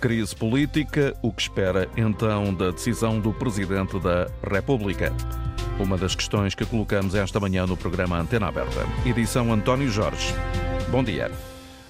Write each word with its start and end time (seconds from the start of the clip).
Crise 0.00 0.34
política, 0.34 1.14
o 1.20 1.30
que 1.30 1.42
espera 1.42 1.86
então 1.94 2.54
da 2.54 2.70
decisão 2.70 3.20
do 3.20 3.34
Presidente 3.34 4.00
da 4.00 4.28
República? 4.50 5.12
Uma 5.78 5.98
das 5.98 6.14
questões 6.14 6.54
que 6.54 6.64
colocamos 6.64 7.14
esta 7.14 7.38
manhã 7.38 7.66
no 7.66 7.76
programa 7.76 8.18
Antena 8.18 8.48
Aberta. 8.48 8.86
Edição 9.04 9.52
António 9.52 9.90
Jorge. 9.90 10.34
Bom 10.90 11.04
dia. 11.04 11.30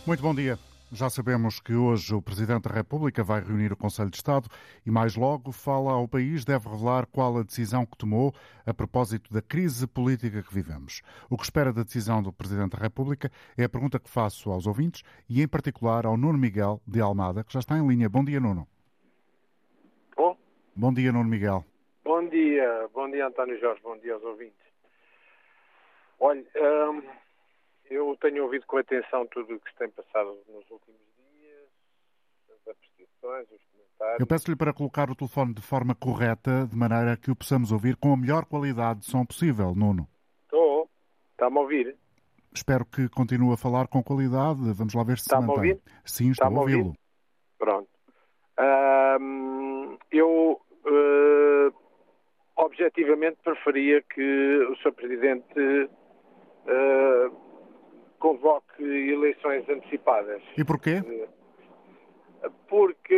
Muito 0.04 0.22
bom 0.22 0.34
dia. 0.34 0.58
Já 0.92 1.08
sabemos 1.08 1.60
que 1.60 1.72
hoje 1.72 2.12
o 2.12 2.20
Presidente 2.20 2.68
da 2.68 2.74
República 2.74 3.22
vai 3.22 3.40
reunir 3.40 3.72
o 3.72 3.76
Conselho 3.76 4.10
de 4.10 4.16
Estado 4.16 4.48
e 4.84 4.90
mais 4.90 5.14
logo 5.14 5.52
fala 5.52 5.92
ao 5.92 6.08
país, 6.08 6.44
deve 6.44 6.68
revelar 6.68 7.06
qual 7.06 7.38
a 7.38 7.44
decisão 7.44 7.86
que 7.86 7.96
tomou 7.96 8.34
a 8.66 8.74
propósito 8.74 9.32
da 9.32 9.40
crise 9.40 9.86
política 9.86 10.42
que 10.42 10.52
vivemos. 10.52 11.00
O 11.30 11.36
que 11.36 11.44
espera 11.44 11.72
da 11.72 11.84
decisão 11.84 12.20
do 12.20 12.32
Presidente 12.32 12.76
da 12.76 12.82
República 12.82 13.30
é 13.56 13.62
a 13.62 13.68
pergunta 13.68 14.00
que 14.00 14.10
faço 14.10 14.50
aos 14.50 14.66
ouvintes 14.66 15.04
e 15.28 15.40
em 15.40 15.46
particular 15.46 16.04
ao 16.06 16.16
Nuno 16.16 16.36
Miguel 16.36 16.80
de 16.84 17.00
Almada, 17.00 17.44
que 17.44 17.52
já 17.52 17.60
está 17.60 17.78
em 17.78 17.86
linha. 17.86 18.08
Bom 18.08 18.24
dia, 18.24 18.40
Nuno. 18.40 18.66
Bom. 20.16 20.36
Bom 20.74 20.92
dia, 20.92 21.12
Nuno 21.12 21.30
Miguel. 21.30 21.64
Bom 22.02 22.28
dia, 22.28 22.88
bom 22.92 23.08
dia 23.08 23.28
António 23.28 23.60
Jorge, 23.60 23.80
bom 23.84 23.96
dia 23.98 24.14
aos 24.14 24.24
ouvintes. 24.24 24.66
Olha, 26.18 26.44
hum, 26.90 27.02
eu 27.90 28.16
tenho 28.20 28.44
ouvido 28.44 28.64
com 28.66 28.78
atenção 28.78 29.26
tudo 29.26 29.54
o 29.54 29.60
que 29.60 29.70
se 29.70 29.76
tem 29.76 29.90
passado 29.90 30.38
nos 30.48 30.70
últimos 30.70 31.00
dias, 31.18 31.68
as 32.48 32.68
apreciações, 32.68 33.50
os 33.50 33.62
comentários. 33.72 34.20
Eu 34.20 34.26
peço-lhe 34.26 34.56
para 34.56 34.72
colocar 34.72 35.10
o 35.10 35.14
telefone 35.14 35.52
de 35.54 35.60
forma 35.62 35.94
correta, 35.94 36.66
de 36.66 36.76
maneira 36.76 37.16
que 37.16 37.30
o 37.30 37.36
possamos 37.36 37.72
ouvir 37.72 37.96
com 37.96 38.12
a 38.12 38.16
melhor 38.16 38.44
qualidade 38.44 39.00
de 39.00 39.06
som 39.06 39.26
possível, 39.26 39.74
Nuno. 39.74 40.08
Estou. 40.44 40.88
Está-me 41.32 41.58
a 41.58 41.60
ouvir? 41.60 41.96
Espero 42.54 42.84
que 42.84 43.08
continue 43.08 43.52
a 43.52 43.56
falar 43.56 43.86
com 43.88 44.02
qualidade. 44.02 44.72
Vamos 44.72 44.94
lá 44.94 45.02
ver 45.04 45.18
se 45.18 45.24
Está-me 45.24 45.46
se 45.46 45.50
a 45.50 45.54
mantém. 45.54 45.70
ouvir? 45.72 45.82
Sim, 46.04 46.30
estou 46.30 46.46
a 46.46 46.60
ouvi-lo. 46.60 46.94
Pronto. 47.58 47.88
Hum, 49.20 49.98
eu, 50.10 50.60
eh, 50.86 51.72
objetivamente, 52.56 53.38
preferia 53.42 54.02
que 54.02 54.66
o 54.70 54.76
Sr. 54.76 54.92
Presidente 54.92 55.90
eh, 56.66 57.30
convoque 58.20 58.82
eleições 58.84 59.68
antecipadas. 59.68 60.40
E 60.56 60.62
porquê? 60.64 61.02
porque 62.68 63.14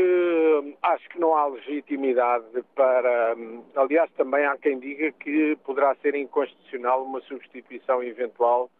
hum, 0.64 0.74
acho 0.82 1.08
que 1.10 1.18
não 1.20 1.34
há 1.36 1.46
legitimidade 1.46 2.44
para. 2.74 3.34
hum, 3.36 3.62
Aliás, 3.76 4.10
também 4.16 4.44
há 4.46 4.56
quem 4.56 4.78
diga 4.80 5.12
que 5.12 5.56
poderá 5.64 5.94
ser 5.96 6.14
inconstitucional 6.14 7.04
uma 7.04 7.20
substituição 7.22 8.02
eventual 8.02 8.70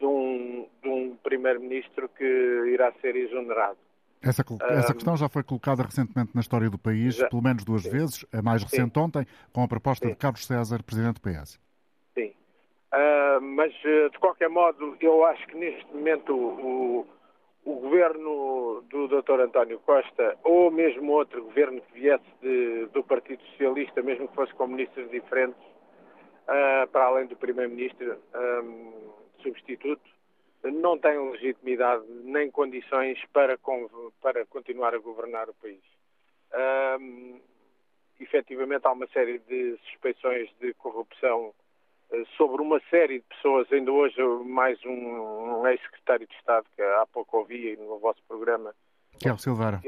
de 0.00 0.06
um, 0.06 0.66
de 0.82 0.88
um 0.88 1.16
primeiro-ministro 1.22 2.08
que 2.08 2.24
irá 2.72 2.92
ser 3.00 3.14
exonerado. 3.16 3.76
Essa, 4.22 4.42
col- 4.42 4.58
essa 4.62 4.94
questão 4.94 5.16
já 5.16 5.28
foi 5.28 5.42
colocada 5.42 5.82
recentemente 5.82 6.30
na 6.34 6.40
história 6.40 6.70
do 6.70 6.78
país, 6.78 7.14
Já. 7.16 7.28
pelo 7.28 7.42
menos 7.42 7.62
duas 7.62 7.84
vezes, 7.84 8.24
a 8.32 8.40
mais 8.40 8.62
recente 8.62 8.98
ontem, 8.98 9.26
com 9.52 9.62
a 9.62 9.68
proposta 9.68 10.06
Sim. 10.06 10.12
de 10.12 10.18
Carlos 10.18 10.46
César, 10.46 10.82
presidente 10.82 11.16
do 11.16 11.20
PS. 11.20 11.60
Ah, 12.96 13.40
mas, 13.42 13.74
eh, 13.84 14.08
de 14.08 14.18
qualquer 14.20 14.48
modo, 14.48 14.96
eu 15.00 15.24
acho 15.24 15.44
que 15.48 15.56
neste 15.56 15.84
momento 15.92 16.32
o, 16.32 17.04
o 17.64 17.74
governo 17.80 18.82
do 18.88 19.08
Dr. 19.08 19.40
António 19.40 19.80
Costa, 19.80 20.38
ou 20.44 20.70
mesmo 20.70 21.10
outro 21.10 21.42
governo 21.42 21.80
que 21.82 21.92
viesse 21.92 22.24
de- 22.40 22.86
do 22.92 23.02
Partido 23.02 23.42
Socialista, 23.46 24.00
mesmo 24.00 24.28
que 24.28 24.34
fosse 24.36 24.54
com 24.54 24.68
ministros 24.68 25.10
diferentes, 25.10 25.60
ah, 26.46 26.86
para 26.92 27.06
além 27.06 27.26
do 27.26 27.34
Primeiro-Ministro 27.34 28.16
ahm, 28.32 28.92
substituto, 29.42 30.08
não 30.62 30.96
tem 30.96 31.18
legitimidade 31.32 32.04
nem 32.22 32.48
condições 32.48 33.18
para, 33.32 33.58
para 34.22 34.46
continuar 34.46 34.94
a 34.94 34.98
governar 34.98 35.48
o 35.50 35.54
país. 35.54 35.82
Ahm, 36.52 37.40
efetivamente 38.20 38.86
há 38.86 38.92
uma 38.92 39.08
série 39.08 39.40
de 39.40 39.76
suspeições 39.90 40.48
de 40.60 40.72
corrupção 40.74 41.52
sobre 42.36 42.62
uma 42.62 42.80
série 42.90 43.18
de 43.20 43.24
pessoas, 43.26 43.70
ainda 43.72 43.90
hoje 43.92 44.20
mais 44.44 44.78
um, 44.84 44.90
um 44.90 45.66
ex-secretário 45.66 46.26
de 46.26 46.34
Estado 46.34 46.66
que 46.74 46.82
há 46.82 47.06
pouco 47.12 47.38
ouvi 47.38 47.76
no 47.76 47.98
vosso 47.98 48.22
programa, 48.28 48.74
Que 49.18 49.28
é 49.28 49.32
o 49.32 49.38
Silveira. 49.38 49.80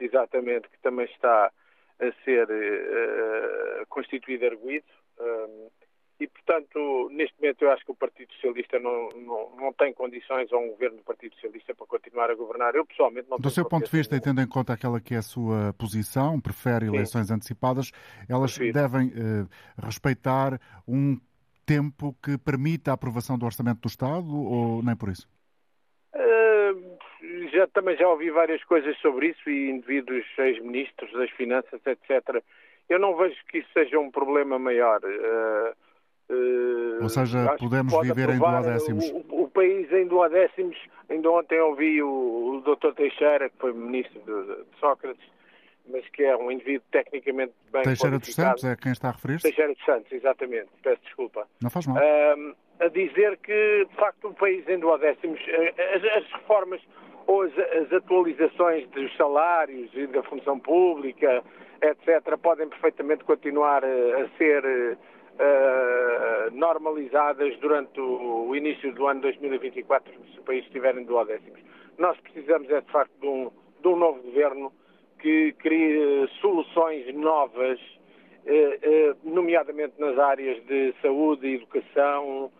exatamente, 0.00 0.68
que 0.68 0.78
também 0.80 1.06
está 1.06 1.50
a 1.98 2.12
ser 2.24 2.46
eh, 2.50 3.84
constituído 3.88 4.44
arguído. 4.46 4.86
Um, 5.18 5.68
e, 6.18 6.26
portanto, 6.26 7.10
neste 7.12 7.34
momento 7.40 7.62
eu 7.62 7.70
acho 7.70 7.84
que 7.84 7.90
o 7.90 7.94
Partido 7.94 8.32
Socialista 8.34 8.78
não, 8.78 9.08
não, 9.10 9.56
não 9.56 9.72
tem 9.74 9.92
condições, 9.92 10.50
ou 10.50 10.62
um 10.62 10.68
governo 10.70 10.96
do 10.96 11.02
Partido 11.02 11.34
Socialista, 11.34 11.74
para 11.74 11.86
continuar 11.86 12.30
a 12.30 12.34
governar. 12.34 12.74
Eu, 12.74 12.86
pessoalmente, 12.86 13.28
não 13.28 13.38
Do 13.38 13.50
seu 13.50 13.68
ponto 13.68 13.84
de 13.84 13.90
vista, 13.90 14.16
e 14.16 14.20
tendo 14.20 14.40
em 14.40 14.46
conta 14.48 14.72
aquela 14.72 14.98
que 14.98 15.14
é 15.14 15.18
a 15.18 15.22
sua 15.22 15.74
posição, 15.74 16.40
prefere 16.40 16.86
eleições 16.86 17.30
antecipadas, 17.30 17.92
elas 18.28 18.56
Prefiro. 18.56 18.72
devem 18.72 19.12
eh, 19.14 19.46
respeitar 19.84 20.58
um 20.88 21.18
tempo 21.66 22.14
que 22.22 22.38
permita 22.38 22.90
a 22.90 22.94
aprovação 22.94 23.36
do 23.36 23.44
Orçamento 23.44 23.80
do 23.80 23.88
Estado 23.88 24.32
ou 24.34 24.82
nem 24.82 24.96
por 24.96 25.08
isso? 25.08 25.28
Uh, 26.14 26.96
já, 27.52 27.66
também 27.68 27.96
já 27.96 28.08
ouvi 28.08 28.30
várias 28.30 28.62
coisas 28.64 28.96
sobre 28.98 29.28
isso 29.28 29.50
e 29.50 29.70
indivíduos 29.70 30.24
ex-ministros 30.38 31.12
das 31.12 31.30
finanças, 31.30 31.80
etc. 31.84 32.42
Eu 32.88 32.98
não 33.00 33.16
vejo 33.16 33.36
que 33.48 33.58
isso 33.58 33.68
seja 33.72 33.98
um 33.98 34.10
problema 34.10 34.58
maior. 34.58 35.00
Uh, 35.02 36.32
uh, 36.32 37.02
Ou 37.02 37.08
seja, 37.08 37.56
podemos 37.58 37.92
pode 37.92 38.08
viver 38.08 38.30
em 38.30 38.38
duodécimos. 38.38 39.10
O, 39.10 39.42
o 39.42 39.50
país 39.50 39.92
em 39.92 40.06
duodécimos. 40.06 40.76
Ainda 41.08 41.30
ontem 41.30 41.60
ouvi 41.60 42.02
o, 42.02 42.08
o 42.08 42.60
Dr. 42.62 42.94
Teixeira, 42.94 43.50
que 43.50 43.58
foi 43.58 43.72
ministro 43.72 44.20
de, 44.20 44.64
de 44.64 44.78
Sócrates, 44.78 45.24
mas 45.88 46.06
que 46.08 46.22
é 46.24 46.36
um 46.36 46.50
indivíduo 46.50 46.86
tecnicamente 46.90 47.52
bem 47.72 47.82
Teixeira 47.82 48.18
dos. 48.18 48.34
Santos 48.34 48.64
é 48.64 48.76
quem 48.76 48.92
está 48.92 49.08
a 49.08 49.12
referir-se? 49.12 49.42
Teixeira 49.42 49.72
dos 49.72 49.84
Santos, 49.84 50.12
exatamente. 50.12 50.68
Peço 50.82 51.02
desculpa. 51.02 51.46
Não 51.62 51.70
faz 51.70 51.86
mal. 51.86 51.96
Ahm, 51.98 52.54
a 52.80 52.88
dizer 52.88 53.38
que, 53.38 53.86
de 53.88 53.96
facto, 53.96 54.28
o 54.28 54.34
país 54.34 54.68
em 54.68 54.78
duodécimos, 54.78 55.40
eh, 55.48 55.74
as, 55.94 56.04
as 56.04 56.32
reformas 56.32 56.80
ou 57.26 57.42
as, 57.42 57.52
as 57.58 57.92
atualizações 57.92 58.88
dos 58.90 59.14
salários 59.16 59.90
e 59.94 60.06
da 60.06 60.22
função 60.22 60.58
pública, 60.60 61.42
etc., 61.82 62.36
podem 62.38 62.68
perfeitamente 62.68 63.24
continuar 63.24 63.82
eh, 63.82 64.22
a 64.22 64.36
ser 64.36 64.98
eh, 65.38 66.50
normalizadas 66.52 67.56
durante 67.58 68.00
o, 68.00 68.48
o 68.48 68.56
início 68.56 68.92
do 68.92 69.06
ano 69.06 69.20
2024, 69.22 70.12
se 70.32 70.38
o 70.38 70.42
país 70.42 70.64
estiver 70.64 70.96
em 70.96 71.04
duodécimos. 71.04 71.60
Nós 71.98 72.18
precisamos, 72.20 72.68
é 72.70 72.80
de 72.80 72.92
facto, 72.92 73.12
de 73.20 73.26
um, 73.26 73.50
de 73.80 73.88
um 73.88 73.96
novo 73.96 74.22
governo 74.22 74.72
que 75.20 75.52
crie 75.58 76.28
soluções 76.40 77.14
novas 77.14 77.78
eh, 78.44 78.78
eh, 78.82 79.14
nomeadamente 79.24 79.94
nas 79.98 80.16
áreas 80.18 80.64
de 80.66 80.94
saúde, 81.02 81.46
educação, 81.54 82.50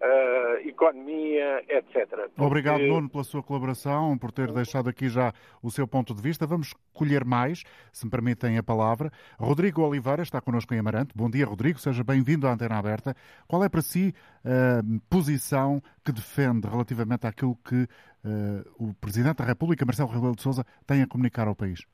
eh, 0.00 0.62
economia, 0.68 1.62
etc. 1.68 2.28
Obrigado, 2.36 2.78
Porque- 2.78 2.88
Nuno, 2.90 3.08
pela 3.08 3.22
sua 3.24 3.42
colaboração, 3.42 4.18
por 4.18 4.32
ter 4.32 4.50
deixado 4.52 4.88
aqui 4.88 5.08
já 5.08 5.32
o 5.62 5.70
seu 5.70 5.86
ponto 5.86 6.12
de 6.14 6.20
vista. 6.20 6.46
Vamos 6.46 6.74
colher 6.92 7.24
mais, 7.24 7.62
se 7.92 8.04
me 8.04 8.10
permitem 8.10 8.58
a 8.58 8.62
palavra. 8.62 9.10
Rodrigo 9.38 9.82
Oliveira 9.82 10.22
está 10.22 10.40
connosco 10.40 10.74
em 10.74 10.78
Amarante. 10.80 11.12
Bom 11.16 11.30
dia, 11.30 11.46
Rodrigo. 11.46 11.78
Seja 11.78 12.02
bem-vindo 12.02 12.46
à 12.48 12.52
Antena 12.52 12.76
Aberta. 12.78 13.14
Qual 13.46 13.62
é 13.62 13.68
para 13.68 13.82
si 13.82 14.12
a 14.44 14.82
posição 15.08 15.80
que 16.04 16.10
defende 16.12 16.66
relativamente 16.68 17.26
àquilo 17.26 17.56
que 17.64 17.86
eh, 18.24 18.64
o 18.78 18.92
Presidente 18.94 19.36
da 19.38 19.44
República, 19.44 19.86
Marcelo 19.86 20.08
Rebelo 20.10 20.34
de 20.34 20.42
Sousa, 20.42 20.64
tem 20.86 21.02
a 21.02 21.06
comunicar 21.06 21.46
ao 21.46 21.54
país? 21.54 21.86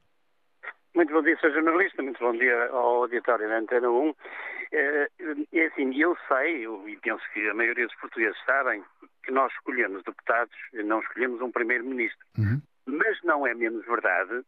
Muito 0.94 1.12
bom 1.12 1.22
dia, 1.22 1.36
sou 1.38 1.50
jornalista, 1.50 2.02
muito 2.02 2.18
bom 2.18 2.32
dia 2.32 2.66
ao 2.68 3.02
auditório 3.02 3.48
da 3.48 3.58
Antena 3.58 3.88
1. 3.90 4.14
É, 4.72 5.08
é 5.54 5.66
assim, 5.66 5.94
eu 5.98 6.16
sei, 6.28 6.66
eu- 6.66 6.86
e 6.88 6.96
penso 6.98 7.22
que 7.32 7.48
a 7.48 7.54
maioria 7.54 7.86
dos 7.86 7.96
portugueses 7.96 8.38
sabem, 8.44 8.84
que 9.24 9.30
nós 9.30 9.50
escolhemos 9.54 10.02
deputados 10.04 10.54
e 10.74 10.82
não 10.82 11.00
escolhemos 11.00 11.40
um 11.40 11.50
primeiro-ministro. 11.50 12.18
Uhum. 12.38 12.60
Mas 12.86 13.18
não 13.22 13.46
é 13.46 13.54
menos 13.54 13.84
verdade 13.86 14.42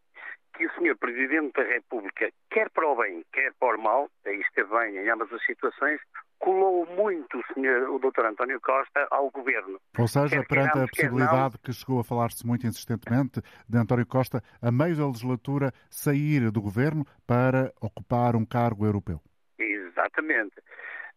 que 0.55 0.67
o 0.67 0.71
Sr. 0.75 0.97
Presidente 0.99 1.53
da 1.55 1.63
República, 1.63 2.31
quer 2.51 2.69
para 2.71 2.87
o 2.89 2.97
bem, 2.97 3.25
quer 3.33 3.53
para 3.59 3.79
o 3.79 3.83
mal, 3.83 4.11
aí 4.27 4.41
esteve 4.41 4.69
bem 4.71 4.97
em 4.99 5.09
ambas 5.09 5.33
as 5.33 5.45
situações, 5.47 6.01
colou 6.45 6.87
muito 6.95 7.39
o, 7.39 7.55
senhor, 7.55 7.89
o 7.89 7.99
Dr. 7.99 8.27
António 8.27 8.61
Costa 8.61 9.09
ao 9.11 9.31
governo. 9.31 9.81
Ou 9.99 10.07
seja, 10.07 10.37
Quer 10.37 10.47
perante 10.47 10.79
a 10.79 10.87
possibilidade 10.87 11.59
que 11.59 11.73
chegou 11.73 12.01
a 12.01 12.05
falar-se 12.05 12.47
muito 12.47 12.67
insistentemente 12.67 13.41
de 13.67 13.79
António 13.79 14.07
Costa, 14.07 14.43
a 14.61 14.71
meio 14.71 14.95
da 14.95 15.07
legislatura, 15.07 15.73
sair 15.89 16.51
do 16.51 16.61
governo 16.61 17.07
para 17.27 17.73
ocupar 17.81 18.37
um 18.37 18.45
cargo 18.45 18.85
europeu. 18.85 19.23
Exatamente. 19.59 20.63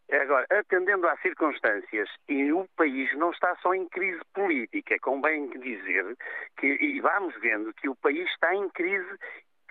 Agora, 0.09 0.47
atendendo 0.49 1.05
às 1.09 1.21
circunstâncias, 1.21 2.07
e 2.29 2.53
o 2.53 2.65
país 2.77 3.13
não 3.17 3.31
está 3.31 3.53
só 3.61 3.73
em 3.73 3.85
crise 3.89 4.21
política, 4.33 4.95
convém 5.01 5.49
dizer 5.49 6.15
que, 6.57 6.67
e 6.67 7.01
vamos 7.01 7.35
vendo 7.41 7.73
que 7.73 7.89
o 7.89 7.95
país 7.95 8.25
está 8.29 8.55
em 8.55 8.69
crise 8.69 9.17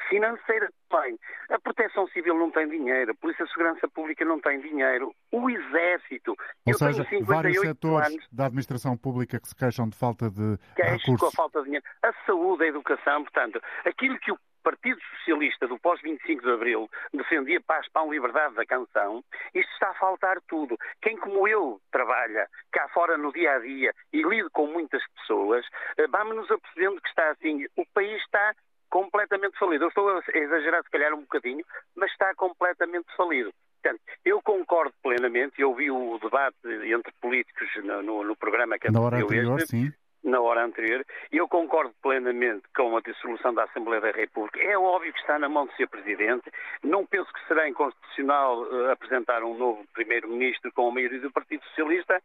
financeira 0.09 0.69
também. 0.89 1.19
A 1.51 1.59
Proteção 1.59 2.07
Civil 2.09 2.37
não 2.37 2.51
tem 2.51 2.69
dinheiro, 2.69 3.13
a 3.13 3.15
Polícia 3.15 3.45
de 3.45 3.51
Segurança 3.51 3.89
Pública 3.89 4.25
não 4.25 4.41
tem 4.41 4.61
dinheiro, 4.61 5.13
o 5.33 5.51
Exército. 5.51 6.31
Ou 6.31 6.73
eu 6.73 6.75
seja, 6.75 7.05
tenho 7.05 7.25
vários 7.25 7.57
58 7.57 7.67
setores 7.67 8.09
anos, 8.09 8.29
da 8.33 8.47
administração 8.47 8.97
pública 8.97 9.41
que 9.41 9.49
se 9.49 9.55
queixam 9.55 9.89
de 9.89 9.97
falta 9.97 10.31
de 10.31 10.59
queixo 10.75 11.07
com 11.07 11.13
a 11.13 11.15
recursos. 11.15 11.35
falta 11.35 11.59
de 11.61 11.65
dinheiro, 11.65 11.87
a 12.03 12.13
saúde, 12.25 12.65
a 12.65 12.69
educação, 12.69 13.23
portanto, 13.23 13.61
aquilo 13.85 14.19
que 14.19 14.33
o 14.33 14.39
Partido 14.67 15.01
Socialista 15.19 15.69
do 15.69 15.79
pós-25 15.79 16.41
de 16.43 16.51
Abril 16.51 16.91
defendia 17.15 17.61
paz, 17.61 17.87
pão, 17.93 18.13
liberdade 18.13 18.57
da 18.57 18.67
canção, 18.67 19.23
isto 19.55 19.73
está 19.75 19.91
a 19.91 19.95
faltar 19.95 20.41
tudo. 20.49 20.77
Quem 21.01 21.17
como 21.17 21.47
eu 21.47 21.81
trabalha 21.93 22.49
cá 22.73 22.89
fora 22.89 23.17
no 23.17 23.33
dia 23.33 23.53
a 23.53 23.59
dia 23.61 23.95
e 24.13 24.25
lido 24.25 24.51
com 24.51 24.67
muitas 24.67 25.01
pessoas, 25.15 25.65
eh, 25.97 26.09
vamos-nos 26.09 26.51
apercebendo 26.51 27.01
que 27.01 27.09
está 27.09 27.31
assim, 27.31 27.65
o 27.77 27.87
país 27.95 28.21
está 28.23 28.57
completamente 28.91 29.59
falido. 29.59 29.85
Eu 29.85 29.89
estou 29.89 30.09
a 30.09 30.23
exagerar 30.35 30.83
se 30.83 30.91
calhar 30.91 31.15
um 31.15 31.21
bocadinho, 31.21 31.65
mas 31.95 32.11
está 32.11 32.35
completamente 32.35 33.07
falido. 33.17 33.53
Portanto, 33.83 34.03
eu 34.25 34.43
concordo 34.43 34.93
plenamente, 35.03 35.61
eu 35.61 35.75
vi 35.75 35.91
o 35.91 36.19
debate 36.19 36.57
entre 36.65 37.13
políticos 37.21 37.69
no, 37.85 38.03
no, 38.03 38.25
no 38.25 38.37
programa 38.37 38.79
que 38.79 38.91
Na 38.91 39.01
hora 39.01 39.19
anterior, 39.19 39.59
este, 39.59 39.71
sim 39.71 39.93
na 40.27 40.41
hora 40.41 40.65
anterior, 40.65 41.07
e 41.33 41.37
eu 41.37 41.49
concordo 41.49 41.95
plenamente 42.03 42.65
com 42.77 42.97
a 42.97 43.01
dissolução 43.01 43.55
da 43.55 43.65
Assembleia 43.65 44.01
da 44.01 44.11
República. 44.11 44.61
É 44.61 44.77
óbvio 44.77 45.13
que 45.13 45.21
está 45.21 45.39
na 45.39 45.49
mão 45.49 45.67
de 45.67 45.77
ser 45.77 45.87
Presidente. 45.87 46.51
Não 46.83 47.07
penso 47.07 47.33
que 47.33 47.47
será 47.47 47.69
inconstitucional 47.69 48.63
uh, 48.63 48.91
apresentar 48.91 49.43
um 49.45 49.57
novo 49.57 49.85
Primeiro-Ministro 49.95 50.73
com 50.73 50.89
a 50.89 50.93
maioria 50.93 51.21
do 51.21 51.31
Partido 51.31 51.65
Socialista, 51.67 52.21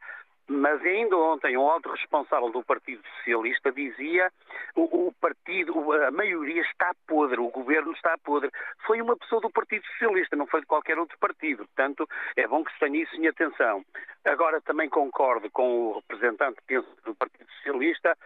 mas 0.48 0.82
ainda 0.82 1.16
ontem 1.18 1.58
um 1.58 1.62
outro 1.62 1.92
responsável 1.92 2.50
do 2.50 2.64
Partido 2.64 3.02
Socialista 3.18 3.72
dizia 3.72 4.32
o, 4.76 5.08
o 5.08 5.14
partido, 5.14 5.92
a 5.94 6.12
maioria 6.12 6.62
está 6.62 6.94
podre, 7.08 7.40
o 7.40 7.50
governo 7.50 7.92
está 7.94 8.18
podre. 8.18 8.52
Foi 8.86 9.02
uma 9.02 9.16
pessoa 9.16 9.42
do 9.42 9.50
Partido 9.50 9.86
Socialista, 9.88 10.36
não 10.36 10.48
foi 10.48 10.62
de 10.62 10.68
qualquer 10.68 10.98
outro 10.98 11.18
partido. 11.20 11.66
Portanto, 11.66 12.08
é 12.36 12.48
bom 12.48 12.64
que 12.64 12.74
se 12.74 12.80
tenha 12.80 13.02
isso 13.02 13.16
em 13.16 13.28
atenção. 13.28 13.84
Agora 14.26 14.62
também 14.62 14.90
concordo 14.90 15.50
com 15.52 15.88
o 15.88 15.94
representante, 16.00 16.60
do 17.06 17.16
Partido 17.16 17.50
Socialista, 17.58 18.18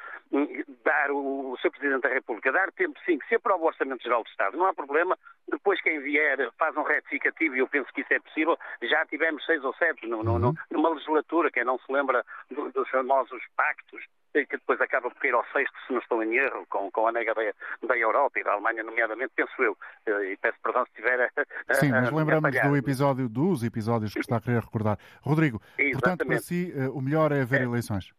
dar 0.84 1.12
o, 1.12 1.52
o 1.52 1.58
Sr. 1.58 1.72
Presidente 1.72 2.02
da 2.02 2.10
República, 2.10 2.52
dar 2.52 2.72
tempo 2.72 3.00
sim, 3.06 3.18
que 3.18 3.28
se 3.28 3.36
aprova 3.36 3.64
o 3.64 3.68
Orçamento 3.68 4.04
Geral 4.04 4.24
do 4.24 4.30
Estado, 4.30 4.58
não 4.58 4.66
há 4.66 4.74
problema, 4.74 5.18
depois 5.50 5.82
quem 5.82 6.00
vier 6.00 6.38
faz 6.58 6.76
um 6.76 6.84
retificativo 6.84 7.56
e 7.56 7.60
eu 7.60 7.68
penso 7.68 7.92
que 7.94 8.02
isso 8.02 8.14
é 8.14 8.20
possível, 8.20 8.58
já 8.84 9.06
tivemos 9.06 9.46
seis 9.46 9.64
ou 9.64 9.74
sete 9.76 10.08
no, 10.08 10.24
no, 10.24 10.40
no, 10.40 10.56
numa 10.72 10.90
legislatura, 10.90 11.52
quem 11.52 11.64
não 11.64 11.78
se 11.80 11.92
lembra 11.92 12.26
do, 12.50 12.72
dos 12.72 12.90
famosos 12.90 13.42
pactos, 13.56 14.04
que 14.34 14.58
depois 14.58 14.82
acaba 14.82 15.10
por 15.10 15.20
cair 15.20 15.34
ao 15.34 15.46
sexto, 15.54 15.74
se 15.88 15.94
não 15.94 16.00
estou 16.00 16.22
em 16.22 16.36
erro, 16.36 16.66
com, 16.70 16.92
com 16.92 17.08
a 17.08 17.12
nega 17.12 17.34
da, 17.34 17.42
da 17.88 17.98
Europa 17.98 18.40
e 18.40 18.44
da 18.44 18.54
Alemanha, 18.54 18.84
nomeadamente, 18.84 19.32
penso 19.34 19.54
eu, 19.62 19.78
eh, 20.06 20.34
e 20.34 20.38
peço 20.38 20.58
perdão 20.62 20.84
se 20.86 20.92
estiver 20.92 21.22
a, 21.22 21.76
Sim, 21.76 21.92
mas 21.92 22.12
lembramos 22.12 22.52
do 22.52 22.76
episódio, 22.76 23.30
dos 23.30 23.64
episódios 23.64 24.14
que 24.14 24.20
está 24.20 24.38
a 24.38 24.42
querer 24.42 24.62
recordar. 24.62 24.98
Rodrigo, 25.22 25.62
Exatamente. 25.78 25.94
portanto, 25.94 26.28
para 26.28 26.40
si, 26.40 26.74
eh, 26.76 26.90
o 26.90 27.02
melhor 27.02 27.32
é 27.32 27.42
haver 27.42 27.62
é. 27.62 27.64
eleições? 27.64 28.14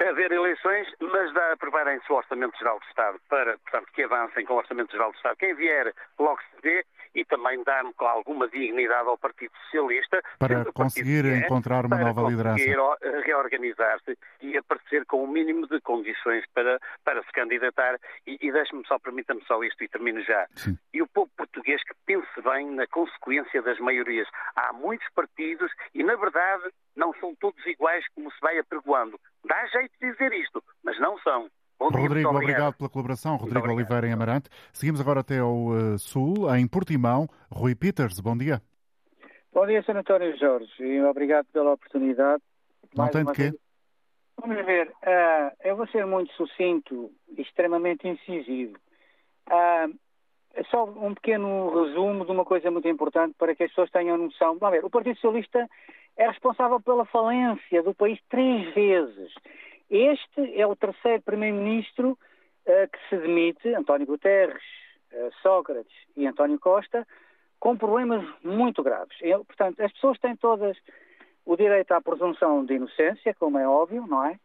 Haver 0.00 0.30
eleições, 0.30 0.86
mas 1.00 1.32
dá, 1.34 1.52
aprovarem-se 1.52 2.12
o 2.12 2.16
Orçamento 2.16 2.56
Geral 2.56 2.78
do 2.78 2.86
Estado 2.86 3.20
para, 3.28 3.58
portanto, 3.58 3.92
que 3.92 4.04
avancem 4.04 4.44
com 4.44 4.54
o 4.54 4.58
Orçamento 4.58 4.92
Geral 4.92 5.10
do 5.10 5.16
Estado. 5.16 5.36
Quem 5.36 5.54
vier 5.54 5.92
logo 6.18 6.40
se 6.40 6.62
vê 6.62 6.84
e 7.14 7.24
também 7.24 7.62
dar-me 7.64 7.92
com 7.94 8.06
alguma 8.06 8.48
dignidade 8.48 9.08
ao 9.08 9.18
Partido 9.18 9.52
Socialista. 9.64 10.22
Para 10.38 10.64
conseguir 10.72 11.24
é, 11.24 11.38
encontrar 11.38 11.86
uma 11.86 11.98
nova 11.98 12.28
liderança. 12.28 12.64
Para 12.64 13.20
reorganizar-se 13.20 14.16
e 14.40 14.56
aparecer 14.56 15.04
com 15.06 15.18
o 15.18 15.24
um 15.24 15.26
mínimo 15.26 15.66
de 15.66 15.80
condições 15.80 16.44
para, 16.54 16.80
para 17.04 17.22
se 17.22 17.32
candidatar. 17.32 17.98
E, 18.26 18.38
e 18.40 18.52
deixe-me 18.52 18.86
só, 18.86 18.98
permita-me 18.98 19.42
só 19.44 19.62
isto 19.62 19.82
e 19.82 19.88
termino 19.88 20.22
já. 20.22 20.46
Sim. 20.54 20.78
E 20.92 21.02
o 21.02 21.06
povo 21.06 21.30
português 21.36 21.82
que 21.84 21.94
pense 22.06 22.42
bem 22.42 22.70
na 22.70 22.86
consequência 22.86 23.62
das 23.62 23.78
maiorias. 23.78 24.28
Há 24.56 24.72
muitos 24.72 25.06
partidos 25.14 25.70
e, 25.94 26.02
na 26.02 26.16
verdade, 26.16 26.70
não 26.96 27.14
são 27.14 27.34
todos 27.36 27.64
iguais 27.66 28.04
como 28.14 28.30
se 28.32 28.40
vai 28.40 28.58
apregoando. 28.58 29.18
Dá 29.44 29.66
jeito 29.66 29.92
de 30.00 30.12
dizer 30.12 30.32
isto, 30.32 30.62
mas 30.82 30.98
não 30.98 31.18
são. 31.20 31.48
Bom 31.78 31.86
Rodrigo, 31.86 32.14
dia, 32.14 32.28
obrigado. 32.28 32.36
obrigado. 32.36 32.76
pela 32.76 32.90
colaboração. 32.90 33.36
Rodrigo 33.36 33.70
Oliveira 33.70 34.06
em 34.06 34.12
Amarante. 34.12 34.50
Seguimos 34.72 35.00
agora 35.00 35.20
até 35.20 35.38
ao 35.38 35.68
uh, 35.68 35.98
Sul, 35.98 36.52
em 36.56 36.66
Portimão. 36.66 37.28
Rui 37.50 37.74
Peters, 37.74 38.18
bom 38.20 38.36
dia. 38.36 38.60
Bom 39.52 39.66
dia, 39.66 39.82
Sr. 39.82 39.96
António 39.96 40.36
Jorge, 40.36 40.70
e 40.80 41.02
obrigado 41.02 41.46
pela 41.52 41.72
oportunidade. 41.72 42.42
Não 42.94 43.04
Mais 43.04 43.12
tem 43.12 43.24
de 43.24 43.32
quê? 43.32 43.42
Vez. 43.42 43.54
Vamos 44.40 44.64
ver, 44.64 44.88
uh, 44.88 45.56
eu 45.64 45.76
vou 45.76 45.86
ser 45.88 46.06
muito 46.06 46.32
sucinto 46.34 47.10
e 47.36 47.42
extremamente 47.42 48.06
incisivo. 48.06 48.76
Uh, 49.48 49.98
só 50.70 50.84
um 50.84 51.14
pequeno 51.14 51.84
resumo 51.84 52.24
de 52.24 52.32
uma 52.32 52.44
coisa 52.44 52.70
muito 52.70 52.88
importante 52.88 53.34
para 53.38 53.54
que 53.54 53.64
as 53.64 53.70
pessoas 53.70 53.90
tenham 53.90 54.16
noção. 54.16 54.58
Vamos 54.58 54.76
ver, 54.76 54.84
o 54.84 54.90
Partido 54.90 55.16
Socialista 55.16 55.68
é 56.16 56.28
responsável 56.28 56.80
pela 56.80 57.04
falência 57.06 57.82
do 57.82 57.94
país 57.94 58.18
três 58.28 58.72
vezes. 58.74 59.32
Este 59.90 60.60
é 60.60 60.66
o 60.66 60.76
terceiro 60.76 61.22
primeiro-ministro 61.22 62.10
uh, 62.10 62.88
que 62.92 62.98
se 63.08 63.16
demite, 63.16 63.74
António 63.74 64.06
Guterres, 64.06 64.62
uh, 65.12 65.30
Sócrates 65.42 65.92
e 66.16 66.26
António 66.26 66.58
Costa, 66.58 67.06
com 67.58 67.76
problemas 67.76 68.24
muito 68.42 68.82
graves. 68.82 69.16
Eu, 69.20 69.44
portanto, 69.44 69.80
as 69.80 69.92
pessoas 69.92 70.18
têm 70.18 70.36
todas 70.36 70.76
o 71.44 71.56
direito 71.56 71.92
à 71.92 72.00
presunção 72.00 72.64
de 72.64 72.74
inocência, 72.74 73.34
como 73.34 73.58
é 73.58 73.66
óbvio, 73.66 74.06
não 74.06 74.24
é? 74.24 74.38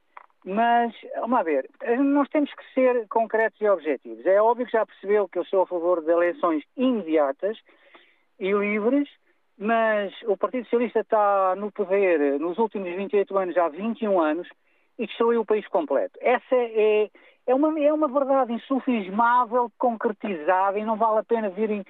Mas, 0.46 0.94
vamos 1.20 1.44
ver, 1.44 1.70
nós 2.00 2.28
temos 2.30 2.54
que 2.54 2.74
ser 2.74 3.08
concretos 3.08 3.60
e 3.62 3.68
objetivos. 3.68 4.26
É 4.26 4.42
óbvio 4.42 4.66
que 4.66 4.72
já 4.72 4.86
percebeu 4.86 5.28
que 5.28 5.40
eu 5.40 5.46
sou 5.46 5.62
a 5.62 5.68
favor 5.68 6.02
de 6.02 6.12
eleições 6.12 6.64
imediatas 6.76 7.58
e 8.40 8.52
livres, 8.52 9.10
mas 9.58 10.14
o 10.24 10.36
Partido 10.36 10.66
Socialista 10.66 11.00
está 11.00 11.56
no 11.56 11.72
poder 11.72 12.40
nos 12.40 12.58
últimos 12.58 12.94
28 12.94 13.38
anos, 13.38 13.58
há 13.58 13.70
21 13.70 14.20
anos, 14.20 14.48
e 14.98 15.08
destruiu 15.08 15.42
o 15.42 15.46
país 15.46 15.68
completo. 15.68 16.18
Essa 16.22 16.56
é, 16.56 17.10
é, 17.48 17.56
uma, 17.56 17.80
é 17.80 17.92
uma 17.92 18.08
verdade 18.08 18.54
insufismável, 18.54 19.72
concretizada, 19.78 20.78
e 20.78 20.86
não 20.86 20.96
vale 20.96 21.20
a 21.20 21.24
pena 21.24 21.50
virem 21.50 21.84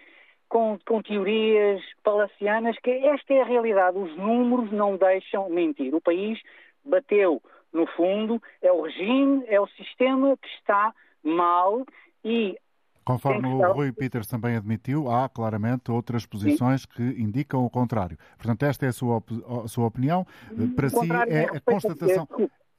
com, 0.48 0.78
com 0.86 1.02
teorias 1.02 1.82
palacianas, 2.04 2.78
que 2.84 2.92
esta 2.92 3.34
é 3.34 3.42
a 3.42 3.46
realidade. 3.46 3.98
Os 3.98 4.16
números 4.16 4.72
não 4.72 4.98
deixam 4.98 5.50
mentir. 5.50 5.94
O 5.94 6.02
país 6.02 6.40
bateu 6.86 7.42
no 7.74 7.88
fundo, 7.88 8.42
é 8.62 8.72
o 8.72 8.84
regime, 8.84 9.44
é 9.48 9.60
o 9.60 9.68
sistema 9.68 10.38
que 10.38 10.48
está 10.60 10.94
mal 11.24 11.84
e 12.24 12.58
Conforme 13.06 13.48
o 13.50 13.74
Rui 13.74 13.92
Peters 13.92 14.28
também 14.28 14.56
admitiu, 14.56 15.12
há 15.12 15.28
claramente 15.28 15.92
outras 15.92 16.26
posições 16.26 16.84
Sim. 16.84 16.88
que 16.96 17.22
indicam 17.22 17.66
o 17.66 17.70
contrário. 17.70 18.18
Portanto, 18.38 18.64
esta 18.64 18.86
é 18.86 18.90
a 18.90 18.94
sua, 18.94 19.18
op 19.18 19.30
a 19.66 19.68
sua 19.68 19.88
opinião. 19.88 20.26
Para 20.74 20.90
si 20.90 21.10
é 21.28 21.44
a 21.44 21.60
constatação. 21.60 22.28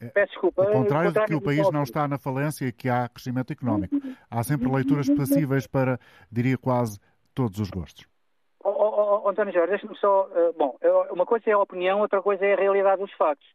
É, 0.01 0.07
Peço 0.07 0.33
desculpa. 0.33 0.65
Ao 0.65 0.73
contrário 0.73 1.13
de 1.13 1.25
que 1.25 1.35
o 1.35 1.41
país 1.41 1.71
não 1.71 1.83
está 1.83 2.07
na 2.09 2.19
falência 2.19 2.67
e 2.67 2.73
que 2.73 2.89
há 2.89 3.09
crescimento 3.09 3.53
económico. 3.53 3.97
Há 4.31 4.43
sempre 4.43 4.71
leituras 4.71 5.09
passíveis 5.11 5.67
para, 5.67 5.99
diria 6.31 6.59
quase, 6.59 6.99
todos 7.35 7.59
os 7.59 7.71
gostos. 7.71 8.07
Oh, 8.63 8.71
oh, 8.71 9.23
oh, 9.25 9.29
António 9.29 9.53
Jorge, 9.53 9.71
deixe-me 9.71 9.97
só. 9.97 10.27
Uh, 10.29 10.53
bom, 10.57 10.79
uma 11.11 11.27
coisa 11.27 11.51
é 11.51 11.53
a 11.53 11.59
opinião, 11.59 12.01
outra 12.01 12.23
coisa 12.23 12.45
é 12.45 12.55
a 12.55 12.57
realidade 12.57 13.03
dos 13.03 13.13
factos. 13.13 13.47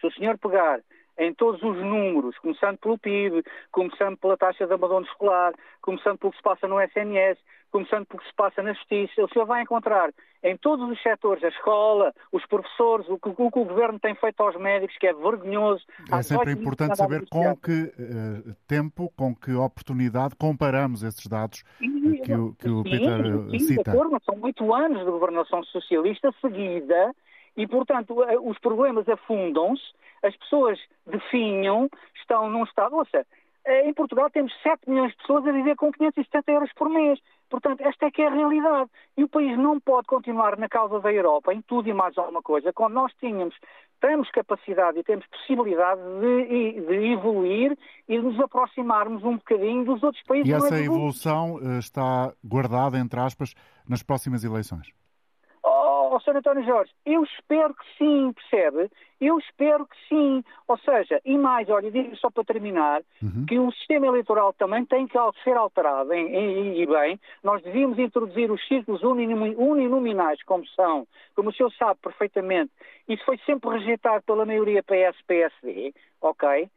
Se 0.00 0.06
o 0.06 0.12
senhor 0.12 0.38
pegar 0.38 0.80
em 1.18 1.32
todos 1.34 1.62
os 1.62 1.76
números, 1.76 2.36
começando 2.38 2.78
pelo 2.78 2.98
PIB, 2.98 3.42
começando 3.70 4.16
pela 4.16 4.36
taxa 4.36 4.66
de 4.66 4.72
abandono 4.72 5.06
escolar, 5.06 5.52
começando 5.80 6.18
pelo 6.18 6.32
que 6.32 6.38
se 6.38 6.42
passa 6.42 6.66
no 6.66 6.80
SNS, 6.80 7.38
começando 7.74 8.06
pelo 8.06 8.20
que 8.22 8.28
se 8.28 8.34
passa 8.36 8.62
na 8.62 8.72
justiça, 8.72 9.24
o 9.24 9.28
senhor 9.30 9.46
vai 9.46 9.60
encontrar 9.60 10.12
em 10.44 10.56
todos 10.56 10.88
os 10.88 11.02
setores, 11.02 11.42
a 11.42 11.48
escola, 11.48 12.14
os 12.30 12.46
professores, 12.46 13.08
o 13.08 13.18
que 13.18 13.28
o, 13.30 13.34
que 13.34 13.58
o 13.58 13.64
governo 13.64 13.98
tem 13.98 14.14
feito 14.14 14.40
aos 14.40 14.54
médicos, 14.54 14.96
que 14.96 15.08
é 15.08 15.12
vergonhoso. 15.12 15.84
É 16.08 16.22
sempre 16.22 16.52
importante 16.52 16.96
saber 16.96 17.24
com 17.28 17.56
que 17.56 17.72
uh, 17.72 18.54
tempo, 18.68 19.12
com 19.16 19.34
que 19.34 19.52
oportunidade 19.54 20.36
comparamos 20.36 21.02
esses 21.02 21.26
dados 21.26 21.64
uh, 21.82 22.22
que, 22.22 22.32
o, 22.32 22.54
que 22.54 22.68
o 22.68 22.84
sim, 22.84 22.90
Peter 22.90 23.50
sim, 23.50 23.58
cita. 23.58 23.90
De 23.90 23.90
acordo, 23.90 24.22
são 24.24 24.38
oito 24.42 24.72
anos 24.72 25.00
de 25.00 25.10
governação 25.10 25.64
socialista 25.64 26.32
seguida 26.40 27.12
e, 27.56 27.66
portanto, 27.66 28.14
os 28.44 28.56
problemas 28.60 29.08
afundam-se, 29.08 29.82
as 30.22 30.36
pessoas 30.36 30.78
definham, 31.04 31.90
estão 32.14 32.48
num 32.48 32.62
estado. 32.62 32.94
Ouça, 32.94 33.26
em 33.66 33.94
Portugal 33.94 34.28
temos 34.30 34.52
7 34.62 34.88
milhões 34.88 35.12
de 35.12 35.16
pessoas 35.16 35.46
a 35.46 35.52
viver 35.52 35.74
com 35.76 35.90
570 35.90 36.52
euros 36.52 36.70
por 36.74 36.88
mês. 36.90 37.18
Portanto, 37.48 37.80
esta 37.82 38.06
é 38.06 38.10
que 38.10 38.20
é 38.20 38.26
a 38.26 38.30
realidade. 38.30 38.90
E 39.16 39.24
o 39.24 39.28
país 39.28 39.56
não 39.56 39.80
pode 39.80 40.06
continuar 40.06 40.58
na 40.58 40.68
causa 40.68 41.00
da 41.00 41.12
Europa, 41.12 41.52
em 41.54 41.62
tudo 41.62 41.88
e 41.88 41.94
mais 41.94 42.16
alguma 42.18 42.42
coisa, 42.42 42.72
quando 42.72 42.94
nós 42.94 43.12
tínhamos, 43.20 43.54
temos 44.00 44.30
capacidade 44.30 44.98
e 44.98 45.04
temos 45.04 45.26
possibilidade 45.28 46.00
de, 46.20 46.80
de 46.80 47.12
evoluir 47.12 47.76
e 48.08 48.18
de 48.18 48.22
nos 48.22 48.38
aproximarmos 48.40 49.24
um 49.24 49.36
bocadinho 49.36 49.84
dos 49.84 50.02
outros 50.02 50.22
países. 50.24 50.48
E 50.48 50.52
essa 50.52 50.80
evolução 50.80 51.58
eh, 51.62 51.78
está 51.78 52.32
guardada, 52.44 52.98
entre 52.98 53.20
aspas, 53.20 53.54
nas 53.88 54.02
próximas 54.02 54.44
eleições? 54.44 54.92
Ao 56.14 56.20
Sr. 56.20 56.36
António 56.36 56.64
Jorge, 56.64 56.92
eu 57.04 57.22
espero 57.24 57.74
que 57.74 57.84
sim, 57.98 58.32
percebe? 58.32 58.90
Eu 59.20 59.38
espero 59.38 59.86
que 59.86 59.96
sim. 60.08 60.44
Ou 60.68 60.78
seja, 60.78 61.20
e 61.24 61.36
mais, 61.36 61.68
olha, 61.68 61.90
digo 61.90 62.16
só 62.16 62.30
para 62.30 62.44
terminar, 62.44 63.02
uhum. 63.22 63.44
que 63.46 63.58
o 63.58 63.70
sistema 63.72 64.06
eleitoral 64.06 64.52
também 64.52 64.84
tem 64.84 65.06
que 65.06 65.18
ser 65.42 65.56
alterado, 65.56 66.12
e, 66.14 66.82
e 66.82 66.86
bem, 66.86 67.20
nós 67.42 67.62
devíamos 67.62 67.98
introduzir 67.98 68.50
os 68.50 68.66
círculos 68.66 69.02
uninominais, 69.02 70.42
como 70.44 70.66
são, 70.68 71.06
como 71.34 71.50
o 71.50 71.52
senhor 71.52 71.72
sabe 71.72 71.98
perfeitamente, 72.02 72.70
isso 73.08 73.24
foi 73.24 73.38
sempre 73.38 73.70
rejeitado 73.70 74.22
pela 74.24 74.46
maioria 74.46 74.82
PS-PSD, 74.82 75.92
ok? 76.20 76.68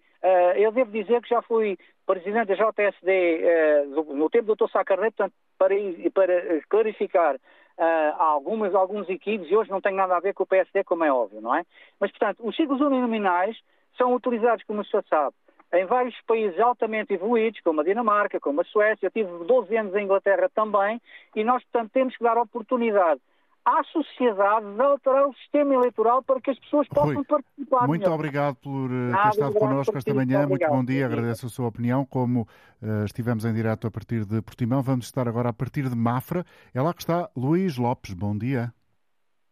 eu 0.57 0.71
devo 0.71 0.91
dizer 0.91 1.21
que 1.21 1.29
já 1.29 1.41
fui 1.41 1.77
presidente 2.05 2.47
da 2.47 2.55
JSD 2.55 3.85
no 4.13 4.29
tempo 4.29 4.47
do 4.47 4.55
Dr. 4.55 4.71
Sá 4.71 4.83
Carneiro, 4.83 5.13
portanto, 5.15 5.33
para, 5.57 5.75
para 6.13 6.61
clarificar 6.69 7.37
uh, 7.77 8.21
algumas, 8.21 8.73
alguns 8.73 9.09
equívocos, 9.09 9.51
e 9.51 9.55
hoje 9.55 9.69
não 9.69 9.81
tem 9.81 9.93
nada 9.93 10.15
a 10.15 10.19
ver 10.19 10.33
com 10.33 10.43
o 10.43 10.47
PSD, 10.47 10.83
como 10.83 11.03
é 11.03 11.11
óbvio, 11.11 11.41
não 11.41 11.55
é? 11.55 11.63
Mas, 11.99 12.11
portanto, 12.11 12.45
os 12.45 12.55
ciclos 12.55 12.81
uninominais 12.81 13.57
são 13.97 14.13
utilizados, 14.13 14.63
como 14.65 14.81
o 14.81 14.85
senhor 14.85 15.03
sabe, 15.09 15.35
em 15.73 15.85
vários 15.85 16.15
países 16.21 16.59
altamente 16.59 17.13
evoluídos, 17.13 17.59
como 17.61 17.81
a 17.81 17.83
Dinamarca, 17.83 18.39
como 18.39 18.61
a 18.61 18.63
Suécia. 18.63 19.07
Eu 19.07 19.11
tive 19.11 19.29
12 19.45 19.75
anos 19.75 19.95
em 19.95 20.03
Inglaterra 20.03 20.49
também, 20.53 21.01
e 21.35 21.43
nós, 21.43 21.63
portanto, 21.63 21.91
temos 21.91 22.15
que 22.15 22.23
dar 22.23 22.37
oportunidade 22.37 23.21
à 23.67 23.83
sociedade 23.83 24.65
de 24.75 24.81
alterar 24.81 25.27
o 25.27 25.33
sistema 25.33 25.73
eleitoral 25.73 26.23
para 26.23 26.39
que 26.39 26.51
as 26.51 26.59
pessoas 26.59 26.87
possam 26.87 27.15
Rui, 27.15 27.25
participar. 27.25 27.85
Muito 27.85 28.03
melhor. 28.03 28.15
obrigado 28.15 28.55
por 28.55 28.89
uh, 28.89 29.23
ter 29.23 29.29
estado 29.29 29.53
connosco 29.55 29.97
esta 29.97 30.13
manhã. 30.13 30.47
Muito 30.47 30.65
bom 30.65 30.85
dia, 30.85 31.05
agradeço 31.05 31.47
a 31.47 31.49
sua 31.49 31.67
opinião. 31.67 32.05
Como 32.05 32.43
uh, 32.43 33.03
estivemos 33.03 33.43
em 33.43 33.53
direto 33.53 33.85
a 33.85 33.91
partir 33.91 34.23
de 34.23 34.41
Portimão, 34.41 34.81
vamos 34.81 35.07
estar 35.07 35.27
agora 35.27 35.49
a 35.49 35.53
partir 35.53 35.89
de 35.89 35.95
Mafra. 35.97 36.45
É 36.73 36.81
lá 36.81 36.93
que 36.93 37.01
está 37.01 37.29
Luís 37.35 37.77
Lopes. 37.77 38.13
Bom 38.13 38.37
dia. 38.37 38.73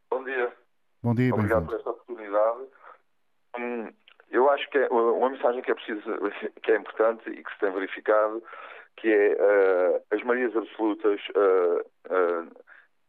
Bom 0.10 0.24
dia. 0.24 0.53
Bom 1.03 1.13
dia, 1.13 1.34
Obrigado 1.34 1.65
por 1.65 1.75
esta 1.75 1.89
oportunidade. 1.89 2.60
Hum, 3.60 3.89
eu 4.31 4.50
acho 4.50 4.69
que 4.69 4.77
é 4.77 4.88
uma 4.88 5.29
mensagem 5.29 5.62
que 5.62 5.72
é 5.72 5.75
preciso, 5.75 6.01
que 6.63 6.72
é 6.72 6.77
importante 6.77 7.29
e 7.29 7.43
que 7.43 7.51
se 7.51 7.60
tem 7.60 7.69
verificado, 7.69 8.41
que 8.95 9.10
é 9.10 9.34
uh, 9.34 10.01
as 10.15 10.24
maiorias 10.24 10.55
absolutas 10.55 11.19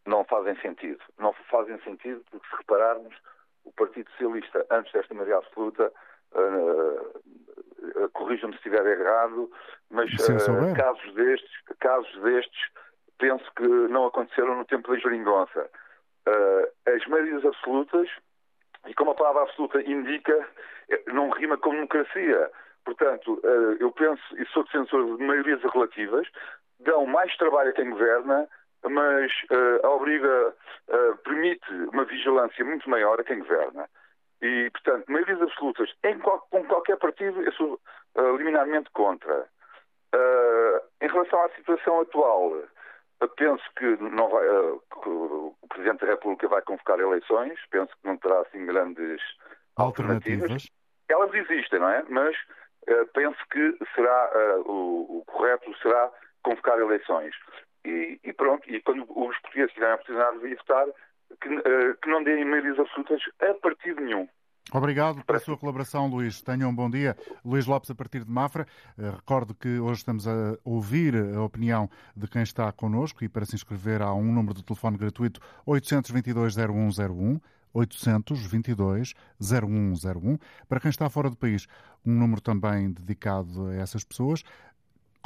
não 0.06 0.24
fazem 0.24 0.56
sentido. 0.60 1.00
Não 1.18 1.32
fazem 1.50 1.78
sentido 1.80 2.22
porque, 2.30 2.48
se 2.48 2.56
repararmos, 2.56 3.14
o 3.64 3.72
Partido 3.72 4.08
Socialista, 4.12 4.64
antes 4.70 4.92
desta 4.92 5.12
maioria 5.12 5.38
absoluta, 5.38 5.92
uh, 6.32 7.22
uh, 8.04 8.08
corrijam-me 8.12 8.54
se 8.54 8.58
estiver 8.58 8.86
errado, 8.86 9.50
mas 9.90 10.10
uh, 10.12 10.74
casos 10.76 11.14
destes, 11.14 11.50
casos 11.80 12.22
destes, 12.22 12.70
penso 13.18 13.44
que 13.56 13.66
não 13.66 14.06
aconteceram 14.06 14.56
no 14.56 14.64
tempo 14.64 14.90
da 14.90 14.98
geringonça. 14.98 15.68
Uh, 16.28 16.92
as 16.94 17.04
maiorias 17.06 17.44
absolutas, 17.44 18.08
e 18.86 18.94
como 18.94 19.10
a 19.10 19.14
palavra 19.14 19.42
absoluta 19.42 19.82
indica, 19.82 20.48
não 21.08 21.30
rima 21.30 21.58
com 21.58 21.70
democracia. 21.70 22.50
Portanto, 22.84 23.40
eu 23.80 23.90
penso 23.90 24.22
e 24.36 24.46
sou 24.46 24.62
defensor 24.62 25.16
de 25.16 25.24
maiorias 25.24 25.60
relativas, 25.60 26.28
dão 26.78 27.04
mais 27.04 27.36
trabalho 27.36 27.70
a 27.70 27.72
quem 27.72 27.90
governa, 27.90 28.48
mas 28.88 29.32
uh, 29.50 29.86
obriga, 29.86 30.54
uh, 30.88 31.16
permite 31.18 31.72
uma 31.92 32.04
vigilância 32.04 32.64
muito 32.64 32.88
maior 32.88 33.20
a 33.20 33.24
quem 33.24 33.38
governa. 33.38 33.88
E, 34.42 34.70
portanto, 34.70 35.10
maiorias 35.10 35.40
absolutas 35.40 35.90
em 36.04 36.18
qual, 36.18 36.40
com 36.50 36.64
qualquer 36.64 36.98
partido, 36.98 37.42
eu 37.42 37.52
sou 37.52 37.80
uh, 38.16 38.36
liminarmente 38.36 38.90
contra. 38.90 39.48
em 41.00 41.08
relação 41.08 41.42
à 41.42 41.48
situação 41.50 42.00
atual, 42.00 42.62
penso 43.36 43.64
que, 43.76 43.96
não 43.96 44.28
vai, 44.28 44.44
que 45.02 45.08
o 45.08 45.54
Presidente 45.68 46.00
da 46.04 46.12
República 46.12 46.48
vai 46.48 46.62
convocar 46.62 47.00
eleições, 47.00 47.58
penso 47.70 47.92
que 47.96 48.06
não 48.08 48.16
terá 48.18 48.40
assim 48.40 48.64
grandes 48.66 49.20
alternativas. 49.76 50.42
alternativas. 50.42 50.70
Elas 51.08 51.34
existem, 51.34 51.80
não 51.80 51.88
é? 51.88 52.04
Mas 52.08 52.36
penso 53.14 53.38
que 53.50 53.78
será 53.94 54.30
o, 54.66 55.18
o 55.18 55.24
correto 55.26 55.74
será 55.78 56.10
convocar 56.42 56.78
eleições. 56.78 57.34
E, 57.86 58.18
e, 58.24 58.32
pronto, 58.32 58.68
e 58.68 58.82
quando 58.82 59.02
os 59.02 59.38
portugueses 59.38 59.72
tiverem 59.72 59.92
a 59.92 59.94
oportunidade 59.94 60.40
de 60.40 60.54
votar, 60.56 60.86
que, 61.40 61.48
uh, 61.48 61.96
que 62.02 62.10
não 62.10 62.24
deem 62.24 62.44
meios 62.44 62.78
absolutas 62.78 63.22
a 63.40 63.54
partido 63.54 64.00
nenhum. 64.00 64.28
Obrigado 64.72 65.24
pela 65.24 65.38
sua 65.38 65.56
colaboração, 65.56 66.08
Luís. 66.08 66.42
Tenham 66.42 66.70
um 66.70 66.74
bom 66.74 66.90
dia. 66.90 67.16
Luís 67.44 67.66
Lopes, 67.66 67.88
a 67.88 67.94
partir 67.94 68.24
de 68.24 68.30
Mafra. 68.30 68.66
Uh, 68.98 69.10
recordo 69.10 69.54
que 69.54 69.78
hoje 69.78 70.00
estamos 70.00 70.26
a 70.26 70.58
ouvir 70.64 71.14
a 71.14 71.40
opinião 71.42 71.88
de 72.16 72.26
quem 72.26 72.42
está 72.42 72.72
connosco 72.72 73.22
e 73.22 73.28
para 73.28 73.44
se 73.44 73.54
inscrever 73.54 74.02
há 74.02 74.12
um 74.12 74.32
número 74.32 74.54
de 74.54 74.64
telefone 74.64 74.98
gratuito 74.98 75.40
822-0101. 75.68 77.40
822-0101. 77.76 80.40
Para 80.66 80.80
quem 80.80 80.88
está 80.88 81.10
fora 81.10 81.28
do 81.28 81.36
país, 81.36 81.66
um 82.04 82.12
número 82.12 82.40
também 82.40 82.90
dedicado 82.90 83.68
a 83.68 83.76
essas 83.76 84.02
pessoas, 84.02 84.42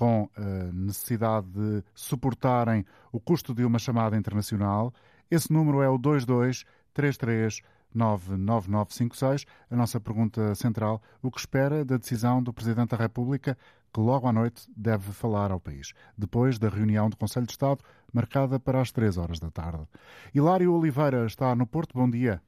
com 0.00 0.30
a 0.34 0.40
eh, 0.40 0.70
necessidade 0.72 1.46
de 1.48 1.84
suportarem 1.94 2.86
o 3.12 3.20
custo 3.20 3.54
de 3.54 3.66
uma 3.66 3.78
chamada 3.78 4.16
internacional. 4.16 4.94
Esse 5.30 5.52
número 5.52 5.82
é 5.82 5.90
o 5.90 5.98
2233 5.98 7.60
99956. 7.94 9.44
A 9.70 9.76
nossa 9.76 10.00
pergunta 10.00 10.54
central: 10.54 11.02
o 11.22 11.30
que 11.30 11.38
espera 11.38 11.84
da 11.84 11.98
decisão 11.98 12.42
do 12.42 12.50
Presidente 12.50 12.92
da 12.92 12.96
República, 12.96 13.58
que 13.92 14.00
logo 14.00 14.26
à 14.26 14.32
noite 14.32 14.62
deve 14.74 15.12
falar 15.12 15.50
ao 15.50 15.60
país, 15.60 15.92
depois 16.16 16.58
da 16.58 16.70
reunião 16.70 17.10
do 17.10 17.16
Conselho 17.18 17.44
de 17.44 17.52
Estado, 17.52 17.84
marcada 18.10 18.58
para 18.58 18.80
as 18.80 18.90
3 18.90 19.18
horas 19.18 19.38
da 19.38 19.50
tarde? 19.50 19.86
Hilário 20.34 20.72
Oliveira 20.72 21.26
está 21.26 21.54
no 21.54 21.66
Porto. 21.66 21.92
Bom 21.92 22.08
dia. 22.08 22.40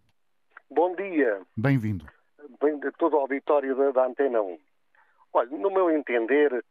Bom 0.70 0.96
dia. 0.96 1.42
Bem-vindo. 1.54 2.06
Bem 2.62 2.80
de 2.80 2.90
todo 2.92 3.14
o 3.14 3.20
auditório 3.20 3.76
da, 3.76 3.90
da 3.90 4.06
Antena 4.06 4.40
1. 4.40 4.58
Olha, 5.34 5.50
no 5.50 5.70
meu 5.70 5.90
entender, 5.90 6.64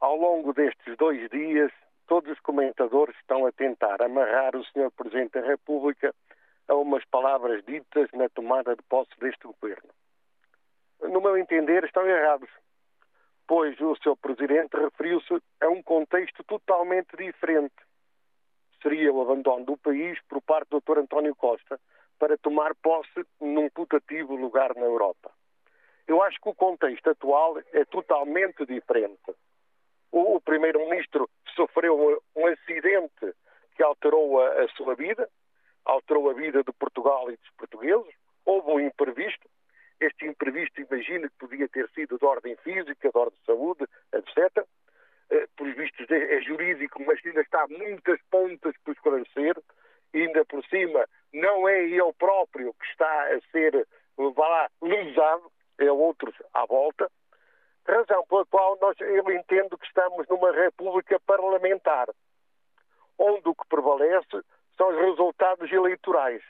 ao 0.00 0.16
longo 0.16 0.52
destes 0.52 0.96
dois 0.96 1.28
dias, 1.30 1.72
todos 2.06 2.30
os 2.30 2.40
comentadores 2.40 3.16
estão 3.16 3.46
a 3.46 3.52
tentar 3.52 4.02
amarrar 4.02 4.54
o 4.54 4.64
Sr. 4.64 4.90
Presidente 4.94 5.40
da 5.40 5.46
República 5.46 6.14
a 6.68 6.74
umas 6.74 7.04
palavras 7.06 7.64
ditas 7.64 8.08
na 8.12 8.28
tomada 8.28 8.76
de 8.76 8.82
posse 8.82 9.12
deste 9.18 9.46
governo. 9.46 9.88
No 11.00 11.20
meu 11.20 11.36
entender, 11.36 11.84
estão 11.84 12.06
errados, 12.06 12.50
pois 13.46 13.78
o 13.80 13.94
Sr. 13.96 14.16
Presidente 14.16 14.76
referiu-se 14.76 15.42
a 15.60 15.68
um 15.68 15.82
contexto 15.82 16.44
totalmente 16.44 17.16
diferente. 17.16 17.74
Seria 18.82 19.12
o 19.12 19.22
abandono 19.22 19.64
do 19.64 19.76
país 19.76 20.18
por 20.28 20.42
parte 20.42 20.68
do 20.70 20.80
Dr. 20.80 20.98
António 20.98 21.34
Costa 21.34 21.80
para 22.18 22.36
tomar 22.38 22.74
posse 22.76 23.24
num 23.40 23.68
putativo 23.70 24.36
lugar 24.36 24.74
na 24.74 24.82
Europa. 24.82 25.30
Eu 26.06 26.22
acho 26.22 26.38
que 26.40 26.48
o 26.48 26.54
contexto 26.54 27.10
atual 27.10 27.58
é 27.72 27.84
totalmente 27.84 28.64
diferente 28.64 29.34
o, 30.16 30.36
o 30.36 30.40
primeiro-ministro 30.40 31.28
sofreu 31.54 32.22
um 32.34 32.46
acidente 32.46 33.34
que 33.76 33.82
alterou 33.82 34.40
a, 34.42 34.64
a, 34.64 34.68
sua 34.68 34.94
vida, 34.94 35.28
alterou 35.84 36.30
a 36.30 36.32
vida 36.32 36.64
de 36.64 36.72
Portugal 36.72 37.30
e 37.30 37.36
dos 37.36 37.50
portugueses. 37.58 38.14
Houve 38.46 38.70
um 38.70 38.80
imprevisto. 38.80 39.46
Este 40.00 40.26
imprevisto, 40.26 40.80
imagina 40.80 41.28
que 41.28 41.36
podia 41.38 41.68
ter 41.68 41.88
sido 41.90 42.18
de 42.18 42.24
ordem 42.24 42.56
física, 42.56 43.10
de 43.10 43.18
ordem 43.18 43.38
de 43.38 43.44
saúde, 43.44 43.84
etc. 44.14 44.66
Eh, 45.30 45.46
por 45.54 45.70
vistos, 45.74 46.10
é 46.10 46.40
jurídico, 46.40 47.02
mas 47.04 47.20
ainda 47.24 47.42
está 47.42 47.66
muitas 47.68 48.20
pontas 48.30 48.74
por 48.84 48.92
esclarecer. 48.92 49.56
E 50.14 50.22
ainda 50.22 50.44
por 50.46 50.64
cima, 50.66 51.06
não 51.32 51.68
é 51.68 51.84
ele 51.84 52.12
próprio 52.18 52.72
que 52.74 52.86
está 52.86 53.34
a 53.34 53.40
ser, 53.52 53.86
vá 54.16 54.48
lá, 54.48 54.70
lesado, 54.80 55.52
é 55.78 55.92
outros 55.92 56.34
à 56.54 56.64
volta 56.64 57.10
razão 57.86 58.24
pela 58.26 58.44
qual 58.46 58.78
nós, 58.80 58.96
eu 59.00 59.30
entendo 59.30 59.78
que 59.78 59.86
estamos 59.86 60.26
numa 60.28 60.52
república 60.52 61.18
parlamentar, 61.20 62.08
onde 63.18 63.48
o 63.48 63.54
que 63.54 63.68
prevalece 63.68 64.42
são 64.76 64.88
os 64.88 64.96
resultados 64.96 65.70
eleitorais. 65.72 66.42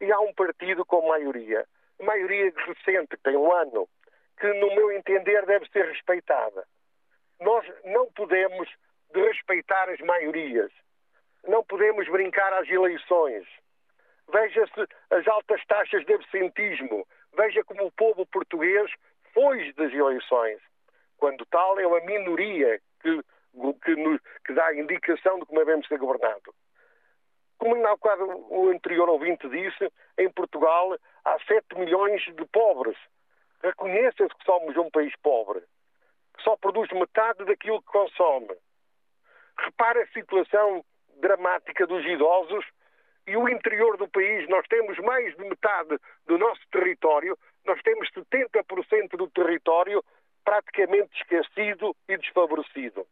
E 0.00 0.10
há 0.10 0.18
um 0.20 0.32
partido 0.34 0.84
com 0.84 1.08
maioria, 1.08 1.66
maioria 2.00 2.52
recente, 2.66 3.16
tem 3.22 3.36
um 3.36 3.52
ano, 3.52 3.88
que, 4.38 4.46
no 4.54 4.74
meu 4.74 4.90
entender, 4.92 5.44
deve 5.46 5.68
ser 5.68 5.86
respeitada. 5.86 6.66
Nós 7.40 7.64
não 7.84 8.10
podemos 8.12 8.68
respeitar 9.14 9.88
as 9.90 10.00
maiorias, 10.00 10.72
não 11.46 11.64
podemos 11.64 12.08
brincar 12.08 12.52
às 12.54 12.68
eleições. 12.68 13.46
Veja-se 14.32 14.86
as 15.10 15.26
altas 15.28 15.64
taxas 15.66 16.04
de 16.06 16.14
absentismo, 16.14 17.06
veja 17.36 17.62
como 17.64 17.86
o 17.86 17.92
povo 17.92 18.24
português 18.26 18.90
depois 19.32 19.74
das 19.74 19.92
eleições. 19.92 20.60
Quando 21.16 21.44
tal, 21.46 21.78
é 21.78 21.86
uma 21.86 22.00
minoria 22.00 22.80
que, 23.00 23.22
que, 23.84 23.96
nos, 23.96 24.20
que 24.44 24.52
dá 24.52 24.66
a 24.66 24.76
indicação 24.76 25.38
de 25.38 25.46
como 25.46 25.60
devemos 25.60 25.86
ser 25.86 25.98
governados. 25.98 26.54
Como 27.58 27.76
na 27.76 27.96
quadro 27.96 28.46
o 28.50 28.68
anterior 28.70 29.08
ouvinte 29.08 29.48
disse, 29.48 29.90
em 30.18 30.30
Portugal 30.30 30.96
há 31.24 31.38
7 31.46 31.78
milhões 31.78 32.22
de 32.22 32.44
pobres. 32.46 32.96
Reconheça-se 33.62 34.34
que 34.34 34.44
somos 34.44 34.76
um 34.76 34.90
país 34.90 35.14
pobre, 35.22 35.60
que 36.36 36.42
só 36.42 36.56
produz 36.56 36.90
metade 36.90 37.44
daquilo 37.44 37.80
que 37.80 37.86
consome. 37.86 38.56
Repare 39.56 40.02
a 40.02 40.06
situação 40.08 40.84
dramática 41.20 41.86
dos 41.86 42.04
idosos 42.04 42.64
e 43.28 43.36
o 43.36 43.48
interior 43.48 43.96
do 43.96 44.08
país. 44.08 44.48
Nós 44.48 44.66
temos 44.66 44.98
mais 44.98 45.36
de 45.36 45.44
metade 45.44 45.96
do 46.26 46.36
nosso 46.36 46.60
território 46.72 47.38
nós 47.64 47.80
temos 47.82 48.10
70% 48.10 49.16
do 49.16 49.28
território 49.30 50.02
praticamente 50.44 51.16
esquecido 51.16 51.94
e 52.08 52.16
desfavorecido. 52.16 53.06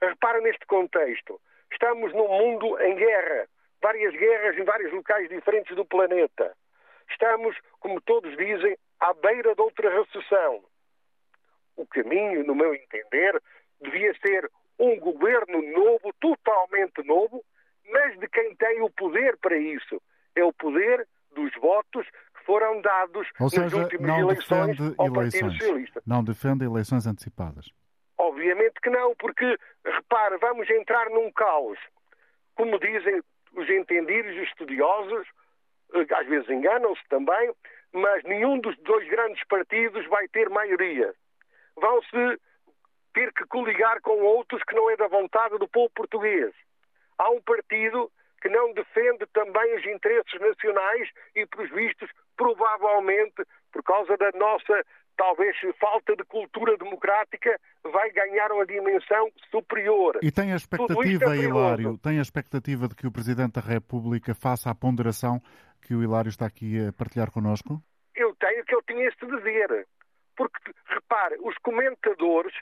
Repara 0.00 0.40
neste 0.40 0.64
contexto. 0.66 1.40
Estamos 1.70 2.12
num 2.12 2.28
mundo 2.28 2.80
em 2.80 2.94
guerra, 2.94 3.48
várias 3.80 4.12
guerras 4.14 4.56
em 4.56 4.64
vários 4.64 4.92
locais 4.92 5.28
diferentes 5.28 5.74
do 5.74 5.84
planeta. 5.84 6.54
Estamos, 7.10 7.56
como 7.80 8.00
todos 8.00 8.36
dizem, 8.36 8.76
à 9.00 9.12
beira 9.14 9.54
de 9.54 9.60
outra 9.60 9.90
recessão. 9.90 10.64
o 11.74 11.86
caminho, 11.86 12.44
no 12.44 12.54
meu 12.54 12.74
entender, 12.74 13.40
devia 13.80 14.14
ser 14.20 14.48
um 14.78 14.98
governo 14.98 15.62
novo, 15.72 16.12
totalmente 16.20 17.02
novo, 17.04 17.42
mas 17.90 18.18
de 18.18 18.28
quem 18.28 18.54
tem 18.56 18.82
o 18.82 18.90
poder 18.90 19.36
para 19.38 19.56
isso. 19.56 20.00
É 20.36 20.44
o 20.44 20.52
poder 20.52 21.06
dos 21.32 21.52
votos 21.54 22.06
foram 22.44 22.80
dados 22.80 23.28
Ou 23.40 23.48
seja, 23.48 23.62
nas 23.62 23.72
últimas 23.72 24.06
não 24.06 24.20
eleições 24.20 24.78
ao 24.98 25.06
eleições. 25.06 25.40
Partido 25.40 25.52
Socialista. 25.52 26.02
Não 26.06 26.24
defende 26.24 26.64
eleições 26.64 27.06
antecipadas. 27.06 27.70
Obviamente 28.18 28.80
que 28.82 28.90
não, 28.90 29.14
porque, 29.16 29.58
repare, 29.84 30.36
vamos 30.38 30.68
entrar 30.70 31.10
num 31.10 31.30
caos. 31.32 31.78
Como 32.54 32.78
dizem 32.78 33.20
os 33.54 33.68
entendidos, 33.68 34.36
os 34.36 34.48
estudiosos, 34.48 35.26
eh, 35.94 36.06
às 36.14 36.26
vezes 36.26 36.48
enganam-se 36.48 37.02
também, 37.08 37.52
mas 37.92 38.22
nenhum 38.24 38.58
dos 38.58 38.76
dois 38.78 39.08
grandes 39.08 39.42
partidos 39.48 40.06
vai 40.06 40.28
ter 40.28 40.48
maioria. 40.48 41.14
Vão-se 41.76 42.40
ter 43.12 43.32
que 43.32 43.44
coligar 43.46 44.00
com 44.00 44.22
outros 44.22 44.62
que 44.64 44.74
não 44.74 44.90
é 44.90 44.96
da 44.96 45.08
vontade 45.08 45.58
do 45.58 45.68
povo 45.68 45.90
português. 45.94 46.52
Há 47.18 47.30
um 47.30 47.40
partido 47.42 48.10
que 48.40 48.48
não 48.48 48.72
defende 48.72 49.26
também 49.32 49.76
os 49.76 49.86
interesses 49.86 50.40
nacionais 50.40 51.08
e, 51.36 51.46
pelos 51.46 51.70
vistos, 51.70 52.10
provavelmente, 52.42 53.44
por 53.72 53.82
causa 53.84 54.16
da 54.16 54.30
nossa, 54.32 54.84
talvez, 55.16 55.56
falta 55.78 56.16
de 56.16 56.24
cultura 56.24 56.76
democrática, 56.76 57.56
vai 57.84 58.10
ganhar 58.10 58.50
uma 58.50 58.66
dimensão 58.66 59.30
superior. 59.50 60.18
E 60.20 60.32
tem 60.32 60.52
a 60.52 60.56
expectativa, 60.56 61.36
é 61.36 61.38
Hilário, 61.38 61.96
tem 61.98 62.18
a 62.18 62.22
expectativa 62.22 62.88
de 62.88 62.96
que 62.96 63.06
o 63.06 63.12
Presidente 63.12 63.54
da 63.54 63.60
República 63.60 64.34
faça 64.34 64.70
a 64.70 64.74
ponderação 64.74 65.40
que 65.86 65.94
o 65.94 66.02
Hilário 66.02 66.30
está 66.30 66.46
aqui 66.46 66.84
a 66.84 66.92
partilhar 66.92 67.30
connosco? 67.30 67.80
Eu 68.14 68.34
tenho 68.34 68.64
que 68.64 68.74
eu 68.74 68.82
tinha 68.82 69.06
este 69.06 69.24
dever. 69.26 69.86
Porque, 70.36 70.72
repare, 70.86 71.36
os 71.40 71.56
comentadores 71.58 72.54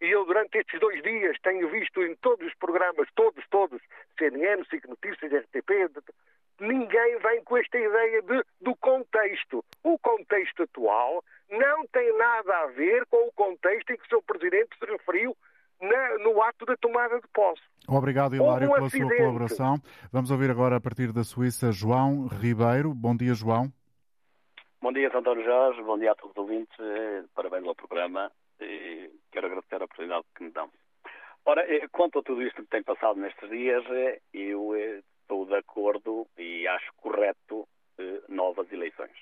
e 0.00 0.06
eu, 0.06 0.24
durante 0.24 0.58
estes 0.58 0.78
dois 0.78 1.02
dias, 1.02 1.36
tenho 1.42 1.68
visto 1.70 2.00
em 2.02 2.14
todos 2.16 2.46
os 2.46 2.54
programas, 2.54 3.08
todos, 3.16 3.44
todos, 3.50 3.82
CNN, 4.16 4.64
SIC 4.70 4.86
Notícias, 4.86 5.32
RTP, 5.32 5.90
ninguém 6.60 7.18
vem 7.18 7.42
com 7.44 7.56
esta 7.56 7.78
ideia 7.78 8.22
de, 8.22 8.42
do 8.60 8.74
contexto. 8.76 9.64
O 9.82 9.98
contexto 9.98 10.62
atual 10.62 11.22
não 11.50 11.86
tem 11.88 12.16
nada 12.16 12.58
a 12.58 12.66
ver 12.66 13.06
com 13.06 13.28
o 13.28 13.32
contexto 13.32 13.90
em 13.90 13.96
que 13.96 14.14
o 14.14 14.18
Sr. 14.18 14.22
Presidente 14.26 14.76
se 14.78 14.90
referiu 14.90 15.36
na, 15.80 16.18
no 16.18 16.42
ato 16.42 16.66
da 16.66 16.76
tomada 16.76 17.20
de 17.20 17.28
posse. 17.28 17.62
Obrigado, 17.88 18.34
Hilário, 18.34 18.68
um 18.68 18.74
pela 18.74 18.86
acidente. 18.86 19.08
sua 19.08 19.16
colaboração. 19.16 19.76
Vamos 20.12 20.30
ouvir 20.30 20.50
agora, 20.50 20.76
a 20.76 20.80
partir 20.80 21.12
da 21.12 21.24
Suíça, 21.24 21.72
João 21.72 22.26
Ribeiro. 22.26 22.92
Bom 22.92 23.16
dia, 23.16 23.32
João. 23.34 23.72
Bom 24.80 24.92
dia, 24.92 25.10
António 25.12 25.44
Jorge. 25.44 25.82
Bom 25.82 25.98
dia 25.98 26.12
a 26.12 26.14
todos 26.14 26.32
os 26.32 26.42
ouvintes. 26.42 26.76
Eh, 26.78 27.24
parabéns 27.34 27.66
ao 27.66 27.74
programa 27.74 28.30
e 28.60 29.10
quero 29.32 29.46
agradecer 29.46 29.80
a 29.80 29.84
oportunidade 29.84 30.24
que 30.36 30.44
me 30.44 30.50
dão. 30.50 30.68
Ora, 31.44 31.62
eh, 31.62 31.88
quanto 31.90 32.18
a 32.18 32.22
tudo 32.22 32.42
isto 32.42 32.62
que 32.62 32.68
tem 32.68 32.82
passado 32.82 33.18
nestes 33.18 33.48
dias, 33.48 33.84
eh, 33.90 34.20
eu 34.34 34.74
estou 35.28 35.44
de 35.46 35.54
acordo 35.54 36.26
e 36.38 36.66
acho 36.66 36.92
correto 36.96 37.68
novas 38.28 38.70
eleições. 38.72 39.12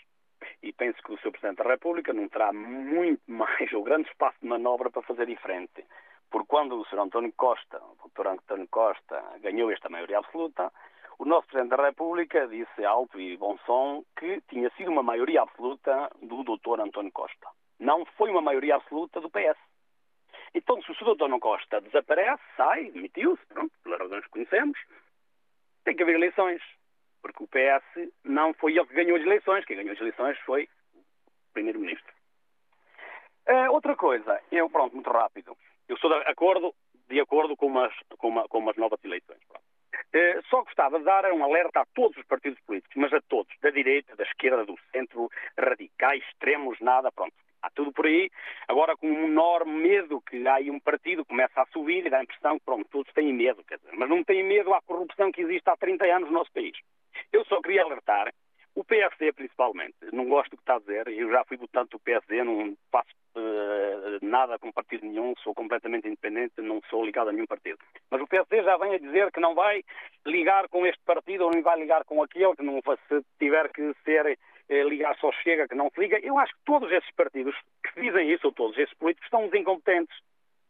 E 0.63 0.73
penso 0.73 1.03
que 1.03 1.13
o 1.13 1.19
Sr. 1.19 1.33
Presidente 1.33 1.59
da 1.59 1.71
República 1.71 2.13
não 2.13 2.29
terá 2.29 2.53
muito 2.53 3.23
mais 3.27 3.73
ou 3.73 3.83
grande 3.83 4.09
espaço 4.09 4.39
de 4.41 4.49
manobra 4.49 4.91
para 4.91 5.03
fazer 5.03 5.27
diferente. 5.27 5.85
Porque 6.31 6.49
quando 6.49 6.81
o 6.81 6.85
Sr. 6.87 7.01
António 7.01 7.33
Costa, 7.37 7.79
o 7.79 8.09
Dr. 8.09 8.29
António 8.29 8.69
Costa, 8.69 9.23
ganhou 9.41 9.71
esta 9.71 9.89
maioria 9.89 10.19
absoluta, 10.19 10.73
o 11.19 11.25
nosso 11.25 11.47
Presidente 11.49 11.77
da 11.77 11.87
República 11.87 12.47
disse 12.47 12.85
alto 12.85 13.19
e 13.19 13.37
bom 13.37 13.57
som 13.65 14.05
que 14.19 14.41
tinha 14.49 14.71
sido 14.77 14.91
uma 14.91 15.03
maioria 15.03 15.43
absoluta 15.43 16.11
do 16.21 16.45
Dr. 16.45 16.81
António 16.81 17.13
Costa 17.13 17.49
não 17.79 18.05
foi 18.17 18.31
uma 18.31 18.41
maioria 18.41 18.77
absoluta 18.77 19.21
do 19.21 19.31
PS. 19.31 19.59
Então, 20.55 20.81
se 20.83 20.91
o 20.91 20.95
Sr. 20.95 21.11
António 21.11 21.39
Costa 21.39 21.81
desaparece, 21.81 22.43
sai, 22.57 22.91
demitiu-se, 22.91 23.45
pronto, 23.47 23.73
pelas 23.83 24.01
razões 24.01 24.25
que 24.25 24.31
conhecemos, 24.31 24.79
tem 25.87 25.97
que 25.97 26.03
haver 26.03 26.17
eleições. 26.17 26.61
Porque 27.23 27.43
o 27.43 27.49
PS 27.49 28.13
não 28.25 28.53
foi 28.55 28.77
ele 28.77 28.87
que 28.87 28.95
ganhou 28.95 29.17
as 29.17 29.23
eleições, 29.23 29.65
quem 29.65 29.77
ganhou 29.77 29.93
as 29.93 30.01
eleições 30.01 30.39
foi 30.41 30.69
o 30.95 31.01
Primeiro-Ministro. 31.55 32.13
Uh, 33.49 33.73
outra 33.73 33.97
coisa, 33.97 34.41
eu, 34.53 34.69
pronto, 34.69 34.95
muito 34.95 35.11
rápido. 35.11 35.57
Eu 35.89 35.97
sou 35.99 36.11
de 36.11 36.29
acordo, 36.29 36.75
de 37.09 37.21
acordo 37.21 37.57
com 37.57 37.67
umas, 37.67 37.93
com 38.19 38.29
uma, 38.29 38.47
com 38.49 38.59
umas 38.59 38.77
novas 38.77 39.03
eleições. 39.05 39.39
Uh, 39.55 40.43
só 40.51 40.63
gostava 40.63 40.99
de 40.99 41.05
dar 41.05 41.25
um 41.33 41.43
alerta 41.43 41.81
a 41.81 41.87
todos 41.95 42.17
os 42.17 42.27
partidos 42.27 42.61
políticos, 42.67 42.97
mas 42.97 43.13
a 43.13 43.21
todos, 43.23 43.55
da 43.61 43.71
direita, 43.71 44.15
da 44.17 44.25
esquerda, 44.25 44.65
do 44.65 44.77
centro, 44.93 45.31
radicais, 45.59 46.23
extremos, 46.29 46.79
nada, 46.81 47.11
pronto 47.11 47.35
tudo 47.75 47.93
por 47.93 48.07
aí. 48.07 48.31
Agora, 48.69 48.97
com 48.97 49.09
um 49.09 49.27
enorme 49.27 49.73
medo 49.73 50.21
que 50.21 50.47
há 50.47 50.55
aí 50.57 50.71
um 50.71 50.81
partido 50.81 51.25
começa 51.25 51.61
a 51.61 51.67
subir 51.67 52.07
e 52.07 52.11
dá 52.11 52.19
a 52.19 52.23
impressão 52.23 52.59
que, 52.59 52.65
pronto, 52.65 52.89
todos 52.91 53.13
têm 53.13 53.33
medo, 53.33 53.65
quer 53.65 53.79
dizer, 53.79 53.93
mas 53.95 54.09
não 54.09 54.23
têm 54.25 54.43
medo 54.43 54.73
à 54.75 54.81
corrupção 54.83 55.33
que 55.33 55.43
existe 55.43 55.69
há 55.69 55.77
30 55.77 56.05
anos 56.07 56.29
no 56.29 56.39
nosso 56.39 56.53
país. 56.53 56.77
Eu 57.33 57.45
só 57.47 57.61
queria 57.61 57.83
alertar, 57.83 58.33
o 58.77 58.85
PSD 58.85 59.33
principalmente, 59.33 59.97
não 60.13 60.29
gosto 60.29 60.51
do 60.51 60.57
que 60.59 60.63
está 60.63 60.77
a 60.77 60.79
dizer, 60.79 61.09
eu 61.09 61.31
já 61.31 61.43
fui 61.45 61.57
votante 61.57 61.93
do 61.93 61.99
PSD, 61.99 62.45
não 62.45 62.77
faço 62.93 63.09
uh, 63.35 64.19
nada 64.21 64.59
com 64.59 64.71
partido 64.71 65.07
nenhum, 65.07 65.35
sou 65.43 65.55
completamente 65.55 66.07
independente, 66.07 66.61
não 66.61 66.83
sou 66.91 67.03
ligado 67.03 67.31
a 67.31 67.33
nenhum 67.33 67.47
partido. 67.47 67.79
Mas 68.11 68.21
o 68.21 68.27
PSD 68.27 68.63
já 68.63 68.77
vem 68.77 68.95
a 68.95 68.99
dizer 68.99 69.33
que 69.33 69.41
não 69.41 69.55
vai 69.55 69.83
ligar 70.27 70.69
com 70.69 70.87
este 70.87 71.03
partido 71.07 71.45
ou 71.45 71.51
não 71.51 71.63
vai 71.63 71.79
ligar 71.81 72.05
com 72.05 72.23
aquele, 72.23 72.55
que 72.55 72.63
não, 72.63 72.79
se 73.09 73.25
tiver 73.39 73.71
que 73.73 73.95
ser 74.05 74.39
eh, 74.69 74.83
ligar 74.85 75.17
só 75.19 75.31
chega, 75.43 75.69
que 75.69 75.75
não 75.75 75.91
se 75.91 76.01
liga. 76.01 76.19
Eu 76.21 76.39
acho 76.39 76.53
que 76.55 76.65
todos 76.65 76.91
esses 76.91 77.11
partidos 77.13 77.55
que 77.83 78.01
dizem 78.01 78.31
isso, 78.33 78.47
ou 78.49 78.53
todos 78.53 78.77
esses 78.79 78.95
políticos, 78.95 79.29
uns 79.33 79.55
incompetentes. 79.55 80.17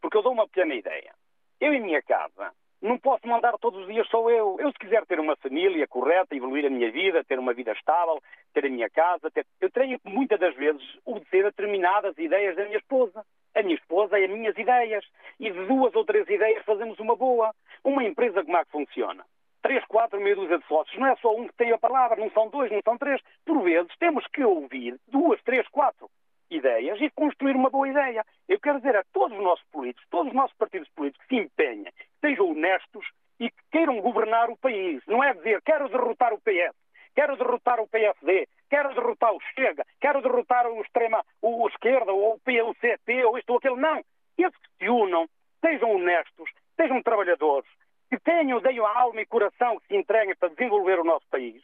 Porque 0.00 0.16
eu 0.16 0.22
dou 0.22 0.32
uma 0.32 0.46
pequena 0.46 0.74
ideia. 0.74 1.12
Eu, 1.60 1.72
em 1.72 1.80
minha 1.80 2.02
casa, 2.02 2.52
não 2.82 2.98
posso 2.98 3.26
mandar 3.26 3.56
todos 3.58 3.80
os 3.80 3.86
dias 3.86 4.06
só 4.08 4.28
eu. 4.30 4.56
Eu, 4.60 4.70
se 4.70 4.78
quiser 4.78 5.04
ter 5.06 5.18
uma 5.18 5.36
família 5.36 5.86
correta, 5.88 6.36
evoluir 6.36 6.66
a 6.66 6.70
minha 6.70 6.90
vida, 6.90 7.24
ter 7.24 7.38
uma 7.38 7.54
vida 7.54 7.72
estável, 7.72 8.22
ter 8.52 8.66
a 8.66 8.70
minha 8.70 8.90
casa, 8.90 9.30
ter... 9.30 9.46
eu 9.60 9.70
tenho 9.70 9.98
muitas 10.04 10.38
das 10.38 10.54
vezes, 10.54 10.82
obedecer 11.04 11.46
a 11.46 11.50
determinadas 11.50 12.16
ideias 12.18 12.56
da 12.56 12.64
minha 12.64 12.78
esposa. 12.78 13.24
A 13.54 13.62
minha 13.62 13.74
esposa 13.74 14.18
é 14.18 14.24
as 14.24 14.30
minhas 14.30 14.56
ideias. 14.58 15.04
E 15.40 15.50
de 15.50 15.66
duas 15.66 15.94
ou 15.94 16.04
três 16.04 16.28
ideias 16.28 16.64
fazemos 16.64 16.98
uma 16.98 17.16
boa. 17.16 17.54
Uma 17.82 18.04
empresa, 18.04 18.44
como 18.44 18.56
é 18.56 18.64
que 18.64 18.70
funciona? 18.70 19.24
Três, 19.66 19.84
quatro, 19.86 20.20
meia 20.20 20.36
dúzia 20.36 20.58
de 20.58 20.66
sócios. 20.66 20.96
Não 20.96 21.08
é 21.08 21.16
só 21.16 21.34
um 21.34 21.48
que 21.48 21.56
tem 21.56 21.72
a 21.72 21.78
palavra, 21.78 22.16
não 22.16 22.30
são 22.30 22.48
dois, 22.48 22.70
não 22.70 22.80
são 22.84 22.96
três. 22.96 23.20
Por 23.44 23.62
vezes 23.64 23.90
temos 23.98 24.24
que 24.28 24.44
ouvir 24.44 24.96
duas, 25.08 25.42
três, 25.42 25.66
quatro 25.68 26.08
ideias 26.48 27.00
e 27.00 27.10
construir 27.10 27.56
uma 27.56 27.68
boa 27.68 27.88
ideia. 27.88 28.24
Eu 28.48 28.60
quero 28.60 28.78
dizer 28.78 28.94
a 28.94 29.02
todos 29.12 29.36
os 29.36 29.42
nossos 29.42 29.64
políticos, 29.72 30.06
todos 30.08 30.28
os 30.28 30.36
nossos 30.36 30.56
partidos 30.56 30.88
políticos 30.90 31.26
que 31.26 31.34
se 31.34 31.42
empenhem, 31.42 31.84
que 31.84 32.06
sejam 32.20 32.52
honestos 32.52 33.04
e 33.40 33.50
que 33.50 33.62
queiram 33.72 34.00
governar 34.00 34.48
o 34.50 34.56
país. 34.56 35.02
Não 35.04 35.22
é 35.24 35.34
dizer 35.34 35.60
quero 35.62 35.88
derrotar 35.88 36.32
o 36.32 36.38
PS, 36.38 36.76
quero 37.16 37.36
derrotar 37.36 37.80
o 37.80 37.88
PSD, 37.88 38.46
quero 38.70 38.94
derrotar 38.94 39.34
o 39.34 39.40
Chega, 39.56 39.84
quero 40.00 40.22
derrotar 40.22 40.68
o 40.68 40.80
extrema, 40.80 41.24
o, 41.42 41.66
esquerda, 41.66 42.12
ou 42.12 42.34
o 42.34 42.40
PLCP, 42.40 43.24
ou 43.24 43.36
isto 43.36 43.50
ou 43.50 43.56
aquilo. 43.56 43.76
Não. 43.76 44.00
Esses 44.38 44.56
que 44.58 44.84
se 44.84 44.88
unam, 44.88 45.26
sejam 45.60 45.90
honestos, 45.90 46.48
sejam 46.76 47.02
trabalhadores, 47.02 47.68
que 48.08 48.18
tenham, 48.20 48.60
deem 48.60 48.78
alma 48.78 49.20
e 49.20 49.26
coração 49.26 49.78
que 49.80 49.88
se 49.88 49.96
entreguem 49.96 50.34
para 50.36 50.48
desenvolver 50.50 51.00
o 51.00 51.04
nosso 51.04 51.26
país 51.28 51.62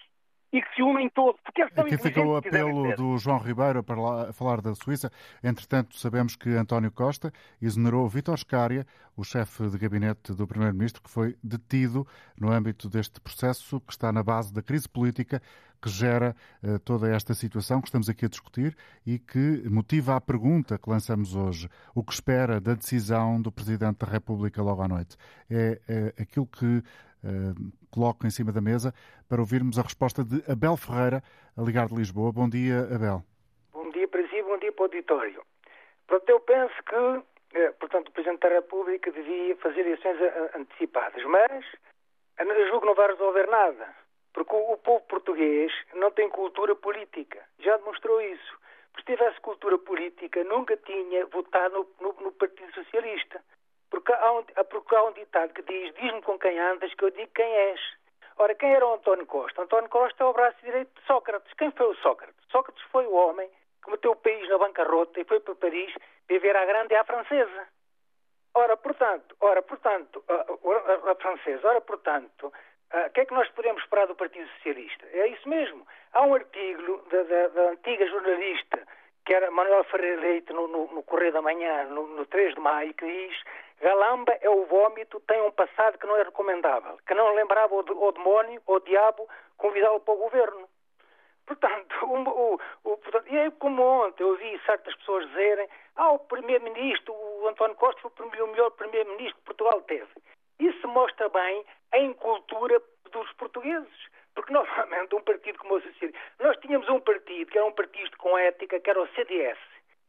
e 0.53 0.61
que 0.61 0.75
se 0.75 0.83
unem 0.83 1.09
todos. 1.09 1.41
Porque 1.43 1.63
eles 1.63 1.73
Aqui 1.77 1.97
fica 1.97 2.21
o 2.21 2.37
apelo 2.37 2.95
do 2.95 3.17
João 3.17 3.39
Ribeiro 3.39 3.83
para 3.83 4.33
falar 4.33 4.61
da 4.61 4.75
Suíça. 4.75 5.11
Entretanto, 5.43 5.99
sabemos 5.99 6.37
que 6.37 6.51
António 6.51 6.91
Costa 6.91 7.33
exonerou 7.61 8.09
Vítor 8.09 8.39
Scária, 8.39 8.87
o 9.17 9.25
chefe 9.25 9.69
de 9.69 9.79
gabinete 9.79 10.33
do 10.33 10.47
Primeiro-Ministro, 10.47 11.03
que 11.03 11.11
foi 11.11 11.37
detido 11.43 12.07
no 12.39 12.51
âmbito 12.51 12.89
deste 12.89 13.21
processo 13.21 13.81
que 13.81 13.93
está 13.93 14.13
na 14.13 14.23
base 14.23 14.53
da 14.53 14.63
crise 14.63 14.89
política 14.89 15.41
que 15.81 15.91
gera 15.91 16.37
uh, 16.63 16.79
toda 16.79 17.09
esta 17.09 17.35
situação 17.35 17.81
que 17.81 17.89
estamos 17.89 18.09
aqui 18.09 18.25
a 18.25 18.29
discutir 18.29 18.77
e 19.05 19.19
que 19.19 19.69
motiva 19.69 20.15
a 20.15 20.21
pergunta 20.21 20.79
que 20.79 20.89
lançamos 20.89 21.35
hoje. 21.35 21.69
O 21.93 22.05
que 22.05 22.13
espera 22.13 22.61
da 22.61 22.75
decisão 22.75 23.43
do 23.43 23.51
Presidente 23.51 23.99
da 23.99 24.07
República 24.07 24.63
logo 24.63 24.81
à 24.81 24.87
noite? 24.87 25.17
É, 25.51 25.81
é 25.89 26.23
aquilo 26.23 26.47
que 26.47 26.85
Uh, 27.25 27.55
coloco 27.91 28.27
em 28.27 28.31
cima 28.31 28.51
da 28.51 28.61
mesa 28.61 28.93
para 29.29 29.41
ouvirmos 29.41 29.79
a 29.79 29.83
resposta 29.83 30.25
de 30.25 30.43
Abel 30.51 30.77
Ferreira, 30.77 31.23
a 31.57 31.63
ligar 31.63 31.87
de 31.87 31.95
Lisboa. 31.95 32.33
Bom 32.33 32.49
dia, 32.49 32.81
Abel. 32.95 33.23
Bom 33.73 33.91
dia 33.91 34.09
para 34.09 34.27
si, 34.29 34.43
bom 34.43 34.59
dia 34.59 34.73
para 34.73 34.83
o 34.83 34.85
auditório. 34.87 35.43
Eu 36.27 36.41
penso 36.41 36.75
que, 36.85 37.59
eh, 37.59 37.71
portanto, 37.73 38.09
o 38.09 38.13
Presidente 38.13 38.41
da 38.41 38.49
República 38.49 39.11
devia 39.13 39.57
fazer 39.57 39.81
eleições 39.81 40.17
antecipadas, 40.55 41.23
mas 41.25 41.65
julgo 42.73 42.81
que 42.81 42.87
não 42.87 42.95
vai 42.95 43.09
resolver 43.09 43.47
nada, 43.49 43.95
porque 44.33 44.55
o, 44.55 44.77
povo 44.79 45.05
português 45.07 45.71
não 45.95 46.11
tem 46.11 46.29
cultura 46.29 46.75
política, 46.75 47.45
já 47.59 47.77
demonstrou 47.77 48.21
isso. 48.21 48.59
Se 48.97 49.05
tivesse 49.05 49.41
cultura 49.41 49.79
política, 49.79 50.43
nunca 50.45 50.77
tinha 50.77 51.27
votado 51.27 51.87
no, 52.01 52.09
no, 52.09 52.21
no 52.25 52.33
Partido 52.33 52.73
Socialista. 52.73 53.43
Porque 53.93 54.11
há, 54.11 54.33
um, 54.33 54.43
porque 54.71 54.97
há 54.97 55.05
um 55.05 55.13
ditado 55.13 55.53
que 55.53 55.61
diz: 55.63 55.95
Diz-me 55.97 56.23
com 56.23 56.39
quem 56.39 56.59
andas, 56.59 56.95
que 56.95 57.05
eu 57.05 57.11
digo 57.11 57.31
quem 57.35 57.47
és. 57.47 57.81
Ora, 58.39 58.55
quem 58.55 58.75
era 58.75 58.87
o 58.87 58.95
António 58.95 59.27
Costa? 59.27 59.61
António 59.61 59.91
Costa 59.91 60.25
é 60.25 60.27
o 60.27 60.33
braço 60.33 60.57
direito 60.65 60.99
de 60.99 61.07
Sócrates. 61.07 61.53
Quem 61.59 61.71
foi 61.73 61.87
o 61.89 61.95
Sócrates? 61.97 62.43
Sócrates 62.51 62.83
foi 62.91 63.07
o 63.07 63.13
homem 63.13 63.51
que 63.85 63.91
meteu 63.91 64.13
o 64.13 64.17
país 64.17 64.49
na 64.49 64.57
bancarrota 64.57 65.21
e 65.21 65.25
foi 65.25 65.41
para 65.41 65.55
Paris 65.57 65.95
viver 66.27 66.57
à 66.57 66.65
grande 66.65 66.95
e 66.95 66.97
à 66.97 67.05
francesa. 67.05 67.69
Ora, 68.55 68.79
portanto, 68.79 69.37
ora, 69.41 69.61
portanto, 69.61 70.25
a, 70.27 70.35
a, 70.35 71.13
a 71.13 71.15
francesa, 71.17 71.69
ora, 71.69 71.81
portanto, 71.83 72.51
o 72.93 73.11
que 73.11 73.21
é 73.21 73.25
que 73.27 73.35
nós 73.35 73.49
podemos 73.51 73.83
esperar 73.83 74.07
do 74.07 74.15
Partido 74.15 74.49
Socialista? 74.57 75.07
É 75.13 75.27
isso 75.29 75.47
mesmo. 75.47 75.87
Há 76.15 76.23
um 76.23 76.35
artigo 76.35 77.03
da, 77.11 77.23
da, 77.25 77.49
da 77.49 77.63
antiga 77.71 78.07
jornalista, 78.07 78.87
que 79.27 79.35
era 79.35 79.51
Manuel 79.51 79.85
Ferreira 79.85 80.21
Leite, 80.21 80.53
no, 80.53 80.67
no, 80.67 80.87
no 80.93 81.03
Correio 81.03 81.33
da 81.33 81.43
Manhã, 81.43 81.85
no, 81.85 82.07
no 82.07 82.25
3 82.27 82.55
de 82.55 82.61
maio, 82.61 82.95
que 82.95 83.07
diz 83.07 83.43
Galamba 83.83 84.39
é 84.41 84.49
o 84.49 84.65
vômito, 84.67 85.19
tem 85.27 85.43
um 85.43 85.51
passado 85.51 85.99
que 85.99 86.07
não 86.07 86.17
é 86.17 86.23
recomendável, 86.23 86.97
que 87.05 87.15
não 87.15 87.35
lembrava 87.35 87.75
o, 87.75 87.81
o 87.81 88.13
demónio, 88.13 88.63
o 88.65 88.79
diabo, 88.79 89.29
convidá-lo 89.57 89.99
para 89.99 90.15
o 90.15 90.19
governo. 90.19 90.69
Portanto, 91.45 91.93
o, 92.07 92.61
o, 92.85 92.97
portanto, 92.99 93.27
e 93.29 93.37
é 93.37 93.51
como 93.51 93.83
ontem 93.83 94.23
eu 94.23 94.29
ouvi 94.29 94.61
certas 94.65 94.95
pessoas 94.95 95.27
dizerem 95.27 95.69
ah, 95.97 96.13
o 96.13 96.21
Primeiro-Ministro, 96.21 97.13
o 97.13 97.49
António 97.49 97.75
Costa 97.75 98.09
foi 98.09 98.41
o 98.41 98.47
melhor 98.47 98.71
Primeiro-Ministro 98.71 99.35
que 99.39 99.47
Portugal 99.47 99.83
teve. 99.83 100.13
Isso 100.61 100.87
mostra 100.87 101.29
bem 101.29 101.65
a 101.91 101.99
incultura 101.99 102.81
dos 103.11 103.33
portugueses. 103.33 104.13
Porque, 104.37 104.53
novamente, 104.55 105.13
um 105.17 105.23
partido 105.23 105.59
como 105.59 105.75
o 105.75 105.83
Socialista... 105.83 106.21
Nós 106.39 106.57
tínhamos 106.59 106.89
um 106.89 107.01
partido 107.01 107.51
que 107.51 107.59
era 107.59 107.67
um 107.67 107.73
partido 107.73 108.17
com 108.17 108.39
ética, 108.39 108.79
que 108.79 108.91
era 108.91 109.03
o 109.03 109.09
CDS. 109.09 109.59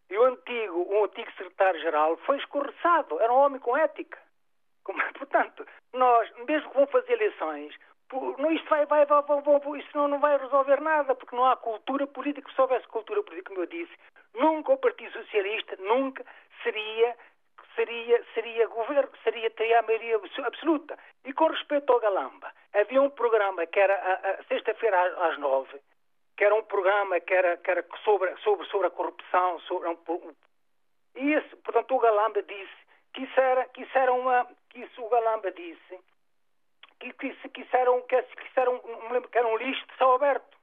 E 0.09 0.17
o 0.17 0.23
antigo, 0.25 0.77
o 0.77 1.05
antigo 1.05 1.31
secretário-geral 1.31 2.17
foi 2.25 2.37
escorreçado. 2.37 3.19
Era 3.19 3.33
um 3.33 3.37
homem 3.37 3.59
com 3.59 3.75
ética. 3.77 4.19
Portanto, 5.17 5.65
nós, 5.93 6.29
mesmo 6.47 6.69
que 6.69 6.77
vão 6.77 6.87
fazer 6.87 7.13
eleições, 7.13 7.75
não, 8.11 8.51
isto 8.51 8.69
vai, 8.69 8.85
vai, 8.85 9.05
vai, 9.05 9.23
vai, 9.23 9.79
isso 9.79 9.89
não, 9.95 10.07
não 10.07 10.19
vai 10.19 10.37
resolver 10.37 10.79
nada, 10.81 11.15
porque 11.15 11.35
não 11.35 11.45
há 11.45 11.55
cultura 11.55 12.05
política. 12.05 12.51
Se 12.51 12.61
houvesse 12.61 12.87
cultura 12.87 13.23
política, 13.23 13.49
como 13.49 13.61
eu 13.61 13.67
disse, 13.67 13.93
nunca 14.35 14.73
o 14.73 14.77
Partido 14.77 15.11
Socialista, 15.13 15.75
nunca 15.77 16.23
seria 16.61 17.15
seria, 17.75 18.23
seria 18.33 18.67
governo, 18.67 19.09
seria, 19.23 19.49
teria 19.51 19.79
a 19.79 19.81
maioria 19.81 20.19
absoluta. 20.45 20.97
E 21.25 21.33
com 21.33 21.47
respeito 21.47 21.91
ao 21.91 21.99
Galamba, 21.99 22.51
havia 22.73 23.01
um 23.01 23.09
programa 23.09 23.65
que 23.65 23.79
era 23.79 23.95
a, 23.95 24.29
a 24.31 24.43
sexta-feira 24.43 25.27
às 25.27 25.37
nove, 25.39 25.79
que 26.43 26.47
era 26.47 26.55
um 26.55 26.63
programa 26.63 27.21
que 27.21 27.33
era, 27.33 27.55
que 27.55 27.71
era 27.71 27.85
sobre, 28.03 28.35
sobre, 28.43 28.67
sobre 28.67 28.87
a 28.87 28.91
corrupção, 28.91 29.59
sobre 29.61 29.87
um, 29.87 29.97
e 31.15 31.31
esse, 31.35 31.55
portanto 31.55 31.95
o 31.95 31.99
Galamba 31.99 32.43
disse 32.43 32.75
que 33.13 33.21
isso 33.21 33.39
era, 33.39 33.63
que 33.69 33.83
isso 33.83 33.97
era 33.97 34.11
uma, 34.11 34.45
que 34.69 34.81
isso 34.81 35.01
o 35.01 35.07
Galamba 35.07 35.49
disse 35.51 35.99
que, 36.99 37.13
que, 37.13 37.27
isso, 37.27 37.47
que 37.47 37.61
isso 37.61 37.77
era 37.77 37.89
um, 37.93 38.01
que, 38.01 38.17
isso 38.17 38.59
era 38.59 38.69
um, 38.69 38.77
que 39.21 39.37
era 39.37 39.47
um 39.47 39.55
lixo 39.55 39.87
de 39.87 39.95
céu 39.97 40.15
aberto. 40.15 40.57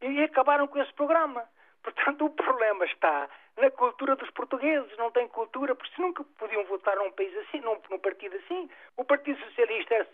E 0.00 0.24
acabaram 0.24 0.66
com 0.66 0.80
esse 0.80 0.92
programa. 0.94 1.46
Portanto, 1.82 2.24
o 2.24 2.30
problema 2.30 2.86
está 2.86 3.28
na 3.58 3.70
cultura 3.70 4.16
dos 4.16 4.30
portugueses. 4.30 4.96
Não 4.96 5.10
têm 5.10 5.28
cultura, 5.28 5.74
porque 5.74 6.00
nunca 6.00 6.24
podiam 6.38 6.64
votar 6.64 6.96
num 6.96 7.12
país 7.12 7.36
assim, 7.36 7.60
num, 7.60 7.78
num 7.90 7.98
partido 7.98 8.36
assim. 8.36 8.70
O 8.96 9.04
Partido 9.04 9.38
Socialista 9.44 9.94
é 9.94 10.06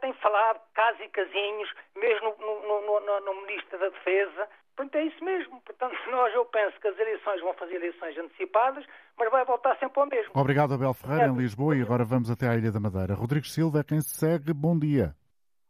tem 0.00 0.12
falado 0.14 0.60
casos 0.74 1.00
e 1.00 1.08
casinhos, 1.08 1.70
mesmo 1.96 2.34
no, 2.40 2.60
no, 2.62 3.00
no, 3.00 3.20
no, 3.20 3.40
Ministro 3.42 3.78
da 3.78 3.88
Defesa. 3.88 4.48
Portanto, 4.74 4.94
é 4.96 5.04
isso 5.04 5.24
mesmo. 5.24 5.60
Portanto, 5.60 5.94
nós, 6.10 6.34
eu 6.34 6.44
penso 6.46 6.80
que 6.80 6.88
as 6.88 6.98
eleições 6.98 7.40
vão 7.40 7.54
fazer 7.54 7.74
eleições 7.76 8.16
antecipadas, 8.18 8.84
mas 9.16 9.30
vai 9.30 9.44
voltar 9.44 9.76
sempre 9.78 10.00
ao 10.00 10.06
mesmo. 10.06 10.32
Obrigado, 10.34 10.74
Abel 10.74 10.94
Ferreira, 10.94 11.26
é. 11.26 11.28
em 11.28 11.36
Lisboa, 11.36 11.76
e 11.76 11.82
agora 11.82 12.04
vamos 12.04 12.30
até 12.30 12.48
à 12.48 12.56
Ilha 12.56 12.72
da 12.72 12.80
Madeira. 12.80 13.14
Rodrigo 13.14 13.46
Silva 13.46 13.80
é 13.80 13.84
quem 13.84 14.00
se 14.00 14.16
segue. 14.16 14.52
Bom 14.52 14.78
dia. 14.78 15.14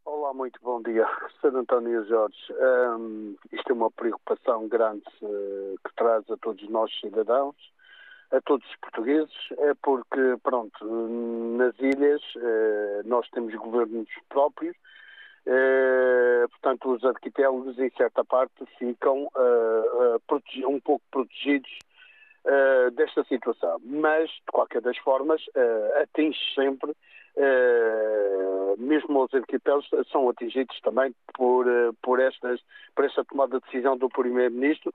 Olá, 0.05 0.33
muito 0.33 0.59
bom 0.63 0.81
dia. 0.81 1.05
Sr. 1.41 1.55
António 1.55 2.05
Jorge, 2.07 2.37
um, 2.97 3.35
isto 3.51 3.69
é 3.69 3.73
uma 3.73 3.91
preocupação 3.91 4.67
grande 4.67 5.03
uh, 5.21 5.75
que 5.85 5.93
traz 5.95 6.29
a 6.31 6.37
todos 6.37 6.67
nós 6.69 6.91
cidadãos 6.99 7.55
a 8.31 8.41
todos 8.41 8.67
os 8.67 8.75
portugueses, 8.77 9.33
é 9.57 9.73
porque, 9.81 10.19
pronto, 10.43 10.85
nas 11.57 11.77
ilhas 11.79 12.21
eh, 12.37 13.01
nós 13.05 13.29
temos 13.29 13.53
governos 13.55 14.09
próprios, 14.29 14.75
eh, 15.45 16.45
portanto, 16.49 16.91
os 16.91 17.03
arquipélagos, 17.03 17.77
em 17.77 17.89
certa 17.91 18.23
parte, 18.25 18.65
ficam 18.77 19.29
eh, 19.37 20.67
um 20.67 20.79
pouco 20.79 21.03
protegidos 21.11 21.71
desta 22.93 23.23
situação. 23.23 23.81
Mas, 23.83 24.29
de 24.29 24.51
qualquer 24.51 24.79
das 24.79 24.95
formas, 24.99 25.41
atinge 25.99 26.37
sempre, 26.53 26.95
mesmo 28.77 29.23
os 29.23 29.33
arquipélagos 29.33 29.89
são 30.11 30.29
atingidos 30.29 30.79
também 30.81 31.15
por, 31.33 31.65
por, 32.03 32.19
estas, 32.19 32.61
por 32.95 33.03
esta 33.05 33.25
tomada 33.25 33.59
de 33.59 33.65
decisão 33.65 33.97
do 33.97 34.07
Primeiro-Ministro 34.09 34.93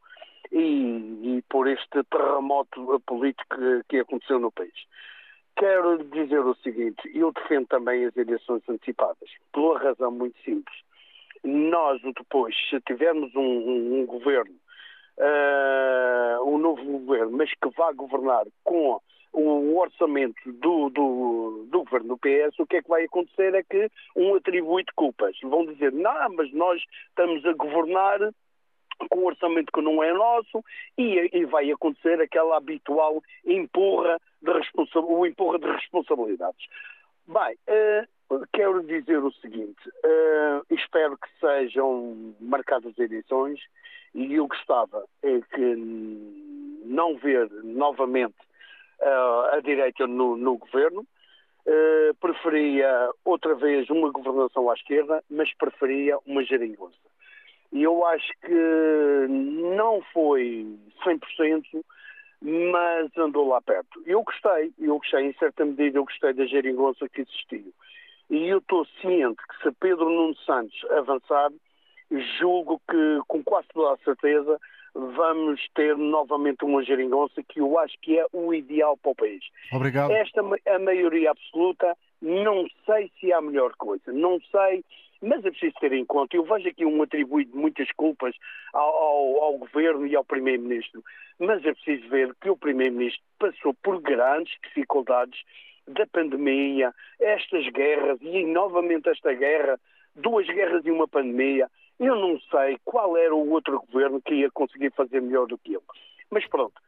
e, 0.52 1.36
e 1.38 1.42
por 1.48 1.68
este 1.68 2.02
terremoto 2.10 3.00
político 3.06 3.56
que, 3.56 3.82
que 3.88 3.98
aconteceu 3.98 4.38
no 4.38 4.50
país. 4.50 4.74
Quero 5.56 6.02
dizer 6.04 6.40
o 6.40 6.54
seguinte, 6.56 7.10
eu 7.14 7.32
defendo 7.32 7.66
também 7.66 8.04
as 8.06 8.16
eleições 8.16 8.62
antecipadas, 8.68 9.28
pela 9.52 9.78
razão 9.78 10.10
muito 10.10 10.38
simples. 10.42 10.76
Nós, 11.44 12.00
depois, 12.02 12.54
se 12.68 12.80
tivermos 12.80 13.34
um, 13.34 13.40
um, 13.40 14.00
um 14.00 14.06
governo, 14.06 14.54
uh, 15.18 16.44
um 16.48 16.58
novo 16.58 16.82
governo, 16.82 17.36
mas 17.36 17.50
que 17.50 17.68
vá 17.76 17.92
governar 17.92 18.46
com 18.64 19.00
o 19.32 19.78
orçamento 19.78 20.40
do, 20.52 20.90
do, 20.90 21.66
do, 21.70 21.84
governo 21.84 22.08
do 22.08 22.18
PS, 22.18 22.58
o 22.58 22.66
que 22.66 22.76
é 22.76 22.82
que 22.82 22.88
vai 22.88 23.04
acontecer 23.04 23.54
é 23.54 23.62
que 23.62 23.88
um 24.16 24.34
atribui 24.34 24.82
de 24.82 24.92
culpas. 24.94 25.36
Vão 25.42 25.66
dizer, 25.66 25.92
não, 25.92 26.34
mas 26.34 26.52
nós 26.52 26.82
estamos 27.08 27.44
a 27.46 27.52
governar 27.52 28.18
com 29.08 29.20
um 29.20 29.26
orçamento 29.26 29.72
que 29.72 29.80
não 29.80 30.02
é 30.02 30.12
nosso 30.12 30.64
e, 30.96 31.30
e 31.32 31.44
vai 31.44 31.70
acontecer 31.70 32.20
aquela 32.20 32.56
habitual 32.56 33.22
empurra 33.44 34.20
de 34.42 34.50
o 34.96 35.26
empurra 35.26 35.58
de 35.58 35.66
responsabilidades. 35.66 36.66
Bem, 37.26 37.56
uh, 37.68 38.46
quero 38.52 38.82
dizer 38.82 39.18
o 39.18 39.32
seguinte, 39.34 39.88
uh, 39.88 40.74
espero 40.74 41.16
que 41.16 41.28
sejam 41.38 42.34
marcadas 42.40 42.98
eleições 42.98 43.60
e 44.14 44.34
eu 44.34 44.48
gostava 44.48 45.04
é 45.22 45.40
que 45.54 45.74
não 46.84 47.16
ver 47.18 47.48
novamente 47.62 48.34
uh, 49.00 49.54
a 49.54 49.60
direita 49.60 50.06
no, 50.06 50.36
no 50.36 50.58
governo, 50.58 51.06
preferia 52.18 53.10
outra 53.24 53.54
vez 53.54 53.88
uma 53.90 54.10
governação 54.10 54.68
à 54.68 54.74
esquerda, 54.74 55.22
mas 55.30 55.54
preferia 55.54 56.18
uma 56.26 56.42
geringonça. 56.42 57.09
E 57.72 57.82
eu 57.82 58.04
acho 58.06 58.32
que 58.42 59.26
não 59.28 60.02
foi 60.12 60.66
100%, 61.04 61.84
mas 62.42 63.16
andou 63.16 63.48
lá 63.48 63.60
perto. 63.60 64.02
Eu 64.06 64.22
gostei, 64.22 64.72
eu 64.78 64.98
gostei, 64.98 65.26
em 65.26 65.32
certa 65.34 65.64
medida, 65.64 65.98
eu 65.98 66.04
gostei 66.04 66.32
da 66.32 66.46
geringonça 66.46 67.08
que 67.08 67.20
existiu. 67.20 67.72
E 68.28 68.48
eu 68.48 68.58
estou 68.58 68.84
ciente 69.00 69.40
que 69.48 69.62
se 69.62 69.74
Pedro 69.78 70.08
Nuno 70.08 70.36
Santos 70.38 70.84
avançar, 70.90 71.50
julgo 72.38 72.80
que, 72.88 73.20
com 73.28 73.42
quase 73.42 73.68
toda 73.72 73.94
a 73.94 74.04
certeza, 74.04 74.58
vamos 74.94 75.60
ter 75.74 75.96
novamente 75.96 76.64
uma 76.64 76.82
geringonça 76.82 77.42
que 77.42 77.60
eu 77.60 77.78
acho 77.78 77.96
que 78.00 78.18
é 78.18 78.26
o 78.32 78.52
ideal 78.52 78.96
para 78.96 79.12
o 79.12 79.14
país. 79.14 79.44
Obrigado. 79.72 80.10
Esta, 80.12 80.40
a 80.40 80.78
maioria 80.78 81.30
absoluta, 81.30 81.96
não 82.20 82.66
sei 82.84 83.10
se 83.18 83.30
é 83.30 83.34
a 83.34 83.40
melhor 83.40 83.74
coisa. 83.76 84.12
Não 84.12 84.40
sei 84.50 84.84
mas 85.22 85.44
é 85.44 85.50
preciso 85.50 85.74
ter 85.80 85.92
em 85.92 86.04
conta, 86.04 86.36
eu 86.36 86.44
vejo 86.44 86.68
aqui 86.68 86.84
um 86.84 87.02
atribuir 87.02 87.44
de 87.44 87.56
muitas 87.56 87.90
culpas 87.92 88.34
ao, 88.72 88.88
ao, 88.88 89.42
ao 89.42 89.58
Governo 89.58 90.06
e 90.06 90.16
ao 90.16 90.24
Primeiro-Ministro, 90.24 91.02
mas 91.38 91.64
é 91.64 91.72
preciso 91.74 92.08
ver 92.08 92.34
que 92.40 92.50
o 92.50 92.56
Primeiro-Ministro 92.56 93.22
passou 93.38 93.74
por 93.74 94.00
grandes 94.00 94.56
dificuldades 94.64 95.40
da 95.86 96.06
pandemia, 96.06 96.94
estas 97.18 97.68
guerras 97.68 98.18
e 98.22 98.44
novamente 98.44 99.08
esta 99.08 99.32
guerra, 99.32 99.78
duas 100.14 100.46
guerras 100.46 100.84
e 100.86 100.90
uma 100.90 101.08
pandemia. 101.08 101.68
Eu 101.98 102.16
não 102.16 102.40
sei 102.50 102.78
qual 102.84 103.16
era 103.16 103.34
o 103.34 103.50
outro 103.50 103.80
governo 103.80 104.22
que 104.22 104.34
ia 104.34 104.50
conseguir 104.50 104.90
fazer 104.92 105.20
melhor 105.20 105.46
do 105.46 105.58
que 105.58 105.74
ele. 105.74 105.84
Mas 106.30 106.46
pronto, 106.46 106.80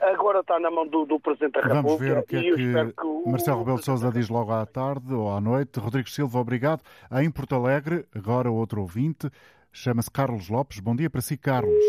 agora 0.00 0.40
está 0.40 0.58
na 0.58 0.70
mão 0.70 0.86
do, 0.86 1.04
do 1.04 1.20
Presidente 1.20 1.54
da 1.54 1.60
República. 1.60 1.82
Vamos 1.82 2.00
ver 2.00 2.18
o 2.18 2.22
que 2.22 2.36
é 2.36 2.42
que, 2.42 2.92
que 2.92 3.06
o... 3.06 3.28
Marcelo 3.28 3.58
Rebelo 3.60 3.78
de 3.78 3.84
Sousa 3.84 4.10
diz 4.10 4.28
logo 4.28 4.52
à 4.52 4.64
tarde 4.66 5.12
ou 5.12 5.30
à 5.30 5.40
noite. 5.40 5.78
Rodrigo 5.78 6.08
Silva, 6.08 6.38
obrigado. 6.38 6.82
Em 7.12 7.30
Porto 7.30 7.54
Alegre, 7.54 8.06
agora 8.14 8.50
outro 8.50 8.80
ouvinte, 8.80 9.30
chama-se 9.72 10.10
Carlos 10.10 10.48
Lopes. 10.48 10.80
Bom 10.80 10.96
dia 10.96 11.10
para 11.10 11.20
si, 11.20 11.36
Carlos. 11.36 11.84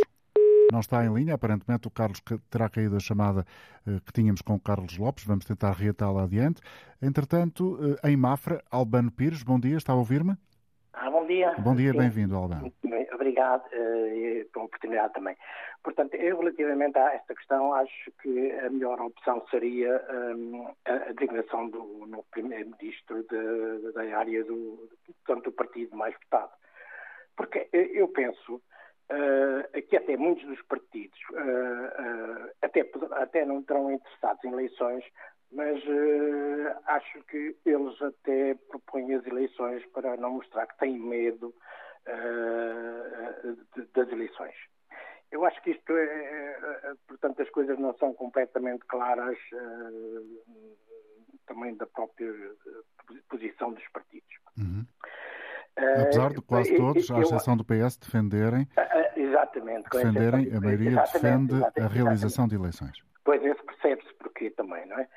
Não 0.71 0.79
está 0.79 1.05
em 1.05 1.13
linha, 1.13 1.33
aparentemente 1.33 1.87
o 1.87 1.91
Carlos 1.91 2.21
terá 2.49 2.69
caído 2.69 2.95
a 2.95 2.99
chamada 2.99 3.45
eh, 3.85 3.99
que 4.05 4.13
tínhamos 4.13 4.41
com 4.41 4.55
o 4.55 4.59
Carlos 4.59 4.97
Lopes. 4.97 5.25
Vamos 5.25 5.43
tentar 5.43 5.73
reatá-la 5.73 6.23
adiante. 6.23 6.61
Entretanto, 7.01 7.77
eh, 8.03 8.09
em 8.09 8.15
Mafra, 8.15 8.63
Albano 8.71 9.11
Pires, 9.11 9.43
bom 9.43 9.59
dia, 9.59 9.75
está 9.75 9.91
a 9.91 9.97
ouvir-me? 9.97 10.37
Ah, 10.93 11.09
bom 11.09 11.25
dia. 11.25 11.53
Bom 11.59 11.75
dia, 11.75 11.93
bem-vindo, 11.93 12.35
Albano. 12.35 12.71
Obrigado 13.13 13.65
uh, 13.67 14.45
pela 14.51 14.65
oportunidade 14.65 15.13
também. 15.13 15.37
Portanto, 15.83 16.15
eu 16.15 16.37
relativamente 16.39 16.97
a 16.97 17.13
esta 17.13 17.33
questão 17.33 17.73
acho 17.73 18.11
que 18.21 18.51
a 18.51 18.69
melhor 18.69 18.99
opção 18.99 19.43
seria 19.49 20.03
um, 20.35 20.67
a, 20.85 20.93
a 20.93 21.13
designação 21.13 21.69
do 21.69 22.05
novo 22.07 22.25
primeiro-ministro 22.31 23.25
da 23.93 24.17
área 24.17 24.43
do, 24.43 24.89
portanto, 25.25 25.45
do 25.45 25.51
partido 25.53 25.95
mais 25.95 26.13
votado. 26.23 26.51
Porque 27.37 27.69
eu 27.71 28.07
penso 28.09 28.55
uh, 28.55 29.81
que 29.87 29.95
até 29.95 30.17
muitos 30.17 30.45
dos 30.45 30.61
partidos 30.63 31.19
até, 32.61 32.89
até 33.11 33.45
não 33.45 33.59
estão 33.59 33.91
interessados 33.91 34.43
em 34.43 34.51
eleições, 34.51 35.03
mas 35.51 35.83
acho 36.87 37.23
que 37.23 37.55
eles 37.65 38.01
até 38.01 38.55
propõem 38.69 39.15
as 39.15 39.25
eleições 39.25 39.85
para 39.87 40.15
não 40.17 40.31
mostrar 40.31 40.65
que 40.67 40.77
têm 40.79 40.97
medo 40.97 41.53
das 43.93 44.11
eleições. 44.11 44.55
Eu 45.31 45.45
acho 45.45 45.61
que 45.61 45.71
isto 45.71 45.91
é, 45.93 46.03
é, 46.03 46.93
portanto, 47.07 47.41
as 47.41 47.49
coisas 47.49 47.77
não 47.79 47.93
são 47.97 48.13
completamente 48.13 48.85
claras 48.85 49.37
também 51.47 51.75
da 51.75 51.85
própria 51.85 52.33
posição 53.29 53.73
dos 53.73 53.87
partidos. 53.89 54.35
Uhum. 54.57 54.85
Uh, 55.77 56.01
Apesar 56.03 56.33
de 56.33 56.41
quase 56.41 56.75
todos, 56.75 57.09
à 57.11 57.19
exceção 57.19 57.55
do 57.55 57.63
PS, 57.63 57.97
defenderem, 57.97 58.63
uh, 58.63 59.19
exatamente, 59.19 59.89
defenderem 59.89 60.53
a 60.53 60.59
maioria 60.59 60.95
defende 60.95 61.55
exatamente, 61.55 61.81
a 61.81 61.87
realização 61.87 62.47
de 62.47 62.55
eleições. 62.55 63.01
Pois, 63.23 63.41
isso 63.43 63.63
percebe-se 63.63 64.13
porquê 64.15 64.49
também, 64.49 64.85
não 64.85 64.99
é? 64.99 65.07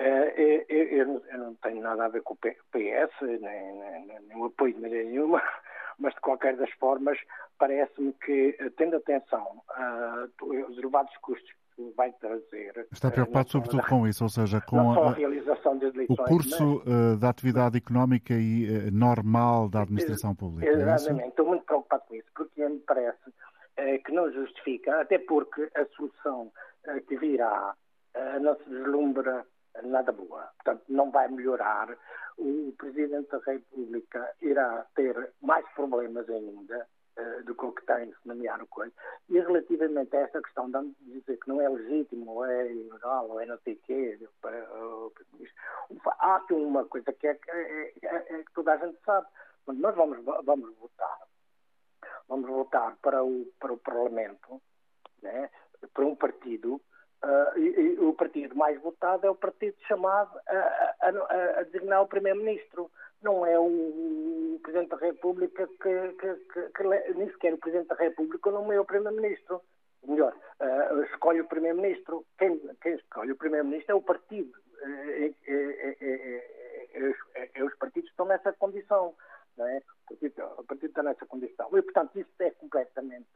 Uh, 0.00 0.32
eu, 0.40 0.64
eu, 0.68 1.22
eu, 1.30 1.38
não 1.38 1.54
tenho 1.56 1.82
nada 1.82 2.06
a 2.06 2.08
ver 2.08 2.22
com 2.22 2.32
o 2.32 2.36
PS, 2.38 3.12
nem, 3.20 3.38
nem, 3.38 4.20
nem 4.22 4.36
o 4.38 4.46
apoio 4.46 4.72
de 4.72 4.80
maneira 4.80 5.06
nenhuma, 5.06 5.42
mas 5.98 6.14
de 6.14 6.20
qualquer 6.20 6.56
das 6.56 6.70
formas, 6.72 7.18
parece-me 7.58 8.14
que, 8.14 8.56
tendo 8.78 8.96
atenção 8.96 9.62
aos 9.68 10.78
elevados 10.78 11.14
custos 11.18 11.50
vai 11.96 12.12
trazer. 12.12 12.86
Está 12.92 13.08
eh, 13.08 13.10
preocupado 13.10 13.50
sobretudo 13.50 13.82
com 13.86 14.06
isso, 14.06 14.24
ou 14.24 14.30
seja, 14.30 14.60
com 14.66 14.92
a, 14.92 15.10
a, 15.10 15.12
realização 15.12 15.78
de 15.78 15.86
eleições, 15.86 16.18
o 16.18 16.24
curso 16.24 16.82
mas... 16.84 17.14
uh, 17.14 17.18
da 17.18 17.28
atividade 17.28 17.78
económica 17.78 18.34
e 18.34 18.66
uh, 18.68 18.90
normal 18.92 19.68
da 19.68 19.82
administração 19.82 20.34
pública. 20.34 20.70
É 20.70 20.74
Exatamente, 20.74 21.24
é 21.24 21.28
estou 21.28 21.46
muito 21.46 21.64
preocupado 21.64 22.04
com 22.08 22.14
isso, 22.14 22.28
porque 22.34 22.66
me 22.66 22.80
parece 22.80 23.28
uh, 23.28 24.02
que 24.04 24.12
não 24.12 24.30
justifica, 24.32 25.00
até 25.00 25.18
porque 25.18 25.68
a 25.74 25.84
solução 25.96 26.50
que 27.06 27.16
virá 27.18 27.74
não 28.40 28.56
se 28.56 28.70
deslumbra 28.70 29.44
nada 29.82 30.12
boa. 30.12 30.50
Portanto, 30.56 30.84
não 30.88 31.10
vai 31.10 31.28
melhorar. 31.28 31.96
O 32.38 32.72
Presidente 32.78 33.30
da 33.30 33.38
República 33.38 34.34
irá 34.40 34.86
ter 34.94 35.32
mais 35.42 35.66
problemas 35.74 36.28
ainda 36.28 36.86
eh, 37.16 37.42
do 37.42 37.54
que 37.54 37.84
tem, 37.84 38.06
se 38.06 38.28
nomear 38.28 38.62
o 38.62 38.66
coisa. 38.66 38.92
E 39.28 39.38
relativamente 39.38 40.16
a 40.16 40.20
esta 40.20 40.40
questão 40.40 40.70
de 40.70 40.94
dizer 41.00 41.38
que 41.38 41.48
não 41.48 41.60
é 41.60 41.68
legítimo, 41.68 42.30
ou 42.30 42.46
é 42.46 42.72
ilegal, 42.72 43.28
ou 43.28 43.40
é 43.40 43.46
não 43.46 43.58
sei 43.58 43.74
o 43.74 43.80
quê, 43.84 44.18
há 46.18 46.36
aqui 46.36 46.54
uma 46.54 46.84
coisa 46.86 47.12
que 47.12 47.26
é, 47.26 47.38
é, 47.48 47.92
é, 48.02 48.16
é, 48.28 48.42
que 48.42 48.52
toda 48.54 48.72
a 48.72 48.76
gente 48.78 48.98
sabe. 49.04 49.26
Quando 49.64 49.80
nós 49.80 49.94
vamos, 49.94 50.24
vamos 50.24 50.74
votar, 50.78 51.18
vamos 52.28 52.48
votar 52.48 52.96
para 53.02 53.22
o, 53.22 53.46
para 53.58 53.72
o 53.72 53.78
Parlamento, 53.78 54.62
né, 55.22 55.50
para 55.92 56.06
um 56.06 56.16
partido, 56.16 56.80
Uh, 57.22 57.58
e, 57.58 57.80
e, 57.80 58.00
o 58.00 58.14
partido 58.14 58.56
mais 58.56 58.80
votado 58.80 59.26
é 59.26 59.30
o 59.30 59.34
partido 59.34 59.76
chamado 59.86 60.38
a, 60.48 60.94
a, 61.02 61.60
a, 61.60 61.62
designar 61.64 62.02
o 62.02 62.08
Primeiro-Ministro 62.08 62.90
não 63.22 63.44
é 63.44 63.58
o 63.58 64.58
Presidente 64.62 64.88
da 64.88 64.96
República 64.96 65.66
que, 65.66 66.12
que, 66.14 66.34
que, 66.34 66.68
que, 66.70 67.14
nem 67.14 67.30
sequer 67.30 67.54
o 67.54 67.58
Presidente 67.58 67.88
da 67.88 67.94
República 67.96 68.50
nomeia 68.50 68.80
o 68.80 68.86
Primeiro-Ministro. 68.86 69.60
Melhor, 70.02 70.34
uh, 70.60 71.02
escolhe 71.02 71.42
o 71.42 71.48
Primeiro-Ministro. 71.48 72.24
Quem, 72.38 72.58
quem, 72.80 72.94
escolhe 72.94 73.32
o 73.32 73.36
Primeiro-Ministro 73.36 73.92
é 73.92 73.94
o 73.94 74.02
partido. 74.02 74.52
É, 74.82 75.32
é, 75.46 75.96
é, 76.00 77.50
é, 77.54 77.64
os 77.64 77.74
partidos 77.76 78.08
que 78.08 78.12
estão 78.12 78.26
nessa 78.26 78.52
condição. 78.54 79.14
É? 79.58 79.82
o, 80.58 80.64
partido, 80.64 80.86
está 80.86 81.02
nessa 81.02 81.26
condição. 81.26 81.68
E, 81.76 81.82
portanto, 81.82 82.18
isso 82.18 82.30
é 82.40 82.50
completamente 82.52 83.26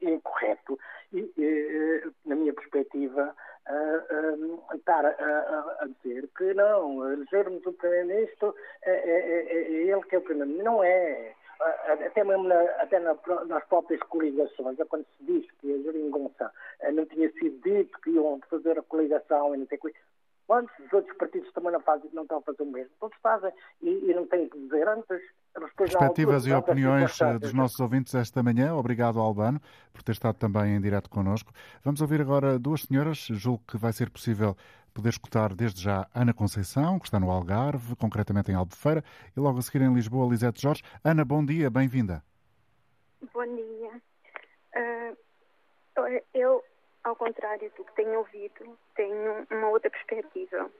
incorreto 0.00 0.78
e, 1.12 1.30
e 1.36 2.12
na 2.24 2.34
minha 2.34 2.52
perspectiva, 2.52 3.34
uh, 3.68 4.34
uh, 4.34 4.76
estar 4.76 5.04
a, 5.04 5.76
a, 5.80 5.88
dizer 6.02 6.28
que 6.36 6.54
não, 6.54 7.12
elegermos 7.12 7.64
o 7.66 7.72
Primeiro-Ministro 7.72 8.54
é, 8.82 8.90
é, 8.90 8.94
é, 8.94 9.52
é, 9.52 9.72
ele 9.72 10.02
que 10.02 10.14
é 10.14 10.18
o 10.18 10.22
Primeiro-Ministro. 10.22 10.72
Não 10.72 10.82
é. 10.82 11.34
Até 12.06 12.22
mesmo 12.22 12.44
na, 12.44 12.60
até 12.80 13.00
na, 13.00 13.16
nas 13.46 13.64
próprias 13.64 14.00
coligações, 14.04 14.78
é 14.78 14.84
quando 14.84 15.04
se 15.16 15.24
diz 15.24 15.50
que 15.60 15.74
a 15.74 15.78
Jeringonça 15.82 16.52
não 16.92 17.04
tinha 17.06 17.28
sido 17.32 17.60
dito 17.62 18.00
que 18.00 18.10
iam 18.10 18.40
fazer 18.48 18.78
a 18.78 18.82
coligação 18.82 19.54
e 19.54 19.58
não 19.58 19.66
tem 19.66 19.76
coisa. 19.76 19.96
Quantos 20.48 20.74
os 20.78 20.90
outros 20.94 21.14
partidos 21.18 21.52
também 21.52 21.70
não, 21.70 21.80
fazem, 21.80 22.08
não 22.14 22.22
estão 22.22 22.38
a 22.38 22.42
fazer 22.42 22.62
o 22.62 22.72
mesmo? 22.72 22.90
Todos 22.98 23.18
fazem 23.22 23.52
e, 23.82 24.10
e 24.10 24.14
não 24.14 24.26
têm 24.26 24.48
que 24.48 24.58
dizer 24.58 24.88
antes 24.88 25.20
Perspectivas 25.76 26.46
e 26.46 26.52
opiniões 26.52 27.20
eh, 27.20 27.38
dos 27.38 27.52
nossos 27.52 27.78
ouvintes 27.80 28.14
esta 28.14 28.42
manhã. 28.42 28.74
Obrigado, 28.74 29.20
Albano, 29.20 29.60
por 29.92 30.02
ter 30.02 30.12
estado 30.12 30.36
também 30.36 30.76
em 30.76 30.80
direto 30.80 31.10
connosco. 31.10 31.52
Vamos 31.84 32.00
ouvir 32.00 32.22
agora 32.22 32.58
duas 32.58 32.82
senhoras. 32.82 33.18
Julgo 33.18 33.62
que 33.66 33.76
vai 33.76 33.92
ser 33.92 34.08
possível 34.08 34.56
poder 34.94 35.10
escutar 35.10 35.54
desde 35.54 35.82
já 35.82 36.08
Ana 36.14 36.32
Conceição, 36.32 36.98
que 36.98 37.06
está 37.06 37.20
no 37.20 37.30
Algarve, 37.30 37.94
concretamente 37.96 38.50
em 38.50 38.54
Albufeira, 38.54 39.04
e 39.36 39.40
logo 39.40 39.58
a 39.58 39.62
seguir 39.62 39.84
em 39.84 39.92
Lisboa, 39.92 40.30
Lisete 40.30 40.62
Jorge. 40.62 40.82
Ana, 41.04 41.26
bom 41.26 41.44
dia, 41.44 41.68
bem-vinda. 41.68 42.22
Bom 43.34 43.44
dia. 43.44 44.02
Uh, 44.74 46.22
eu, 46.32 46.62
ao 47.08 47.16
contrário 47.16 47.70
do 47.76 47.84
que 47.84 47.92
tenho 47.94 48.18
ouvido, 48.18 48.78
tenho 48.94 49.46
uma 49.50 49.68
outra 49.68 49.90
perspectiva 49.90 50.70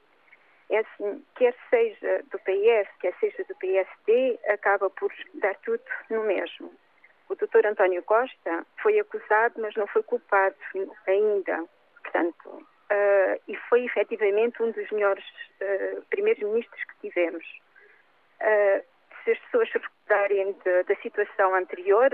é 0.71 0.79
assim, 0.79 1.25
quer 1.35 1.55
seja 1.71 2.23
do 2.31 2.39
PS, 2.41 2.89
quer 3.01 3.15
seja 3.19 3.45
do 3.45 3.55
PSD, 3.57 4.39
acaba 4.49 4.91
por 4.91 5.13
dar 5.35 5.55
tudo 5.57 5.83
no 6.11 6.25
mesmo. 6.25 6.73
O 7.29 7.35
doutor 7.35 7.67
António 7.67 8.03
Costa 8.03 8.67
foi 8.83 8.99
acusado, 8.99 9.61
mas 9.61 9.75
não 9.77 9.87
foi 9.87 10.03
culpado 10.03 10.57
ainda. 11.07 11.65
Portanto, 12.03 12.49
uh, 12.49 13.41
e 13.47 13.57
foi 13.69 13.85
efetivamente 13.85 14.63
um 14.63 14.71
dos 14.71 14.91
melhores 14.91 15.25
uh, 15.61 16.03
primeiros 16.11 16.43
ministros 16.43 16.83
que 16.85 17.09
tivemos. 17.09 17.45
Uh, 18.41 18.85
se 19.25 19.33
as 19.33 19.39
pessoas 19.41 19.71
se 19.71 19.79
recordarem 19.79 20.57
da 20.87 20.95
situação 21.03 21.55
anterior, 21.55 22.11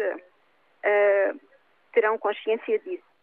terão 1.92 2.18
consciência 2.18 2.76
disso. 2.80 3.13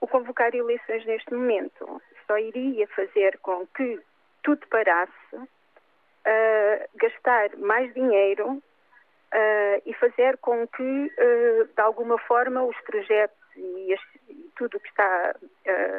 O 0.00 0.06
convocar 0.06 0.54
eleições 0.54 1.04
neste 1.04 1.32
momento 1.32 2.00
só 2.26 2.38
iria 2.38 2.86
fazer 2.88 3.38
com 3.38 3.66
que 3.66 4.00
tudo 4.42 4.66
parasse, 4.68 5.36
uh, 5.36 6.88
gastar 6.94 7.56
mais 7.56 7.92
dinheiro 7.94 8.52
uh, 8.52 9.82
e 9.84 9.92
fazer 9.94 10.36
com 10.38 10.66
que, 10.68 10.82
uh, 10.82 11.64
de 11.64 11.82
alguma 11.82 12.18
forma, 12.18 12.62
os 12.62 12.76
projetos 12.82 13.36
e, 13.56 13.92
as, 13.92 14.00
e 14.28 14.50
tudo 14.56 14.76
o 14.76 14.80
que 14.80 14.88
está 14.88 15.34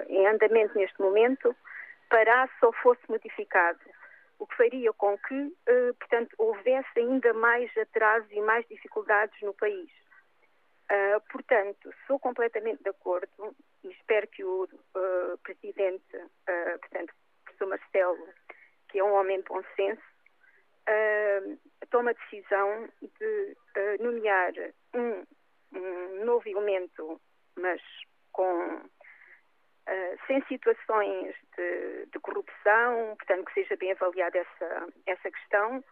em 0.07 0.27
andamento 0.27 0.77
neste 0.77 0.99
momento 1.01 1.55
parasse 2.09 2.53
ou 2.61 2.73
fosse 2.73 3.01
modificado. 3.09 3.79
O 4.39 4.47
que 4.47 4.55
faria 4.55 4.91
com 4.93 5.17
que, 5.17 5.53
portanto, 5.99 6.33
houvesse 6.37 6.89
ainda 6.99 7.31
mais 7.33 7.69
atrasos 7.77 8.31
e 8.31 8.41
mais 8.41 8.67
dificuldades 8.67 9.39
no 9.41 9.53
país. 9.53 9.89
Uh, 10.91 11.21
portanto, 11.31 11.93
sou 12.05 12.19
completamente 12.19 12.83
de 12.83 12.89
acordo 12.89 13.55
e 13.81 13.91
espero 13.91 14.27
que 14.27 14.43
o 14.43 14.63
uh, 14.65 15.37
Presidente, 15.41 16.17
uh, 16.17 16.79
portanto, 16.79 17.13
professor 17.45 17.67
Marcelo, 17.69 18.27
que 18.89 18.99
é 18.99 19.03
um 19.03 19.13
homem 19.13 19.37
de 19.37 19.45
bom 19.45 19.63
senso, 19.77 20.01
tome 21.89 22.09
a 22.09 22.13
decisão 22.13 22.89
de 23.01 23.57
nomear 24.01 24.51
um, 24.93 25.23
um, 25.73 26.25
novo 26.25 26.49
elemento, 26.49 27.21
mas 27.55 27.81
com 28.33 28.81
sem 30.27 30.43
situações 30.47 31.35
de, 31.55 32.05
de, 32.07 32.19
corrupção, 32.19 33.15
portanto, 33.17 33.45
que 33.45 33.53
seja 33.53 33.77
bem 33.77 33.93
avaliada 33.93 34.37
essa, 34.37 34.87
essa 35.05 35.31
questão 35.31 35.83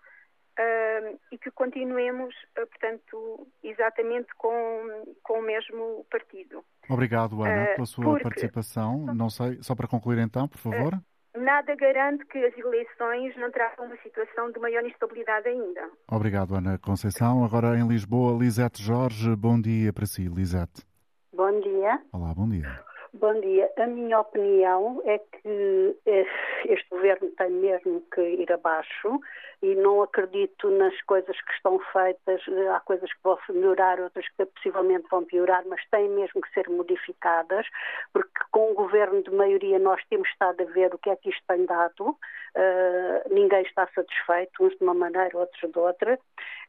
uh, 0.59 1.19
e 1.31 1.37
que 1.37 1.49
continuemos, 1.51 2.35
uh, 2.57 2.67
portanto, 2.67 3.47
exatamente 3.63 4.27
com, 4.37 5.15
com 5.23 5.39
o 5.39 5.41
mesmo 5.41 6.05
partido. 6.11 6.63
Obrigado, 6.89 7.41
Ana, 7.41 7.63
uh, 7.63 7.75
pela 7.75 7.85
sua 7.85 8.03
porque... 8.05 8.23
participação. 8.23 9.05
Não 9.15 9.29
sei, 9.29 9.57
só 9.61 9.75
para 9.75 9.87
concluir 9.87 10.19
então, 10.19 10.47
por 10.47 10.57
favor. 10.57 10.93
Nada 11.35 11.75
garante 11.75 12.25
que 12.25 12.43
as 12.43 12.57
eleições 12.57 13.35
não 13.37 13.51
tragam 13.51 13.85
uma 13.85 13.97
situação 13.97 14.51
de 14.51 14.59
maior 14.59 14.83
instabilidade 14.83 15.47
ainda. 15.47 15.89
Obrigado, 16.11 16.55
Ana 16.55 16.77
Conceição. 16.79 17.45
Agora 17.45 17.77
em 17.77 17.87
Lisboa, 17.87 18.37
Lisete 18.37 18.81
Jorge, 18.81 19.35
bom 19.35 19.61
dia 19.61 19.93
para 19.93 20.05
si, 20.05 20.27
Lisete. 20.27 20.83
Bom 21.31 21.59
dia. 21.61 22.01
Olá, 22.11 22.33
bom 22.33 22.49
dia. 22.49 22.83
Bom 23.13 23.41
dia. 23.41 23.71
A 23.77 23.87
minha 23.87 24.19
opinião 24.19 25.01
é 25.03 25.17
que 25.17 25.97
eh, 26.05 26.27
este 26.65 26.87
governo 26.91 27.27
tem 27.37 27.49
mesmo 27.49 28.03
que 28.13 28.21
ir 28.21 28.51
abaixo 28.51 29.19
e 29.63 29.73
não 29.73 30.03
acredito 30.03 30.69
nas 30.69 30.99
coisas 31.01 31.35
que 31.41 31.51
estão 31.53 31.79
feitas. 31.91 32.41
Há 32.71 32.79
coisas 32.81 33.11
que 33.11 33.19
vão 33.23 33.37
melhorar, 33.49 33.99
outras 33.99 34.27
que 34.29 34.45
possivelmente 34.45 35.07
vão 35.09 35.25
piorar, 35.25 35.63
mas 35.65 35.83
têm 35.89 36.07
mesmo 36.09 36.39
que 36.39 36.53
ser 36.53 36.69
modificadas, 36.69 37.65
porque 38.13 38.29
com 38.51 38.71
o 38.71 38.75
governo 38.75 39.23
de 39.23 39.31
maioria 39.31 39.79
nós 39.79 40.01
temos 40.07 40.29
estado 40.29 40.61
a 40.61 40.65
ver 40.65 40.93
o 40.93 40.97
que 40.99 41.09
é 41.09 41.15
que 41.15 41.29
isto 41.29 41.43
tem 41.47 41.65
dado. 41.65 42.09
Uh, 42.09 43.33
ninguém 43.33 43.63
está 43.63 43.87
satisfeito, 43.93 44.63
uns 44.63 44.77
de 44.77 44.83
uma 44.83 44.93
maneira, 44.93 45.35
outros 45.37 45.71
de 45.71 45.79
outra. 45.79 46.19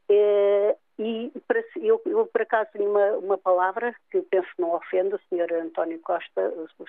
Uh, 0.09 0.77
e 0.99 1.31
para, 1.47 1.63
eu, 1.77 2.01
eu, 2.05 2.27
por 2.27 2.41
acaso, 2.41 2.69
tenho 2.73 2.91
uma, 2.91 3.11
uma 3.17 3.37
palavra 3.37 3.95
que 4.11 4.21
penso 4.23 4.49
não 4.59 4.75
ofende 4.75 5.15
o 5.15 5.19
Sr. 5.29 5.51
António 5.53 5.99
Costa, 5.99 6.53
o, 6.77 6.85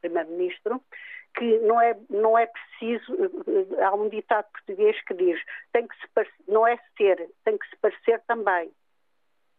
Primeiro-Ministro, 0.00 0.82
que 1.36 1.58
não 1.60 1.80
é, 1.80 1.96
não 2.10 2.36
é 2.36 2.46
preciso. 2.46 3.16
Há 3.82 3.94
um 3.94 4.08
ditado 4.08 4.46
português 4.52 5.00
que 5.04 5.14
diz: 5.14 5.40
tem 5.72 5.86
que 5.86 5.96
se, 5.96 6.08
não 6.46 6.66
é 6.66 6.78
ser, 6.98 7.30
tem 7.44 7.56
que 7.56 7.66
se 7.68 7.76
parecer 7.76 8.20
também 8.26 8.70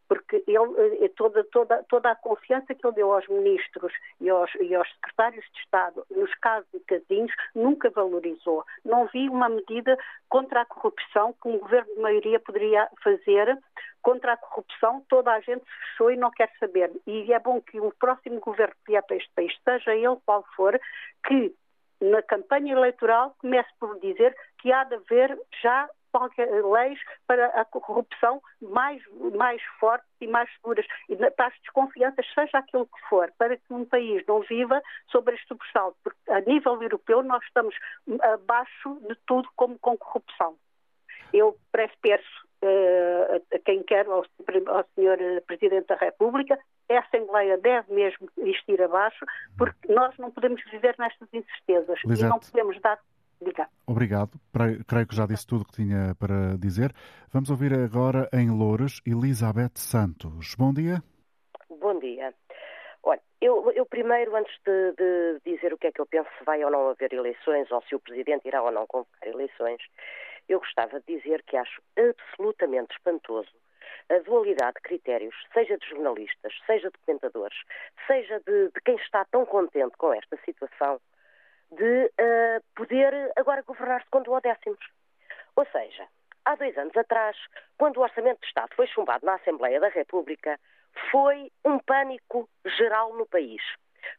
porque 0.07 0.43
ele, 0.47 1.03
eh, 1.05 1.09
toda, 1.15 1.43
toda, 1.45 1.83
toda 1.89 2.11
a 2.11 2.15
confiança 2.15 2.73
que 2.73 2.85
ele 2.85 2.95
deu 2.95 3.13
aos 3.13 3.27
ministros 3.27 3.91
e 4.21 4.29
aos, 4.29 4.53
e 4.55 4.73
aos 4.75 4.89
secretários 4.93 5.45
de 5.53 5.59
Estado 5.59 6.05
nos 6.11 6.33
casos 6.35 6.67
de 6.71 6.79
casinhos 6.81 7.31
nunca 7.53 7.89
valorizou. 7.89 8.63
Não 8.83 9.07
vi 9.07 9.29
uma 9.29 9.49
medida 9.49 9.97
contra 10.29 10.61
a 10.61 10.65
corrupção 10.65 11.33
que 11.41 11.47
um 11.47 11.57
governo 11.57 11.93
de 11.93 12.01
maioria 12.01 12.39
poderia 12.39 12.89
fazer 13.03 13.57
contra 14.01 14.33
a 14.33 14.37
corrupção. 14.37 15.03
Toda 15.09 15.31
a 15.31 15.39
gente 15.39 15.63
se 15.63 15.89
fechou 15.89 16.11
e 16.11 16.17
não 16.17 16.31
quer 16.31 16.51
saber. 16.59 16.91
E 17.07 17.33
é 17.33 17.39
bom 17.39 17.59
que 17.61 17.79
o 17.79 17.91
próximo 17.99 18.39
governo 18.39 18.75
que 18.85 18.91
vier 18.91 19.03
para 19.03 19.15
este 19.15 19.31
país, 19.33 19.53
seja 19.63 19.95
ele 19.95 20.17
qual 20.25 20.45
for, 20.55 20.79
que 21.27 21.55
na 22.01 22.21
campanha 22.21 22.73
eleitoral 22.73 23.35
comece 23.39 23.69
por 23.79 23.99
dizer 23.99 24.35
que 24.59 24.71
há 24.71 24.83
de 24.83 24.95
haver 24.95 25.39
já 25.61 25.89
qualquer 26.15 26.49
leis 26.63 26.97
para 27.27 27.47
a 27.47 27.65
corrupção 27.65 28.41
mais, 28.61 29.03
mais 29.35 29.61
fortes 29.79 30.07
e 30.21 30.27
mais 30.27 30.49
seguras. 30.53 30.85
E 31.09 31.15
para 31.17 31.47
as 31.47 31.53
desconfianças, 31.59 32.25
seja 32.33 32.57
aquilo 32.57 32.85
que 32.85 33.09
for, 33.09 33.29
para 33.37 33.57
que 33.57 33.73
um 33.73 33.83
país 33.83 34.23
não 34.25 34.39
viva 34.41 34.81
sobre 35.11 35.35
este 35.35 35.47
sobressalto. 35.49 35.97
Porque 36.01 36.31
a 36.31 36.39
nível 36.39 36.81
europeu 36.81 37.21
nós 37.21 37.43
estamos 37.43 37.75
abaixo 38.21 38.97
de 39.09 39.15
tudo 39.27 39.49
como 39.57 39.77
com 39.79 39.97
corrupção. 39.97 40.55
Eu 41.33 41.57
peço 41.73 42.45
uh, 42.63 43.43
a 43.53 43.59
quem 43.65 43.83
quer, 43.83 44.05
ao, 44.05 44.19
ao 44.19 44.83
Sr. 44.95 45.41
Presidente 45.45 45.87
da 45.87 45.95
República, 45.95 46.57
a 46.89 46.99
Assembleia 46.99 47.57
deve 47.57 47.93
mesmo 47.93 48.29
existir 48.37 48.81
abaixo, 48.81 49.25
porque 49.57 49.91
nós 49.91 50.17
não 50.17 50.31
podemos 50.31 50.63
viver 50.71 50.95
nestas 50.97 51.27
incertezas 51.33 51.99
Lisete. 52.05 52.25
e 52.25 52.29
não 52.29 52.39
podemos 52.39 52.79
dar 52.79 52.99
Obrigado. 53.39 53.69
Obrigado. 53.87 54.31
Creio 54.87 55.07
que 55.07 55.15
já 55.15 55.25
disse 55.25 55.45
tudo 55.45 55.61
o 55.61 55.65
que 55.65 55.73
tinha 55.73 56.15
para 56.15 56.57
dizer. 56.57 56.93
Vamos 57.31 57.49
ouvir 57.49 57.73
agora 57.73 58.29
em 58.33 58.49
Louros 58.49 59.01
Elizabeth 59.05 59.75
Santos. 59.75 60.55
Bom 60.55 60.73
dia. 60.73 61.03
Bom 61.69 61.99
dia. 61.99 62.33
Olha, 63.03 63.21
eu, 63.39 63.71
eu 63.71 63.85
primeiro, 63.85 64.35
antes 64.35 64.55
de, 64.65 64.93
de, 64.93 65.41
dizer 65.45 65.73
o 65.73 65.77
que 65.77 65.87
é 65.87 65.91
que 65.91 66.01
eu 66.01 66.07
penso 66.07 66.29
se 66.37 66.43
vai 66.43 66.63
ou 66.63 66.71
não 66.71 66.89
haver 66.89 67.13
eleições 67.13 67.71
ou 67.71 67.81
se 67.83 67.93
o 67.95 67.99
Presidente 67.99 68.47
irá 68.47 68.63
ou 68.63 68.71
não 68.71 68.87
convocar 68.87 69.27
eleições, 69.27 69.81
eu 70.49 70.59
gostava 70.59 70.99
de 71.01 71.17
dizer 71.17 71.43
que 71.43 71.57
acho 71.57 71.81
absolutamente 71.97 72.95
espantoso 72.95 73.51
a 74.09 74.19
dualidade 74.19 74.75
de 74.75 74.81
critérios, 74.81 75.35
seja 75.53 75.77
de 75.77 75.87
jornalistas, 75.87 76.53
seja 76.65 76.89
de 76.89 76.97
comentadores, 77.05 77.57
seja 78.07 78.39
de, 78.45 78.69
de 78.69 78.81
quem 78.83 78.95
está 78.95 79.25
tão 79.25 79.45
contente 79.45 79.95
com 79.97 80.13
esta 80.13 80.37
situação, 80.45 80.99
de 81.75 82.05
uh, 82.05 82.63
poder 82.75 83.31
agora 83.35 83.61
governar-se 83.63 84.09
com 84.09 84.21
duodécimos. 84.21 84.79
Ou 85.55 85.65
seja, 85.67 86.07
há 86.45 86.55
dois 86.55 86.77
anos 86.77 86.95
atrás, 86.95 87.37
quando 87.77 87.97
o 87.97 88.01
Orçamento 88.01 88.41
de 88.41 88.47
Estado 88.47 88.75
foi 88.75 88.87
chumbado 88.87 89.25
na 89.25 89.35
Assembleia 89.35 89.79
da 89.79 89.89
República, 89.89 90.59
foi 91.11 91.51
um 91.63 91.79
pânico 91.79 92.49
geral 92.77 93.13
no 93.15 93.25
país, 93.25 93.61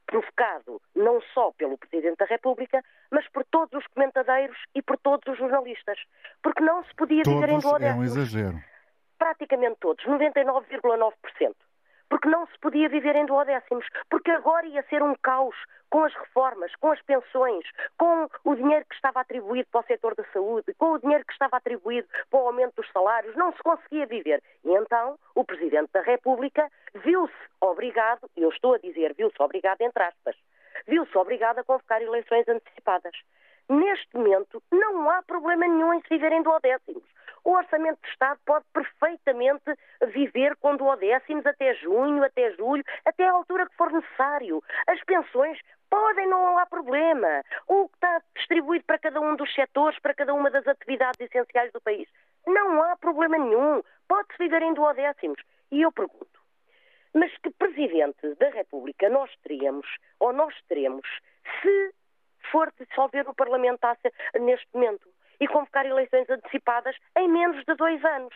provocado 0.06 0.80
não 0.94 1.20
só 1.34 1.52
pelo 1.52 1.78
Presidente 1.78 2.18
da 2.18 2.26
República, 2.26 2.82
mas 3.10 3.28
por 3.28 3.44
todos 3.44 3.72
os 3.78 3.86
comentadeiros 3.88 4.58
e 4.74 4.82
por 4.82 4.98
todos 4.98 5.26
os 5.32 5.38
jornalistas, 5.38 5.98
porque 6.42 6.62
não 6.62 6.84
se 6.84 6.94
podia 6.94 7.22
todos 7.22 7.40
viver 7.40 7.52
em 7.52 7.58
duodécimos. 7.58 7.96
É 7.96 8.00
um 8.00 8.04
exagero. 8.04 8.64
Praticamente 9.18 9.76
todos, 9.80 10.04
99,9% 10.04 11.54
porque 12.08 12.28
não 12.28 12.46
se 12.46 12.58
podia 12.60 12.88
viver 12.88 13.16
em 13.16 13.26
duodécimos, 13.26 13.86
porque 14.08 14.30
agora 14.30 14.66
ia 14.66 14.82
ser 14.84 15.02
um 15.02 15.14
caos 15.22 15.56
com 15.90 16.04
as 16.04 16.14
reformas, 16.14 16.74
com 16.76 16.90
as 16.90 17.00
pensões, 17.02 17.64
com 17.96 18.28
o 18.44 18.54
dinheiro 18.54 18.84
que 18.88 18.94
estava 18.94 19.20
atribuído 19.20 19.68
para 19.70 19.80
o 19.80 19.84
setor 19.84 20.14
da 20.14 20.24
saúde, 20.32 20.74
com 20.74 20.92
o 20.92 20.98
dinheiro 20.98 21.24
que 21.24 21.32
estava 21.32 21.56
atribuído 21.56 22.08
para 22.30 22.40
o 22.40 22.46
aumento 22.46 22.74
dos 22.76 22.90
salários, 22.92 23.36
não 23.36 23.52
se 23.52 23.62
conseguia 23.62 24.06
viver. 24.06 24.42
E 24.64 24.70
então 24.70 25.18
o 25.34 25.44
Presidente 25.44 25.90
da 25.92 26.02
República 26.02 26.70
viu-se 26.94 27.34
obrigado, 27.60 28.28
e 28.36 28.42
eu 28.42 28.50
estou 28.50 28.74
a 28.74 28.78
dizer 28.78 29.14
viu-se 29.14 29.40
obrigado 29.40 29.80
entre 29.80 30.02
aspas, 30.02 30.36
viu-se 30.86 31.16
obrigado 31.16 31.60
a 31.60 31.64
convocar 31.64 32.02
eleições 32.02 32.48
antecipadas. 32.48 33.14
Neste 33.68 34.16
momento, 34.16 34.62
não 34.70 35.10
há 35.10 35.22
problema 35.22 35.66
nenhum 35.66 35.94
em 35.94 36.00
se 36.02 36.08
viver 36.08 36.32
em 36.32 36.42
duodécimos. 36.42 37.02
O 37.44 37.52
Orçamento 37.52 38.00
de 38.02 38.08
Estado 38.08 38.40
pode 38.44 38.64
perfeitamente 38.72 39.72
viver 40.08 40.56
com 40.56 40.76
duodécimos 40.76 41.46
até 41.46 41.74
junho, 41.74 42.24
até 42.24 42.50
julho, 42.52 42.82
até 43.04 43.24
a 43.24 43.32
altura 43.32 43.68
que 43.68 43.76
for 43.76 43.92
necessário. 43.92 44.62
As 44.88 45.00
pensões 45.04 45.58
podem, 45.88 46.28
não 46.28 46.58
há 46.58 46.66
problema. 46.66 47.42
O 47.68 47.88
que 47.88 47.94
está 47.94 48.20
distribuído 48.36 48.84
para 48.84 48.98
cada 48.98 49.20
um 49.20 49.36
dos 49.36 49.52
setores, 49.54 49.98
para 50.00 50.14
cada 50.14 50.34
uma 50.34 50.50
das 50.50 50.66
atividades 50.66 51.20
essenciais 51.20 51.72
do 51.72 51.80
país. 51.80 52.08
Não 52.46 52.82
há 52.82 52.96
problema 52.96 53.38
nenhum. 53.38 53.82
Pode-se 54.08 54.38
viver 54.38 54.62
em 54.62 54.74
duodécimos. 54.74 55.40
E 55.70 55.82
eu 55.82 55.92
pergunto, 55.92 56.40
mas 57.14 57.32
que 57.38 57.50
Presidente 57.50 58.34
da 58.40 58.50
República 58.50 59.08
nós 59.08 59.30
teríamos, 59.42 59.86
ou 60.20 60.32
nós 60.32 60.54
teremos, 60.68 61.06
se 61.62 61.94
for 62.50 62.72
dissolver 62.78 63.28
o 63.28 63.34
Parlamento 63.34 63.86
neste 64.40 64.66
momento? 64.74 65.08
e 65.40 65.46
convocar 65.46 65.86
eleições 65.86 66.28
antecipadas 66.30 66.96
em 67.16 67.28
menos 67.28 67.64
de 67.64 67.74
dois 67.74 68.02
anos. 68.04 68.34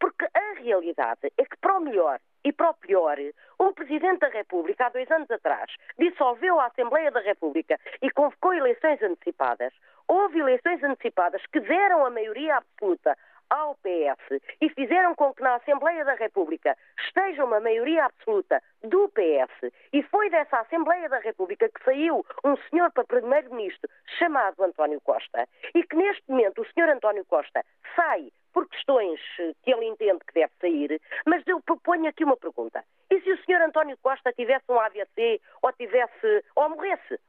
Porque 0.00 0.26
a 0.34 0.60
realidade 0.60 1.32
é 1.36 1.44
que, 1.44 1.56
para 1.60 1.76
o 1.76 1.80
melhor 1.80 2.18
e 2.44 2.52
para 2.52 2.70
o 2.70 2.74
pior, 2.74 3.18
o 3.58 3.72
Presidente 3.72 4.20
da 4.20 4.28
República, 4.28 4.86
há 4.86 4.88
dois 4.88 5.10
anos 5.10 5.30
atrás, 5.30 5.70
dissolveu 5.98 6.58
a 6.60 6.66
Assembleia 6.66 7.10
da 7.10 7.20
República 7.20 7.78
e 8.00 8.10
convocou 8.10 8.54
eleições 8.54 9.02
antecipadas. 9.02 9.72
Houve 10.06 10.38
eleições 10.38 10.82
antecipadas 10.82 11.42
que 11.52 11.60
deram 11.60 12.06
a 12.06 12.10
maioria 12.10 12.56
absoluta 12.56 13.16
ao 13.50 13.74
PS 13.76 14.40
e 14.60 14.68
fizeram 14.70 15.14
com 15.14 15.32
que 15.32 15.42
na 15.42 15.56
Assembleia 15.56 16.04
da 16.04 16.14
República 16.14 16.76
esteja 17.06 17.44
uma 17.44 17.60
maioria 17.60 18.04
absoluta 18.04 18.62
do 18.82 19.08
PS 19.08 19.72
e 19.92 20.02
foi 20.04 20.30
dessa 20.30 20.60
Assembleia 20.60 21.08
da 21.08 21.18
República 21.18 21.68
que 21.68 21.84
saiu 21.84 22.24
um 22.44 22.56
senhor 22.68 22.90
para 22.92 23.04
Primeiro-Ministro 23.04 23.88
chamado 24.18 24.62
António 24.62 25.00
Costa 25.00 25.48
e 25.74 25.82
que 25.84 25.96
neste 25.96 26.22
momento 26.28 26.62
o 26.62 26.66
senhor 26.72 26.88
António 26.88 27.24
Costa 27.24 27.64
sai 27.94 28.30
por 28.52 28.68
questões 28.68 29.20
eh, 29.38 29.52
que 29.62 29.72
ele 29.72 29.86
entende 29.86 30.20
que 30.26 30.34
deve 30.34 30.52
sair, 30.60 31.00
mas 31.26 31.46
eu 31.46 31.60
proponho 31.60 32.08
aqui 32.08 32.24
uma 32.24 32.36
pergunta. 32.36 32.82
E 33.10 33.20
se 33.20 33.30
o 33.30 33.44
senhor 33.44 33.60
António 33.62 33.96
Costa 34.02 34.32
tivesse 34.32 34.64
um 34.68 34.80
AVC 34.80 35.40
ou 35.62 35.72
tivesse 35.72 36.44
ou 36.56 36.68
morresse? 36.70 37.20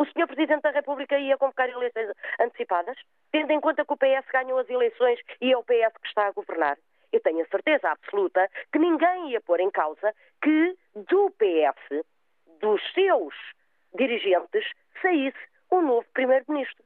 O 0.00 0.06
Sr. 0.06 0.26
Presidente 0.26 0.62
da 0.62 0.70
República 0.70 1.18
ia 1.18 1.36
convocar 1.36 1.68
eleições 1.68 2.10
antecipadas, 2.40 2.96
tendo 3.30 3.52
em 3.52 3.60
conta 3.60 3.84
que 3.84 3.92
o 3.92 3.98
PS 3.98 4.26
ganhou 4.32 4.58
as 4.58 4.70
eleições 4.70 5.20
e 5.42 5.52
é 5.52 5.58
o 5.58 5.62
PS 5.62 5.92
que 6.00 6.08
está 6.08 6.26
a 6.26 6.32
governar. 6.32 6.78
Eu 7.12 7.20
tenho 7.20 7.42
a 7.42 7.48
certeza 7.48 7.90
absoluta 7.90 8.48
que 8.72 8.78
ninguém 8.78 9.32
ia 9.32 9.42
pôr 9.42 9.60
em 9.60 9.70
causa 9.70 10.14
que 10.42 10.74
do 10.94 11.30
PS, 11.32 12.02
dos 12.62 12.80
seus 12.94 13.34
dirigentes, 13.94 14.64
saísse 15.02 15.38
um 15.70 15.82
novo 15.82 16.06
Primeiro-Ministro. 16.14 16.82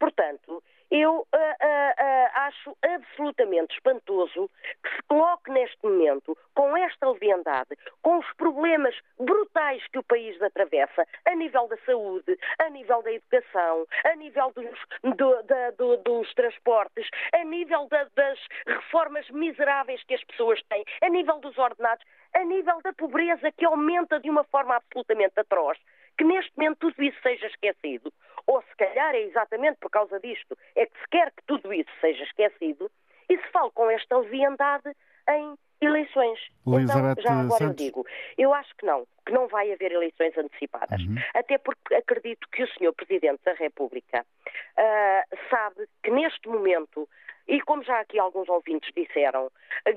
Portanto, 0.00 0.60
eu 0.90 1.18
uh, 1.18 1.22
uh, 1.22 2.30
acho 2.34 2.76
absolutamente 2.82 3.74
espantoso 3.74 4.50
que 4.82 4.96
se 4.96 5.02
coloque 5.08 5.50
neste 5.50 5.78
momento, 5.82 6.36
com 6.54 6.76
esta 6.76 7.10
leviandade, 7.10 7.76
com 8.02 8.18
os 8.18 8.32
problemas 8.34 8.94
brutais 9.18 9.82
que 9.88 9.98
o 9.98 10.04
país 10.04 10.40
atravessa, 10.40 11.06
a 11.26 11.34
nível 11.34 11.66
da 11.68 11.76
saúde, 11.78 12.38
a 12.58 12.70
nível 12.70 13.02
da 13.02 13.12
educação, 13.12 13.86
a 14.04 14.16
nível 14.16 14.52
dos, 14.54 15.16
do, 15.16 15.42
da, 15.42 15.70
do, 15.72 15.96
dos 15.98 16.32
transportes, 16.34 17.08
a 17.32 17.44
nível 17.44 17.88
da, 17.88 18.04
das 18.14 18.38
reformas 18.66 19.28
miseráveis 19.30 20.02
que 20.04 20.14
as 20.14 20.24
pessoas 20.24 20.62
têm, 20.68 20.84
a 21.02 21.08
nível 21.08 21.38
dos 21.40 21.56
ordenados, 21.58 22.04
a 22.34 22.44
nível 22.44 22.80
da 22.82 22.92
pobreza 22.92 23.50
que 23.52 23.64
aumenta 23.64 24.20
de 24.20 24.30
uma 24.30 24.44
forma 24.44 24.76
absolutamente 24.76 25.38
atroz 25.38 25.78
que 26.16 26.24
neste 26.24 26.50
momento 26.56 26.78
tudo 26.78 27.02
isso 27.02 27.18
seja 27.22 27.46
esquecido, 27.46 28.12
ou 28.46 28.62
se 28.62 28.76
calhar 28.76 29.14
é 29.14 29.22
exatamente 29.22 29.78
por 29.80 29.90
causa 29.90 30.18
disto, 30.20 30.56
é 30.74 30.86
que 30.86 30.98
se 30.98 31.08
quer 31.10 31.30
que 31.32 31.42
tudo 31.46 31.72
isso 31.72 31.90
seja 32.00 32.22
esquecido, 32.24 32.90
e 33.28 33.36
se 33.36 33.48
fala 33.48 33.70
com 33.72 33.90
esta 33.90 34.18
leviandade 34.18 34.90
em 35.28 35.54
eleições. 35.80 36.38
Elizabeth 36.66 37.12
então, 37.12 37.22
já 37.22 37.40
agora 37.40 37.58
Santos. 37.58 37.80
eu 37.80 37.86
digo, 37.86 38.06
eu 38.38 38.54
acho 38.54 38.74
que 38.76 38.86
não, 38.86 39.06
que 39.24 39.32
não 39.32 39.46
vai 39.48 39.72
haver 39.72 39.92
eleições 39.92 40.36
antecipadas. 40.38 41.00
Uhum. 41.02 41.16
Até 41.34 41.58
porque 41.58 41.94
acredito 41.94 42.48
que 42.50 42.62
o 42.62 42.68
Sr. 42.68 42.92
Presidente 42.94 43.40
da 43.44 43.52
República 43.54 44.24
uh, 44.24 45.36
sabe 45.50 45.86
que 46.02 46.10
neste 46.10 46.48
momento, 46.48 47.08
e 47.46 47.60
como 47.60 47.82
já 47.82 48.00
aqui 48.00 48.18
alguns 48.18 48.48
ouvintes 48.48 48.90
disseram, 48.96 49.50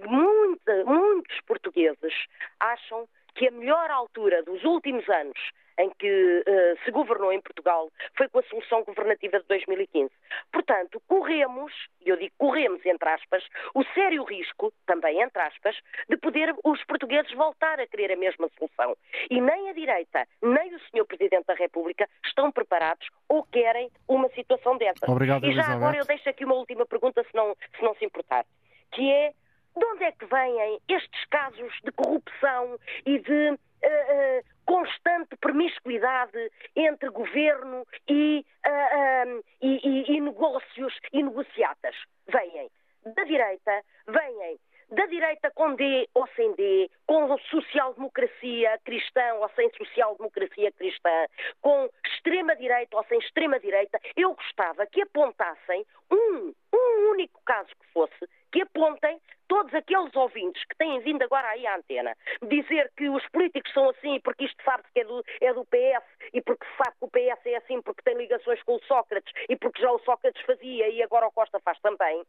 muita, 0.06 0.84
muitos 0.86 1.40
portugueses 1.42 2.14
acham 2.60 3.08
que 3.36 3.48
a 3.48 3.52
melhor 3.52 3.90
altura 3.90 4.44
dos 4.44 4.64
últimos 4.66 5.08
anos 5.08 5.40
em 5.80 5.90
que 5.98 6.44
uh, 6.46 6.84
se 6.84 6.92
governou 6.92 7.32
em 7.32 7.42
Portugal 7.42 7.90
foi 8.18 8.28
com 8.30 8.40
a 8.40 8.44
solução 8.44 8.84
governativa 8.84 9.40
de 9.40 9.46
2015. 9.48 10.12
Portanto, 10.52 11.02
corremos, 11.08 11.74
e 12.06 12.10
eu 12.10 12.18
digo 12.18 12.34
corremos 12.38 12.86
entre 12.86 13.10
aspas, 13.10 13.44
o 13.74 13.84
sério 13.94 14.24
risco, 14.24 14.72
também 14.86 15.22
entre 15.22 15.42
aspas, 15.42 15.76
de 16.08 16.18
poder 16.18 16.54
os 16.64 16.84
portugueses 16.86 17.32
voltar 17.34 17.80
a 17.80 17.88
querer 17.88 18.12
a 18.12 18.18
mesma 18.18 18.50
solução. 18.58 18.96
E 19.30 19.40
nem 19.40 19.70
a 19.70 19.74
direita, 19.74 20.28
nem 20.42 20.76
o 20.76 20.80
Sr. 20.80 21.06
Presidente 21.06 21.46
da 21.46 21.54
República 21.54 22.08
estão 22.26 22.52
preparados 22.52 23.08
ou 23.28 23.44
querem 23.44 23.90
uma 24.08 24.30
situação 24.30 24.78
dessa. 24.78 25.10
Obrigado, 25.10 25.46
e 25.46 25.54
já 25.54 25.62
Elizabeth. 25.62 25.76
agora 25.76 25.98
eu 25.98 26.06
deixo 26.06 26.30
aqui 26.30 26.46
uma 26.46 26.56
última 26.56 26.86
pergunta, 26.86 27.24
se 27.24 27.36
não 27.36 27.56
se, 27.56 27.84
não 27.84 27.96
se 27.96 28.06
importar, 28.06 28.46
que 28.92 29.10
é 29.10 29.32
de 29.78 29.86
onde 29.86 30.04
é 30.04 30.12
que 30.12 30.26
vêm 30.26 30.80
estes 30.90 31.26
casos 31.30 31.72
de 31.84 31.92
corrupção 31.92 32.78
e 33.06 33.20
de 33.20 33.50
uh, 33.52 33.56
uh, 33.56 34.44
constante 34.70 35.36
promiscuidade 35.38 36.52
entre 36.76 37.10
governo 37.10 37.88
e, 38.08 38.46
uh, 38.68 39.44
e, 39.64 39.80
e, 39.84 40.16
e 40.16 40.22
negócios 40.22 40.94
e 41.12 41.24
negociatas? 41.24 41.96
Vêm 42.28 42.70
da 43.16 43.24
direita, 43.24 43.82
vêm 44.08 44.60
da 44.92 45.08
direita 45.08 45.50
com 45.56 45.74
D 45.74 46.08
ou 46.14 46.28
sem 46.36 46.54
D, 46.54 46.90
com 47.08 47.36
social-democracia 47.50 48.80
cristã 48.84 49.34
ou 49.40 49.50
sem 49.56 49.72
social-democracia 49.72 50.72
cristã, 50.74 51.26
com 51.62 51.90
extrema-direita 52.06 52.96
ou 52.96 53.04
sem 53.06 53.18
extrema-direita, 53.20 54.00
eu 54.16 54.36
gostava 54.36 54.86
que 54.86 55.02
apontassem 55.02 55.84
um, 56.12 56.54
um 56.74 57.10
único 57.12 57.42
caso 57.44 57.70
que 57.70 57.88
fosse, 57.92 58.30
que 58.52 58.62
apontem 58.62 59.20
todos 59.48 59.74
aqueles 59.74 60.16
ouvintes 60.16 60.64
que 60.66 60.78
têm 60.78 61.00
vindo 61.00 61.24
agora 61.24 61.48
aí 61.50 61.66
à 61.66 61.76
antena 61.76 62.16
dizer 62.44 62.92
que 62.96 63.10
os 63.10 63.28
políticos 63.30 63.72
são 63.74 63.90
assim 63.90 64.20
porque 64.22 64.46
isto 64.46 64.64
sabe-se 64.64 64.92
que 64.94 65.00
é 65.02 65.04
do, 65.04 65.24
é 65.42 65.54
do 65.54 65.66
PS 65.66 66.06
e 66.34 66.42
porque 66.42 66.66
sabe 66.78 66.96
que 67.00 67.06
o 67.06 67.10
PS 67.10 67.46
é 67.46 67.56
assim 67.56 67.82
porque 67.82 68.04
tem 68.04 68.16
ligações 68.16 68.62
com 68.64 68.76
o 68.76 68.84
Sócrates 68.84 69.34
e 69.50 69.56
porque 69.56 69.82
já 69.82 69.92
o 69.92 70.00
Sócrates 70.00 70.42
fazia 70.46 70.88
e 70.90 71.02
agora 71.02 71.28
o 71.28 71.32
Costa 71.32 71.60
faz 71.60 71.80
também. 71.80 72.24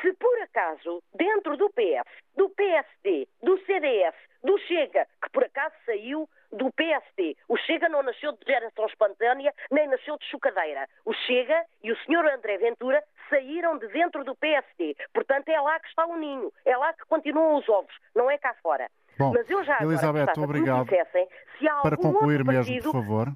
Se 0.00 0.12
por 0.14 0.38
acaso, 0.42 1.02
dentro 1.14 1.56
do 1.56 1.68
PS, 1.70 2.08
do 2.36 2.48
PSD, 2.50 3.28
do 3.42 3.58
CDS, 3.64 4.14
do 4.42 4.58
Chega, 4.58 5.06
que 5.22 5.30
por 5.30 5.44
acaso 5.44 5.74
saiu 5.84 6.28
do 6.52 6.72
PSD, 6.72 7.36
o 7.48 7.56
Chega 7.56 7.88
não 7.88 8.02
nasceu 8.02 8.32
de 8.32 8.44
geração 8.46 8.86
espontânea, 8.86 9.52
nem 9.70 9.88
nasceu 9.88 10.16
de 10.18 10.24
chocadeira. 10.26 10.88
O 11.04 11.12
Chega 11.12 11.64
e 11.82 11.90
o 11.90 11.96
Sr. 11.96 12.26
André 12.32 12.58
Ventura 12.58 13.02
saíram 13.28 13.78
de 13.78 13.88
dentro 13.88 14.24
do 14.24 14.34
PSD. 14.36 14.96
Portanto, 15.12 15.48
é 15.48 15.60
lá 15.60 15.78
que 15.80 15.88
está 15.88 16.06
o 16.06 16.16
ninho, 16.16 16.52
é 16.64 16.76
lá 16.76 16.92
que 16.92 17.04
continuam 17.06 17.58
os 17.58 17.68
ovos, 17.68 17.94
não 18.14 18.30
é 18.30 18.38
cá 18.38 18.54
fora. 18.62 18.88
Bom, 19.18 19.32
Mas 19.32 19.48
eu 19.48 19.64
já 19.64 19.78
Elizabeth, 19.80 20.22
agora, 20.22 20.40
obrigado. 20.42 20.84
Dissessem, 20.84 21.26
se 21.58 21.68
há 21.68 21.80
Para 21.80 21.96
concluir 21.96 22.44
partido, 22.44 22.70
mesmo, 22.70 22.82
por 22.82 22.92
favor. 22.92 23.28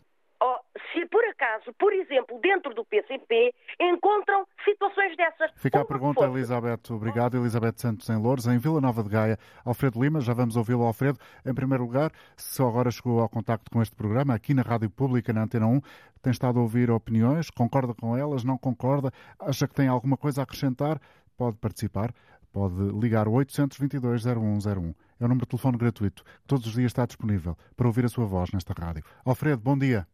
Oh, 0.43 0.59
se 0.93 1.05
por 1.07 1.23
acaso, 1.27 1.73
por 1.79 1.93
exemplo, 1.93 2.41
dentro 2.41 2.75
do 2.75 2.83
PCP, 2.85 3.55
encontram 3.79 4.47
situações 4.65 5.15
dessas. 5.15 5.51
Fica 5.57 5.81
a 5.81 5.85
pergunta, 5.85 6.25
Elizabeth. 6.25 6.91
Obrigado. 6.91 7.37
Elizabeth 7.37 7.75
Santos 7.77 8.09
em 8.09 8.17
Louros, 8.17 8.47
em 8.47 8.59
Vila 8.59 8.81
Nova 8.81 9.03
de 9.03 9.11
Gaia. 9.11 9.39
Alfredo 9.65 10.03
Lima, 10.03 10.21
já 10.21 10.33
vamos 10.33 10.57
ouvi-lo, 10.57 10.85
Alfredo. 10.85 11.19
Em 11.45 11.53
primeiro 11.53 11.85
lugar, 11.85 12.11
só 12.39 12.69
agora 12.69 12.91
chegou 12.91 13.21
ao 13.21 13.29
contacto 13.29 13.71
com 13.71 13.83
este 13.83 13.95
programa, 13.95 14.35
aqui 14.35 14.55
na 14.55 14.63
Rádio 14.63 14.89
Pública, 14.89 15.31
na 15.33 15.43
Antena 15.43 15.67
1, 15.67 15.81
tem 16.23 16.31
estado 16.31 16.59
a 16.59 16.63
ouvir 16.63 16.91
opiniões, 16.91 17.51
concorda 17.51 17.95
com 17.95 18.17
elas, 18.17 18.43
não 18.43 18.57
concorda, 18.57 19.13
acha 19.39 19.69
que 19.69 19.75
tem 19.75 19.89
alguma 19.89 20.17
coisa 20.17 20.41
a 20.41 20.45
acrescentar, 20.45 20.99
pode 21.37 21.59
participar. 21.59 22.15
Pode 22.53 22.75
ligar 22.99 23.29
o 23.29 23.33
822-0101. 23.33 24.95
É 25.21 25.25
o 25.25 25.29
número 25.29 25.47
de 25.47 25.51
telefone 25.51 25.79
gratuito 25.79 26.25
que 26.25 26.31
todos 26.49 26.67
os 26.67 26.73
dias 26.73 26.87
está 26.87 27.07
disponível 27.07 27.57
para 27.77 27.87
ouvir 27.87 28.05
a 28.05 28.09
sua 28.09 28.25
voz 28.25 28.51
nesta 28.51 28.73
rádio. 28.73 29.05
Alfredo, 29.25 29.63
bom 29.63 29.79
dia. 29.79 30.05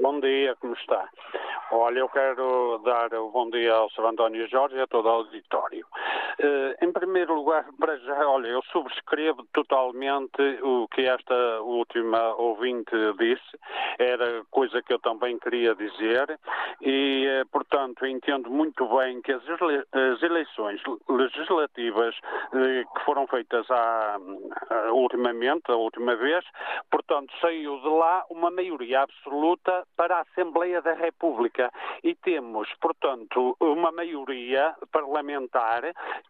Bom 0.00 0.18
dia, 0.18 0.56
como 0.56 0.72
está? 0.72 1.10
Olha, 1.72 2.00
eu 2.00 2.08
quero 2.08 2.80
dar 2.84 3.14
o 3.14 3.30
bom 3.30 3.48
dia 3.48 3.72
ao 3.72 3.88
Sr. 3.90 4.06
António 4.06 4.48
Jorge 4.48 4.74
e 4.74 4.80
a 4.80 4.88
todo 4.88 5.06
o 5.06 5.08
auditório. 5.08 5.86
Uh, 6.42 6.84
em 6.84 6.90
primeiro 6.90 7.32
lugar, 7.34 7.64
para 7.78 7.96
já, 7.98 8.26
olha, 8.28 8.48
eu 8.48 8.60
subscrevo 8.72 9.46
totalmente 9.52 10.42
o 10.62 10.88
que 10.88 11.02
esta 11.02 11.60
última 11.60 12.34
ouvinte 12.34 12.90
disse, 13.18 13.58
era 14.00 14.42
coisa 14.50 14.82
que 14.82 14.92
eu 14.92 14.98
também 14.98 15.38
queria 15.38 15.72
dizer, 15.76 16.40
e, 16.80 17.28
uh, 17.28 17.46
portanto, 17.50 18.04
entendo 18.04 18.50
muito 18.50 18.88
bem 18.96 19.22
que 19.22 19.30
as, 19.30 19.42
ele 19.46 19.84
as 19.92 20.20
eleições 20.22 20.80
legislativas 21.08 22.16
uh, 22.16 22.94
que 22.94 23.04
foram 23.04 23.28
feitas 23.28 23.70
à, 23.70 24.16
ultimamente, 24.92 25.70
a 25.70 25.76
última 25.76 26.16
vez, 26.16 26.44
portanto, 26.90 27.32
saiu 27.40 27.78
de 27.80 27.88
lá 27.88 28.24
uma 28.28 28.50
maioria 28.50 29.02
absoluta 29.02 29.86
para 29.96 30.16
a 30.16 30.22
Assembleia 30.22 30.82
da 30.82 30.94
República 30.94 31.59
e 32.02 32.14
temos, 32.14 32.68
portanto, 32.80 33.56
uma 33.60 33.90
maioria 33.90 34.74
parlamentar 34.92 35.82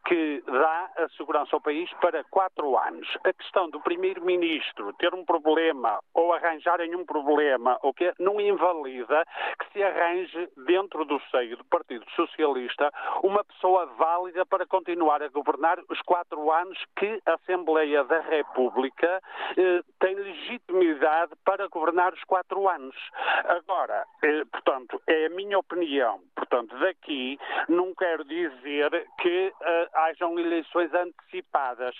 que 0.06 0.42
dá 0.46 0.90
a 0.96 1.08
segurança 1.16 1.54
ao 1.54 1.60
país 1.60 1.90
para 2.00 2.24
quatro 2.24 2.78
anos. 2.78 3.06
A 3.24 3.32
questão 3.32 3.68
do 3.68 3.80
primeiro-ministro 3.80 4.92
ter 4.94 5.14
um 5.14 5.24
problema 5.24 6.00
ou 6.14 6.32
arranjarem 6.32 6.94
um 6.94 7.04
problema 7.04 7.78
ou 7.82 7.92
que 7.92 8.12
não 8.18 8.40
invalida 8.40 9.24
que 9.58 9.72
se 9.72 9.82
arranje 9.82 10.48
dentro 10.66 11.04
do 11.04 11.20
seio 11.30 11.56
do 11.56 11.64
Partido 11.64 12.04
Socialista 12.16 12.90
uma 13.22 13.44
pessoa 13.44 13.86
válida 13.86 14.44
para 14.46 14.66
continuar 14.66 15.22
a 15.22 15.28
governar 15.28 15.78
os 15.88 16.00
quatro 16.02 16.50
anos 16.50 16.78
que 16.96 17.20
a 17.26 17.34
Assembleia 17.34 18.04
da 18.04 18.20
República 18.20 19.20
eh, 19.56 19.82
tem 19.98 20.14
legitimidade 20.14 21.32
para 21.44 21.68
governar 21.68 22.12
os 22.12 22.24
quatro 22.24 22.68
anos. 22.68 22.96
Agora, 23.44 24.04
eh, 24.22 24.44
portanto, 24.50 25.00
é 25.06 25.19
a 25.26 25.30
minha 25.30 25.58
opinião. 25.58 26.20
Portanto, 26.34 26.78
daqui 26.78 27.38
não 27.68 27.94
quero 27.94 28.24
dizer 28.24 28.90
que 29.20 29.48
uh, 29.48 29.98
hajam 29.98 30.38
eleições 30.38 30.92
antecipadas. 30.92 31.94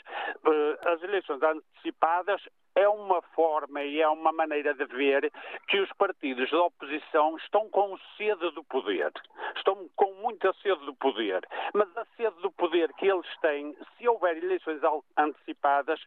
Uh, 0.44 0.88
as 0.88 1.02
eleições 1.02 1.42
antecipadas 1.42 2.42
é 2.74 2.88
uma 2.88 3.20
forma 3.34 3.82
e 3.82 4.00
é 4.00 4.08
uma 4.08 4.32
maneira 4.32 4.74
de 4.74 4.84
ver 4.86 5.32
que 5.68 5.80
os 5.80 5.90
partidos 5.94 6.50
da 6.50 6.62
oposição 6.62 7.36
estão 7.36 7.68
com 7.68 7.98
sede 8.16 8.50
do 8.52 8.64
poder. 8.64 9.12
Estão 9.56 9.88
com 9.96 10.14
muita 10.14 10.52
sede 10.62 10.84
do 10.86 10.94
poder. 10.94 11.46
Mas 11.74 11.88
a 11.96 12.04
sede 12.16 12.40
do 12.40 12.50
poder 12.52 12.92
que 12.94 13.06
eles 13.06 13.26
têm, 13.40 13.76
se 13.96 14.08
houver 14.08 14.36
eleições 14.36 14.80
antecipadas, 15.16 16.00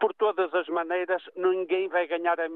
por 0.00 0.14
todas 0.14 0.52
as 0.54 0.66
maneiras, 0.68 1.22
ninguém 1.36 1.88
vai 1.88 2.06
ganhar 2.06 2.38
a, 2.38 2.46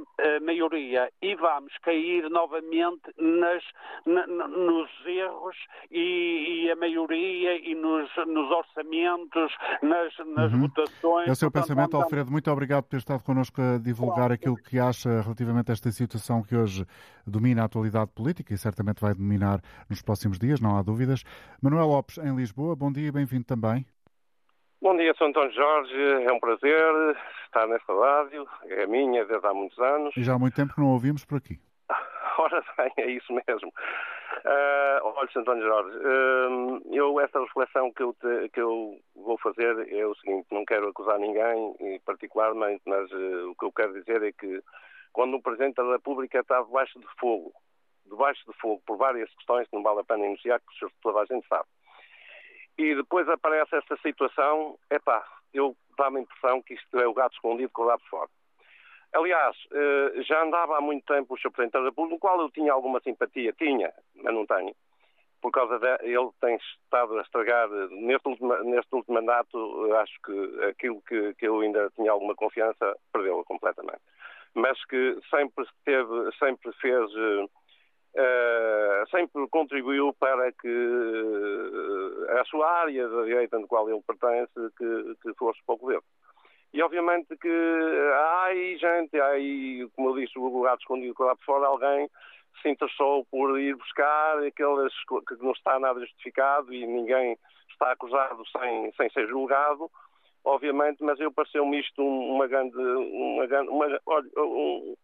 maioria 0.40 1.10
e 1.22 1.34
vamos 1.34 1.76
cair 1.78 2.28
novamente 2.30 3.12
nas, 3.18 3.62
na, 4.06 4.26
nos 4.26 4.90
erros 5.06 5.56
e, 5.90 6.64
e, 6.64 6.70
a 6.70 6.76
maioria 6.76 7.56
e 7.56 7.74
nos, 7.74 8.10
nos 8.26 8.50
orçamentos, 8.50 9.52
nas, 9.82 10.16
nas 10.26 10.52
uhum. 10.52 10.62
votações. 10.62 11.28
É 11.28 11.32
o 11.32 11.34
seu 11.34 11.50
Portanto, 11.50 11.68
pensamento, 11.68 11.96
Alfredo. 11.96 12.30
Muito 12.30 12.50
obrigado 12.50 12.84
por 12.84 12.90
ter 12.90 12.98
estado 12.98 13.22
connosco 13.24 13.39
connosco 13.40 13.62
a 13.62 13.78
divulgar 13.78 14.30
aquilo 14.30 14.56
que 14.56 14.78
acha 14.78 15.22
relativamente 15.22 15.70
a 15.70 15.72
esta 15.72 15.90
situação 15.90 16.42
que 16.42 16.54
hoje 16.54 16.84
domina 17.26 17.62
a 17.62 17.64
atualidade 17.64 18.10
política 18.14 18.52
e 18.52 18.58
certamente 18.58 19.00
vai 19.00 19.14
dominar 19.14 19.60
nos 19.88 20.02
próximos 20.02 20.38
dias, 20.38 20.60
não 20.60 20.76
há 20.76 20.82
dúvidas. 20.82 21.24
Manuel 21.62 21.86
Lopes, 21.86 22.18
em 22.18 22.36
Lisboa, 22.36 22.76
bom 22.76 22.92
dia 22.92 23.08
e 23.08 23.12
bem-vindo 23.12 23.44
também. 23.44 23.86
Bom 24.82 24.96
dia, 24.96 25.14
Sr. 25.14 25.24
António 25.24 25.52
Jorge. 25.52 25.94
É 26.26 26.32
um 26.32 26.40
prazer 26.40 27.16
estar 27.44 27.66
nesta 27.66 27.92
rádio. 27.94 28.46
É 28.66 28.84
a 28.84 28.86
minha 28.86 29.24
desde 29.24 29.46
há 29.46 29.54
muitos 29.54 29.78
anos. 29.78 30.14
E 30.16 30.22
já 30.22 30.34
há 30.34 30.38
muito 30.38 30.54
tempo 30.54 30.74
que 30.74 30.80
não 30.80 30.88
ouvimos 30.88 31.24
por 31.24 31.38
aqui. 31.38 31.58
Ora 32.38 32.62
bem, 32.76 32.92
é 32.98 33.10
isso 33.10 33.32
mesmo. 33.32 33.72
Uh, 34.44 35.00
olha, 35.02 35.28
Sr. 35.30 35.40
António 35.40 35.66
Jorge, 35.66 35.98
uh, 35.98 36.94
eu, 36.94 37.20
essa 37.20 37.40
reflexão 37.40 37.92
que 37.92 38.02
eu, 38.02 38.14
te, 38.14 38.48
que 38.50 38.60
eu 38.60 38.98
vou 39.14 39.38
fazer 39.38 39.92
é 39.92 40.06
o 40.06 40.14
seguinte, 40.14 40.46
não 40.50 40.64
quero 40.64 40.88
acusar 40.88 41.18
ninguém, 41.18 42.00
particularmente, 42.06 42.82
mas 42.86 43.10
uh, 43.12 43.50
o 43.50 43.54
que 43.54 43.64
eu 43.66 43.72
quero 43.72 43.92
dizer 43.92 44.22
é 44.22 44.32
que 44.32 44.62
quando 45.12 45.36
o 45.36 45.42
Presidente 45.42 45.76
da 45.76 45.92
República 45.92 46.40
está 46.40 46.62
debaixo 46.62 46.98
de 46.98 47.06
fogo, 47.18 47.52
debaixo 48.06 48.42
de 48.50 48.56
fogo, 48.58 48.82
por 48.86 48.96
várias 48.96 49.30
questões 49.34 49.68
que 49.68 49.76
não 49.76 49.82
vale 49.82 50.00
a 50.00 50.04
pena 50.04 50.24
enunciar, 50.24 50.60
que 50.60 50.86
toda 51.02 51.20
a 51.20 51.26
gente 51.26 51.46
sabe, 51.46 51.68
e 52.78 52.94
depois 52.94 53.28
aparece 53.28 53.76
essa 53.76 53.96
situação, 53.98 54.78
epá, 54.90 55.22
eu 55.52 55.76
dá-me 55.98 56.18
a 56.18 56.22
impressão 56.22 56.62
que 56.62 56.74
isto 56.74 56.98
é 56.98 57.06
o 57.06 57.12
gato 57.12 57.34
escondido 57.34 57.70
com 57.74 57.82
o 57.82 57.86
lado 57.86 58.02
fora. 58.08 58.30
Aliás, 59.12 59.56
eh, 59.72 60.22
já 60.22 60.42
andava 60.42 60.78
há 60.78 60.80
muito 60.80 61.04
tempo 61.04 61.34
o 61.34 61.38
Sr. 61.38 61.50
Presidente 61.50 61.72
da 61.72 61.84
República, 61.84 62.14
no 62.14 62.20
qual 62.20 62.40
eu 62.40 62.50
tinha 62.50 62.72
alguma 62.72 63.00
simpatia, 63.00 63.52
tinha, 63.52 63.92
mas 64.14 64.32
não 64.32 64.46
tenho, 64.46 64.72
por 65.40 65.50
causa 65.50 65.78
de 65.78 65.86
ele 66.04 66.30
tem 66.40 66.56
estado 66.56 67.18
a 67.18 67.22
estragar, 67.22 67.68
neste 67.68 68.28
último, 68.28 68.54
neste 68.62 68.94
último 68.94 69.14
mandato, 69.14 69.92
acho 69.94 70.12
que 70.24 70.64
aquilo 70.66 71.02
que, 71.02 71.34
que 71.34 71.48
eu 71.48 71.60
ainda 71.60 71.90
tinha 71.96 72.12
alguma 72.12 72.34
confiança, 72.34 72.96
perdeu-a 73.12 73.44
completamente. 73.44 74.00
Mas 74.54 74.82
que 74.84 75.18
sempre 75.30 75.64
teve, 75.84 76.32
sempre 76.38 76.72
fez, 76.80 77.10
uh, 77.14 77.50
sempre 79.10 79.48
contribuiu 79.48 80.12
para 80.14 80.52
que 80.52 80.68
a 82.38 82.44
sua 82.44 82.68
área 82.68 83.08
da 83.08 83.22
direita 83.22 83.58
no 83.58 83.66
qual 83.66 83.88
ele 83.88 84.02
pertence, 84.02 84.52
que, 84.76 85.14
que 85.22 85.34
fosse 85.34 85.60
para 85.64 85.74
o 85.74 85.78
governo. 85.78 86.04
E 86.72 86.82
obviamente 86.82 87.36
que 87.36 88.10
há 88.14 88.44
aí 88.44 88.78
gente, 88.78 89.20
há 89.20 89.26
aí, 89.28 89.88
como 89.96 90.10
eu 90.10 90.14
disse, 90.16 90.38
o 90.38 90.62
gato 90.62 90.80
escondido 90.80 91.14
lá 91.18 91.34
de 91.34 91.44
fora, 91.44 91.66
alguém 91.66 92.08
se 92.62 92.68
interessou 92.68 93.24
por 93.30 93.58
ir 93.58 93.74
buscar 93.74 94.38
aqueles 94.38 94.92
que 95.26 95.34
não 95.42 95.52
está 95.52 95.78
nada 95.78 96.00
justificado 96.00 96.72
e 96.72 96.86
ninguém 96.86 97.36
está 97.70 97.92
acusado 97.92 98.42
sem, 98.52 98.92
sem 98.92 99.10
ser 99.10 99.26
julgado, 99.28 99.90
obviamente, 100.44 101.02
mas 101.02 101.18
eu 101.20 101.32
pareceu-me 101.32 101.80
isto 101.80 102.02
uma 102.02 102.46
grande. 102.46 102.76
Uma 102.76 103.46
grande 103.46 103.70
uma, 103.70 103.86
olha, 104.06 104.30
um, 104.36 104.94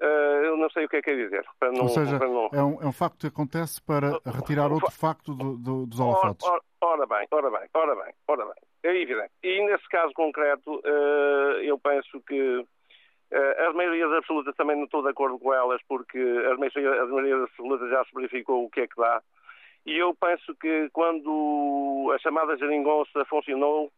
uh, 0.00 0.04
eu 0.04 0.56
não 0.56 0.70
sei 0.70 0.84
o 0.84 0.88
que 0.88 0.96
é 0.96 1.02
que 1.02 1.10
é 1.10 1.16
dizer. 1.16 1.44
Não, 1.60 1.82
Ou 1.82 1.88
seja, 1.88 2.18
não... 2.18 2.48
é, 2.52 2.62
um, 2.62 2.82
é 2.82 2.86
um 2.86 2.92
facto 2.92 3.18
que 3.18 3.26
acontece 3.26 3.82
para 3.82 4.18
retirar 4.24 4.72
outro 4.72 4.90
facto 4.90 5.34
do, 5.34 5.56
do, 5.56 5.86
dos 5.86 6.00
holofotes. 6.00 6.46
Ora, 6.46 6.62
ora, 6.80 7.06
bem, 7.06 7.26
ora 7.30 7.50
bem, 7.50 7.68
ora 7.74 7.94
bem, 7.96 8.14
ora 8.26 8.44
bem. 8.46 8.67
É 8.82 8.94
evidente. 8.94 9.32
E 9.42 9.60
nesse 9.66 9.88
caso 9.88 10.12
concreto, 10.14 10.76
uh, 10.76 11.60
eu 11.62 11.78
penso 11.78 12.20
que 12.22 12.58
uh, 12.58 13.68
as 13.68 13.74
maiorias 13.74 14.12
absolutas 14.12 14.54
também 14.54 14.76
não 14.76 14.84
estou 14.84 15.02
de 15.02 15.08
acordo 15.08 15.38
com 15.38 15.52
elas, 15.52 15.80
porque 15.88 16.18
as 16.18 16.58
maiorias, 16.58 17.00
as 17.00 17.10
maiorias 17.10 17.42
absolutas 17.42 17.90
já 17.90 18.04
se 18.04 18.14
verificou 18.14 18.64
o 18.64 18.70
que 18.70 18.82
é 18.82 18.86
que 18.86 18.96
dá. 18.96 19.20
E 19.84 19.96
eu 19.96 20.14
penso 20.14 20.54
que 20.56 20.88
quando 20.92 22.12
a 22.14 22.18
chamada 22.18 22.56
geringonça 22.56 23.24
funcionou, 23.24 23.90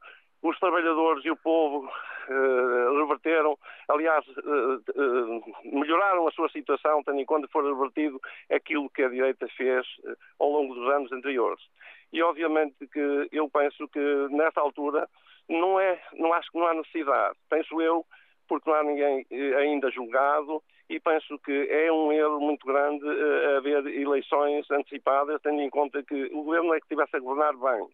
os 0.43 0.59
trabalhadores 0.59 1.23
e 1.27 1.31
o 1.31 1.37
povo 1.37 1.87
uh, 1.87 2.99
reverteram, 2.99 3.59
aliás, 3.89 4.25
melhoraram 5.65 6.27
a 6.27 6.31
sua 6.31 6.49
situação, 6.49 7.03
tendo 7.03 7.21
em 7.21 7.27
conta 7.27 7.47
que 7.47 7.53
foi 7.53 7.69
revertido 7.69 8.19
aquilo 8.51 8.89
que 8.89 9.03
a 9.03 9.11
direita 9.11 9.47
fez 9.49 9.87
ao 10.39 10.49
longo 10.49 10.75
dos 10.75 10.89
anos 10.89 11.13
anteriores. 11.13 11.61
E 12.13 12.23
obviamente 12.23 12.87
que 12.89 13.29
eu 13.33 13.49
penso 13.49 13.89
que 13.89 14.01
nessa 14.31 14.61
altura 14.61 15.09
não 15.49 15.79
é, 15.79 16.01
não 16.15 16.33
acho 16.33 16.51
que 16.51 16.59
não 16.59 16.67
há 16.67 16.75
necessidade. 16.75 17.37
Penso 17.49 17.81
eu, 17.81 18.05
porque 18.49 18.69
não 18.69 18.77
há 18.77 18.83
ninguém 18.83 19.27
ainda 19.59 19.91
julgado 19.91 20.63
e 20.89 20.99
penso 20.99 21.39
que 21.39 21.69
é 21.71 21.91
um 21.93 22.13
erro 22.13 22.41
muito 22.41 22.67
grande 22.67 23.05
haver 23.57 23.87
eleições 23.87 24.69
antecipadas, 24.71 25.41
tendo 25.41 25.61
em 25.61 25.71
conta 25.71 26.03
que 26.03 26.25
o 26.33 26.43
governo 26.43 26.75
é 26.75 26.79
que 26.79 26.85
estivesse 26.85 27.17
a 27.17 27.21
governar 27.21 27.57
bem 27.57 27.89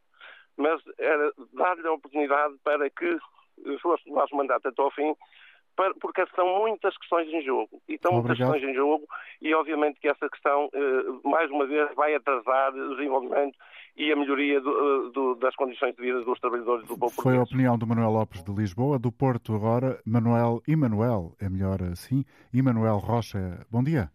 mas 0.57 0.81
era 0.99 1.33
dar-lhe 1.53 1.87
a 1.87 1.93
oportunidade 1.93 2.55
para 2.65 2.89
que 2.91 3.19
fosse 3.81 4.09
levar 4.09 4.27
o 4.33 4.37
mandato 4.37 4.69
até 4.69 4.83
ao 4.83 4.91
fim, 4.91 5.15
porque 6.01 6.25
são 6.35 6.59
muitas 6.59 6.97
questões 6.97 7.29
em 7.29 7.43
jogo. 7.43 7.83
E 7.89 7.95
estão 7.95 8.13
muitas 8.13 8.39
questões 8.39 8.63
em 8.63 8.75
jogo, 8.75 9.07
e 9.43 9.55
obviamente 9.55 10.01
que 10.01 10.09
essa 10.09 10.29
questão, 10.29 10.71
eh, 10.73 11.29
mais 11.29 11.51
uma 11.51 11.67
vez, 11.67 11.95
vai 11.95 12.15
atrasar 12.15 12.75
o 12.75 12.97
desenvolvimento 12.97 13.57
e 13.97 14.13
a 14.13 14.17
melhoria 14.17 14.61
do, 14.61 14.71
eh, 14.71 15.11
do, 15.13 15.35
das 15.37 15.55
condições 15.57 15.95
de 15.95 16.03
vida 16.03 16.23
dos 16.23 16.39
trabalhadores 16.39 16.87
do 16.87 16.99
povo 16.99 17.15
Foi 17.15 17.35
português. 17.35 17.41
a 17.41 17.43
opinião 17.43 17.79
do 17.79 17.87
Manuel 17.87 18.11
Lopes 18.11 18.43
de 18.43 18.53
Lisboa, 18.53 18.99
do 18.99 19.11
Porto 19.11 19.55
agora, 19.55 20.01
Manuel 20.05 20.63
Emanuel, 20.69 21.33
é 21.41 21.49
melhor 21.49 21.83
assim, 21.83 22.25
Emanuel 22.53 22.99
Rocha. 22.99 23.67
Bom 23.71 23.83
dia. 23.83 24.11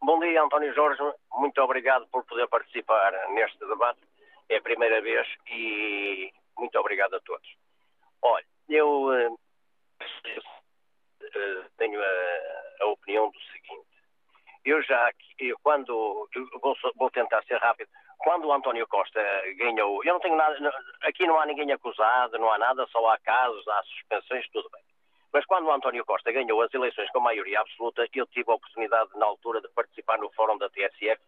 Bom 0.00 0.20
dia, 0.20 0.42
António 0.42 0.72
Jorge. 0.74 1.02
Muito 1.38 1.60
obrigado 1.60 2.06
por 2.12 2.24
poder 2.24 2.46
participar 2.48 3.12
neste 3.34 3.58
debate 3.66 4.00
é 4.48 4.56
a 4.56 4.62
primeira 4.62 5.00
vez 5.00 5.26
e 5.48 6.32
muito 6.56 6.78
obrigado 6.78 7.14
a 7.14 7.20
todos. 7.20 7.48
Olha, 8.22 8.44
eu, 8.68 9.08
uh, 9.08 9.38
tenho 11.76 12.00
a, 12.00 12.82
a, 12.82 12.86
opinião 12.86 13.30
do 13.30 13.40
seguinte. 13.52 13.86
Eu 14.64 14.82
já, 14.82 15.10
eu, 15.38 15.58
quando, 15.62 16.28
eu 16.34 16.60
vou, 16.60 16.76
vou, 16.96 17.10
tentar 17.10 17.42
ser 17.44 17.58
rápido, 17.58 17.88
quando 18.26 18.48
o 18.48 18.52
António 18.52 18.88
Costa 18.88 19.20
ganhou, 19.56 20.02
eu 20.02 20.14
não 20.14 20.20
tenho 20.20 20.34
nada, 20.34 20.58
aqui 21.02 21.24
não 21.28 21.38
há 21.38 21.46
ninguém 21.46 21.70
acusado, 21.70 22.36
não 22.40 22.50
há 22.50 22.58
nada, 22.58 22.84
só 22.90 23.08
há 23.08 23.16
casos, 23.18 23.68
há 23.68 23.82
suspensões, 23.84 24.44
tudo 24.52 24.68
bem. 24.70 24.82
Mas 25.32 25.46
quando 25.46 25.66
o 25.66 25.70
António 25.70 26.04
Costa 26.04 26.32
ganhou 26.32 26.60
as 26.60 26.74
eleições 26.74 27.08
com 27.12 27.20
maioria 27.20 27.60
absoluta, 27.60 28.04
eu 28.12 28.26
tive 28.26 28.50
a 28.50 28.54
oportunidade, 28.54 29.10
na 29.14 29.26
altura, 29.26 29.60
de 29.60 29.68
participar 29.68 30.18
no 30.18 30.28
fórum 30.32 30.58
da 30.58 30.68
TSF 30.70 31.22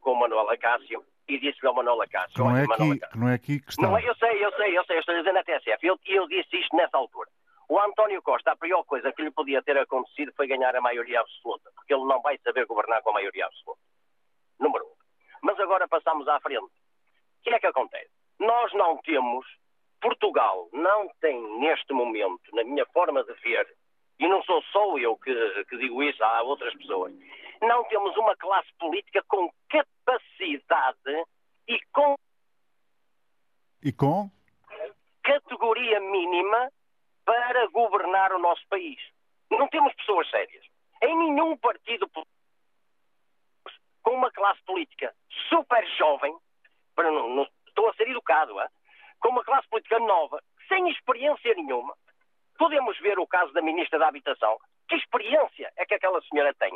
com 0.00 0.14
o 0.14 0.18
Manuel 0.18 0.50
Acácio 0.50 1.04
e 1.28 1.38
disse-lhe 1.38 1.68
ao 1.68 1.74
Manuel 1.74 2.02
Acácio. 2.02 2.36
Não, 2.36 2.56
é 2.56 2.64
aqui, 2.64 3.00
não 3.14 3.28
é 3.28 3.34
aqui 3.34 3.60
que 3.60 3.70
está. 3.70 3.82
Não, 3.82 3.96
eu 4.00 4.14
sei, 4.16 4.44
eu 4.44 4.50
sei, 4.56 4.76
eu 4.76 4.84
sei, 4.84 4.96
eu 4.96 5.00
estou 5.00 5.14
dizendo 5.14 5.34
na 5.34 5.44
TSF. 5.44 5.86
Eu, 5.86 5.96
eu 6.06 6.26
disse 6.26 6.56
isto 6.56 6.76
nessa 6.76 6.96
altura. 6.96 7.30
O 7.68 7.78
António 7.78 8.20
Costa, 8.20 8.50
a 8.50 8.56
pior 8.56 8.82
coisa 8.82 9.12
que 9.12 9.22
lhe 9.22 9.30
podia 9.30 9.62
ter 9.62 9.78
acontecido 9.78 10.32
foi 10.36 10.48
ganhar 10.48 10.74
a 10.74 10.80
maioria 10.80 11.20
absoluta, 11.20 11.70
porque 11.76 11.94
ele 11.94 12.04
não 12.04 12.20
vai 12.20 12.36
saber 12.38 12.66
governar 12.66 13.00
com 13.02 13.10
a 13.10 13.14
maioria 13.14 13.46
absoluta. 13.46 13.80
Número 14.58 14.84
um. 14.84 14.91
Mas 15.42 15.58
agora 15.58 15.88
passamos 15.88 16.26
à 16.28 16.40
frente. 16.40 16.64
O 16.64 17.42
que 17.42 17.50
é 17.50 17.58
que 17.58 17.66
acontece? 17.66 18.10
Nós 18.38 18.72
não 18.72 18.96
temos, 18.98 19.44
Portugal 20.00 20.68
não 20.72 21.08
tem 21.20 21.40
neste 21.58 21.92
momento, 21.92 22.42
na 22.52 22.64
minha 22.64 22.86
forma 22.86 23.22
de 23.24 23.32
ver, 23.34 23.66
e 24.18 24.28
não 24.28 24.42
sou 24.44 24.62
só 24.72 24.96
eu 24.98 25.16
que, 25.16 25.64
que 25.64 25.76
digo 25.76 26.02
isso, 26.02 26.22
há 26.22 26.42
outras 26.42 26.74
pessoas, 26.76 27.12
não 27.60 27.84
temos 27.84 28.16
uma 28.16 28.36
classe 28.36 28.68
política 28.78 29.22
com 29.28 29.50
capacidade 29.68 31.24
e 31.68 31.80
com. 31.92 32.16
E 33.82 33.92
com? 33.92 34.30
Categoria 35.22 36.00
mínima 36.00 36.70
para 37.24 37.66
governar 37.68 38.32
o 38.32 38.38
nosso 38.38 38.62
país. 38.68 38.98
Não 39.50 39.68
temos 39.68 39.94
pessoas 39.94 40.28
sérias. 40.30 40.64
Em 41.02 41.16
nenhum 41.16 41.56
partido 41.56 42.08
com 44.02 44.12
uma 44.12 44.30
classe 44.30 44.62
política 44.64 45.12
super 45.48 45.86
jovem, 45.96 46.34
para 46.94 47.10
não, 47.10 47.28
não, 47.28 47.48
estou 47.66 47.88
a 47.88 47.94
ser 47.94 48.08
educado, 48.08 48.54
com 49.20 49.28
uma 49.28 49.44
classe 49.44 49.68
política 49.68 49.98
nova, 49.98 50.42
sem 50.68 50.88
experiência 50.90 51.54
nenhuma. 51.54 51.94
Podemos 52.58 52.98
ver 52.98 53.18
o 53.18 53.26
caso 53.26 53.52
da 53.52 53.62
Ministra 53.62 53.98
da 53.98 54.08
Habitação. 54.08 54.58
Que 54.88 54.96
experiência 54.96 55.72
é 55.76 55.86
que 55.86 55.94
aquela 55.94 56.20
senhora 56.22 56.52
tem? 56.54 56.72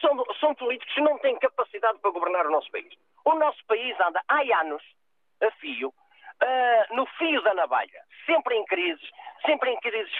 são, 0.00 0.24
são 0.40 0.54
políticos 0.54 0.94
que 0.94 1.00
não 1.00 1.18
têm 1.18 1.38
capacidade 1.38 1.98
para 1.98 2.10
governar 2.10 2.46
o 2.46 2.50
nosso 2.50 2.70
país. 2.70 2.92
O 3.24 3.34
nosso 3.34 3.64
país 3.66 3.98
anda 4.00 4.22
há 4.28 4.60
anos 4.60 4.82
a 5.42 5.50
fio, 5.52 5.88
uh, 5.88 6.94
no 6.94 7.06
fio 7.18 7.42
da 7.42 7.54
navalha, 7.54 8.02
sempre 8.26 8.56
em 8.56 8.64
crises, 8.64 9.08
sempre 9.44 9.70
em 9.70 9.80
crises 9.80 10.12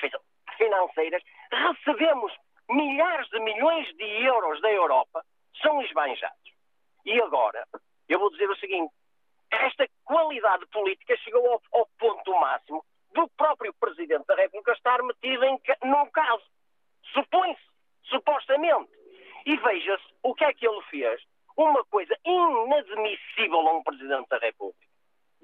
financeiras. 0.57 1.23
Recebemos 1.53 2.33
milhares 2.69 3.29
de 3.29 3.41
milhões 3.41 3.87
de 3.97 4.05
euros 4.25 4.61
da 4.61 4.71
Europa, 4.71 5.25
são 5.63 5.81
esbanjados. 5.83 6.53
E 7.05 7.21
agora, 7.21 7.67
eu 8.09 8.19
vou 8.19 8.31
dizer 8.31 8.49
o 8.51 8.57
seguinte: 8.57 8.93
esta 9.51 9.89
qualidade 10.05 10.67
política 10.67 11.17
chegou 11.19 11.47
ao, 11.53 11.63
ao 11.73 11.87
ponto 11.99 12.33
máximo 12.41 12.85
do 13.13 13.29
próprio 13.37 13.73
Presidente 13.75 14.27
da 14.27 14.35
República 14.35 14.73
estar 14.73 15.03
metido 15.03 15.45
em, 15.45 15.61
num 15.85 16.11
caso. 16.11 16.45
Supõe-se, 17.13 17.63
supostamente, 18.05 18.91
e 19.47 19.57
veja-se 19.57 20.05
o 20.23 20.35
que 20.35 20.45
é 20.45 20.53
que 20.53 20.67
ele 20.67 20.83
fez. 20.91 21.23
Uma 21.57 21.85
coisa 21.85 22.17
inadmissível 22.25 23.61
a 23.61 23.77
um 23.77 23.83
Presidente 23.85 24.29
da 24.29 24.39
República. 24.39 24.85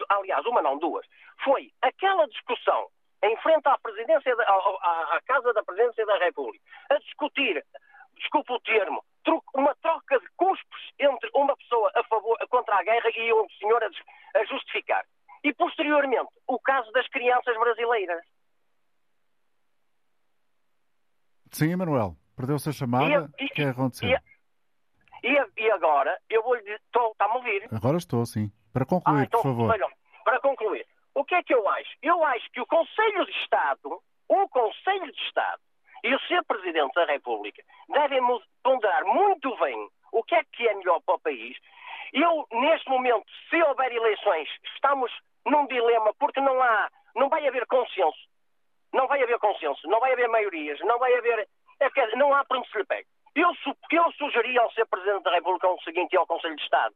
Aliás, 0.08 0.44
uma 0.44 0.60
não, 0.60 0.76
duas. 0.78 1.06
Foi 1.44 1.70
aquela 1.82 2.26
discussão 2.26 2.88
em 3.22 3.36
frente 3.36 3.66
à 3.68 3.78
presidência 3.78 4.34
da, 4.34 4.44
à, 4.44 5.16
à, 5.16 5.20
Casa 5.22 5.52
da 5.52 5.62
Presidência 5.62 6.04
da 6.06 6.18
República, 6.18 6.64
a 6.90 6.98
discutir, 6.98 7.64
desculpe 8.16 8.52
o 8.52 8.60
termo, 8.60 9.04
uma 9.54 9.74
troca 9.76 10.18
de 10.18 10.26
cuspos 10.36 10.80
entre 10.98 11.30
uma 11.34 11.56
pessoa 11.56 11.90
a 11.94 12.04
favor, 12.04 12.36
contra 12.48 12.76
a 12.76 12.82
guerra 12.82 13.10
e 13.16 13.32
um 13.32 13.48
senhor 13.58 13.82
a, 13.82 14.44
justificar. 14.44 15.04
E, 15.42 15.52
posteriormente, 15.54 16.30
o 16.46 16.58
caso 16.58 16.90
das 16.92 17.06
crianças 17.08 17.56
brasileiras. 17.58 18.22
Sim, 21.50 21.72
Emanuel. 21.72 22.16
Perdeu-se 22.36 22.68
a 22.68 22.72
chamada? 22.72 23.24
O 23.24 23.32
que 23.32 23.44
é 23.44 23.48
que 23.48 23.62
aconteceu? 23.62 24.08
E, 25.22 25.62
e, 25.62 25.70
agora, 25.70 26.18
eu 26.28 26.42
vou 26.42 26.54
lhe 26.54 26.62
dizer. 26.62 26.80
Está-me 26.86 27.32
a 27.32 27.36
ouvir? 27.36 27.68
Agora 27.72 27.98
estou, 27.98 28.24
sim. 28.24 28.50
Para 28.72 28.86
concluir, 28.86 29.20
ah, 29.20 29.24
então, 29.24 29.42
por 29.42 29.48
favor. 29.48 29.94
para 30.24 30.40
concluir, 30.40 30.86
o 31.14 31.24
que 31.24 31.34
é 31.34 31.42
que 31.42 31.54
eu 31.54 31.68
acho? 31.68 31.90
Eu 32.02 32.24
acho 32.24 32.50
que 32.52 32.60
o 32.60 32.66
Conselho 32.66 33.26
de 33.26 33.32
Estado, 33.32 34.00
o 34.28 34.48
Conselho 34.48 35.12
de 35.12 35.20
Estado 35.22 35.60
e 36.02 36.14
o 36.14 36.20
Sr. 36.20 36.44
Presidente 36.46 36.94
da 36.94 37.04
República 37.04 37.62
devem 37.88 38.20
ponderar 38.62 39.04
muito 39.04 39.56
bem 39.58 39.88
o 40.12 40.22
que 40.22 40.34
é 40.34 40.44
que 40.52 40.68
é 40.68 40.74
melhor 40.74 41.00
para 41.02 41.14
o 41.14 41.20
país. 41.20 41.56
Eu, 42.12 42.46
neste 42.52 42.88
momento, 42.88 43.26
se 43.48 43.62
houver 43.62 43.92
eleições, 43.92 44.48
estamos 44.74 45.12
num 45.46 45.66
dilema 45.66 46.12
porque 46.18 46.40
não 46.40 46.60
há, 46.62 46.88
não 47.14 47.28
vai 47.28 47.46
haver 47.46 47.66
consenso. 47.66 48.18
Não 48.92 49.06
vai 49.06 49.22
haver 49.22 49.38
consenso, 49.38 49.86
não 49.86 50.00
vai 50.00 50.12
haver 50.12 50.28
maiorias, 50.28 50.80
não 50.80 50.98
vai 50.98 51.14
haver 51.14 51.48
é 51.80 52.16
não 52.16 52.34
há 52.34 52.44
para 52.44 52.58
onde 52.58 52.70
se 52.70 52.78
lhe 52.78 52.84
pegue. 52.84 53.06
Eu, 53.34 53.52
eu 53.90 54.12
sugeria 54.12 54.60
ao 54.60 54.70
Sr. 54.72 54.86
Presidente 54.90 55.22
da 55.22 55.32
República 55.32 55.68
o 55.68 55.80
seguinte 55.82 56.12
e 56.12 56.16
ao 56.16 56.26
Conselho 56.26 56.56
de 56.56 56.62
Estado. 56.62 56.94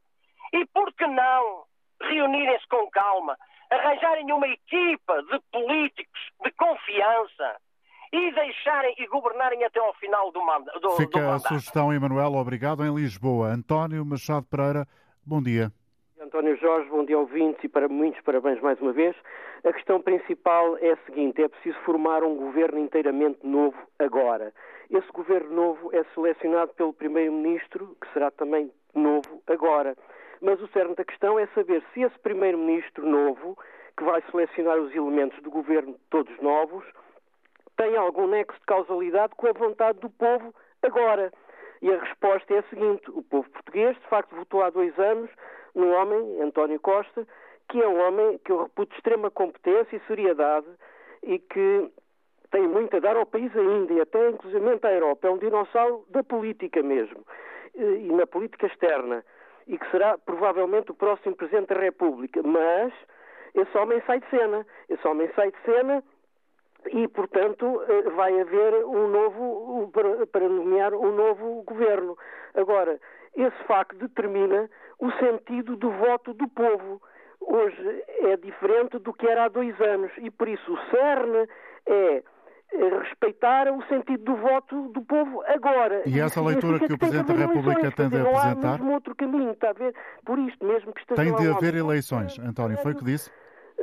E 0.53 0.67
por 0.67 0.93
que 0.93 1.07
não 1.07 1.65
reunirem-se 2.03 2.67
com 2.69 2.91
calma, 2.91 3.37
arranjarem 3.71 4.31
uma 4.31 4.47
equipa 4.47 5.23
de 5.23 5.41
políticos 5.53 6.21
de 6.43 6.51
confiança 6.53 7.57
e 8.15 8.33
deixarem 8.33 8.95
e 8.97 9.07
governarem 9.09 9.65
até 9.65 9.81
ao 9.81 9.93
final 9.95 10.31
do, 10.31 10.41
manda, 10.41 10.71
do, 10.81 10.91
Fica 10.93 11.19
do 11.19 11.27
mandato. 11.27 11.47
a 11.47 11.49
sugestão, 11.49 11.93
Emanuel. 11.93 12.35
Obrigado. 12.35 12.85
Em 12.85 12.95
Lisboa, 12.95 13.49
António 13.49 14.05
Machado 14.05 14.47
Pereira, 14.49 14.87
bom 15.27 15.43
dia. 15.43 15.73
António 16.21 16.57
Jorge, 16.57 16.89
bom 16.89 17.05
dia 17.05 17.19
ouvintes 17.19 17.63
e 17.65 17.69
para 17.69 17.89
muitos 17.89 18.21
parabéns 18.23 18.61
mais 18.61 18.81
uma 18.81 18.93
vez. 18.93 19.17
A 19.65 19.73
questão 19.73 20.01
principal 20.01 20.79
é 20.79 20.93
a 20.93 20.97
seguinte: 21.07 21.43
é 21.43 21.49
preciso 21.49 21.77
formar 21.81 22.23
um 22.23 22.37
governo 22.37 22.79
inteiramente 22.79 23.45
novo 23.45 23.77
agora. 23.99 24.53
Esse 24.89 25.11
governo 25.13 25.53
novo 25.53 25.91
é 25.93 26.05
selecionado 26.15 26.73
pelo 26.75 26.93
Primeiro-Ministro, 26.93 27.97
que 28.01 28.13
será 28.13 28.31
também 28.31 28.71
novo 28.95 29.43
agora. 29.49 29.97
Mas 30.41 30.61
o 30.61 30.69
cerne 30.69 30.95
da 30.95 31.05
questão 31.05 31.37
é 31.37 31.47
saber 31.49 31.83
se 31.93 32.03
esse 32.03 32.19
Primeiro-Ministro 32.21 33.05
novo, 33.05 33.59
que 33.97 34.05
vai 34.05 34.23
selecionar 34.31 34.79
os 34.79 34.95
elementos 34.95 35.43
do 35.43 35.51
governo 35.51 35.97
todos 36.11 36.37
novos, 36.41 36.85
tem 37.77 37.97
algum 37.97 38.27
nexo 38.27 38.59
de 38.59 38.67
causalidade 38.67 39.35
com 39.37 39.47
a 39.47 39.53
vontade 39.53 39.99
do 40.01 40.11
povo 40.11 40.55
agora. 40.83 41.33
E 41.83 41.93
a 41.93 41.99
resposta 41.99 42.55
é 42.55 42.59
a 42.59 42.63
seguinte: 42.65 43.11
o 43.11 43.23
povo 43.23 43.49
português, 43.51 43.97
de 43.97 44.07
facto, 44.09 44.35
votou 44.35 44.63
há 44.63 44.71
dois 44.71 44.99
anos 44.99 45.31
num 45.75 45.93
homem, 45.93 46.41
António 46.41 46.81
Costa, 46.81 47.27
que 47.69 47.83
é 47.83 47.89
um 47.89 48.01
homem 48.01 48.39
que 48.45 48.53
eu 48.53 48.63
reputo 48.63 48.91
de 48.93 48.97
extrema 48.99 49.31
competência 49.31 49.97
e 49.97 50.07
seriedade 50.07 50.67
e 51.23 51.39
que 51.39 51.91
tem 52.51 52.69
muito 52.69 52.97
a 52.97 53.01
dar 53.01 53.17
ao 53.17 53.27
país 53.27 53.55
ainda 53.57 53.93
e 53.93 54.01
até 54.01 54.31
inclusive 54.31 54.65
à 54.83 54.93
Europa. 54.93 55.27
É 55.27 55.31
um 55.31 55.39
dinossauro 55.39 56.05
da 56.11 56.23
política 56.23 56.83
mesmo 56.83 57.25
e 57.75 58.13
na 58.13 58.27
política 58.27 58.67
externa 58.67 59.25
e 59.67 59.77
que 59.79 59.91
será 59.91 60.17
provavelmente 60.19 60.91
o 60.91 60.95
próximo 60.95 61.35
Presidente 61.35 61.75
da 61.75 61.81
República. 61.81 62.43
Mas 62.43 62.93
esse 63.55 63.77
homem 63.77 64.01
sai 64.07 64.21
de 64.21 64.31
cena. 64.31 64.67
Esse 64.89 65.07
homem 65.07 65.29
sai 65.35 65.51
de 65.51 65.59
cena 65.65 66.05
e, 66.91 67.09
portanto, 67.09 67.83
eh, 67.89 68.11
vai 68.11 68.41
haver 68.41 68.85
um 68.85 69.09
novo, 69.09 69.91
para 70.31 70.49
nomear 70.49 70.95
um 70.95 71.15
novo 71.15 71.63
governo. 71.63 72.17
Agora, 72.55 73.01
esse 73.35 73.65
facto 73.67 73.97
determina 73.97 74.69
o 74.99 75.11
sentido 75.13 75.77
do 75.77 75.91
voto 75.91 76.35
do 76.35 76.49
povo. 76.49 77.01
Hoje 77.41 78.05
é 78.23 78.37
diferente 78.37 78.99
do 78.99 79.13
que 79.13 79.27
era 79.27 79.45
há 79.45 79.49
dois 79.49 79.79
anos 79.81 80.11
e, 80.19 80.31
por 80.31 80.49
isso, 80.49 80.73
o 80.73 80.79
cerne 80.91 81.49
é 81.87 82.23
respeitar 83.03 83.71
o 83.73 83.83
sentido 83.87 84.25
do 84.25 84.37
voto 84.37 84.89
do 84.89 85.03
povo 85.03 85.43
agora. 85.47 86.03
E 86.07 86.19
essa 86.19 86.43
leitura 86.43 86.79
que, 86.79 86.87
que 86.87 86.93
o 86.95 86.99
Presidente 86.99 87.27
da 87.27 87.47
República 87.47 87.91
tem 87.93 88.09
de 88.09 88.17
apresentar? 88.19 88.79
Não 88.79 88.91
há 88.91 88.95
outro 88.95 89.15
caminho, 89.15 89.53
está 89.53 89.71
a 89.71 89.73
ver? 89.73 89.95
Por 90.25 90.39
isto 90.39 90.65
mesmo 90.65 90.93
que 90.93 91.07
Tem 91.15 91.35
de 91.35 91.49
haver 91.49 91.75
eleições, 91.75 92.39
António, 92.39 92.79
foi 92.79 92.93
o 92.93 92.97
que 92.97 93.05
disse? 93.05 93.31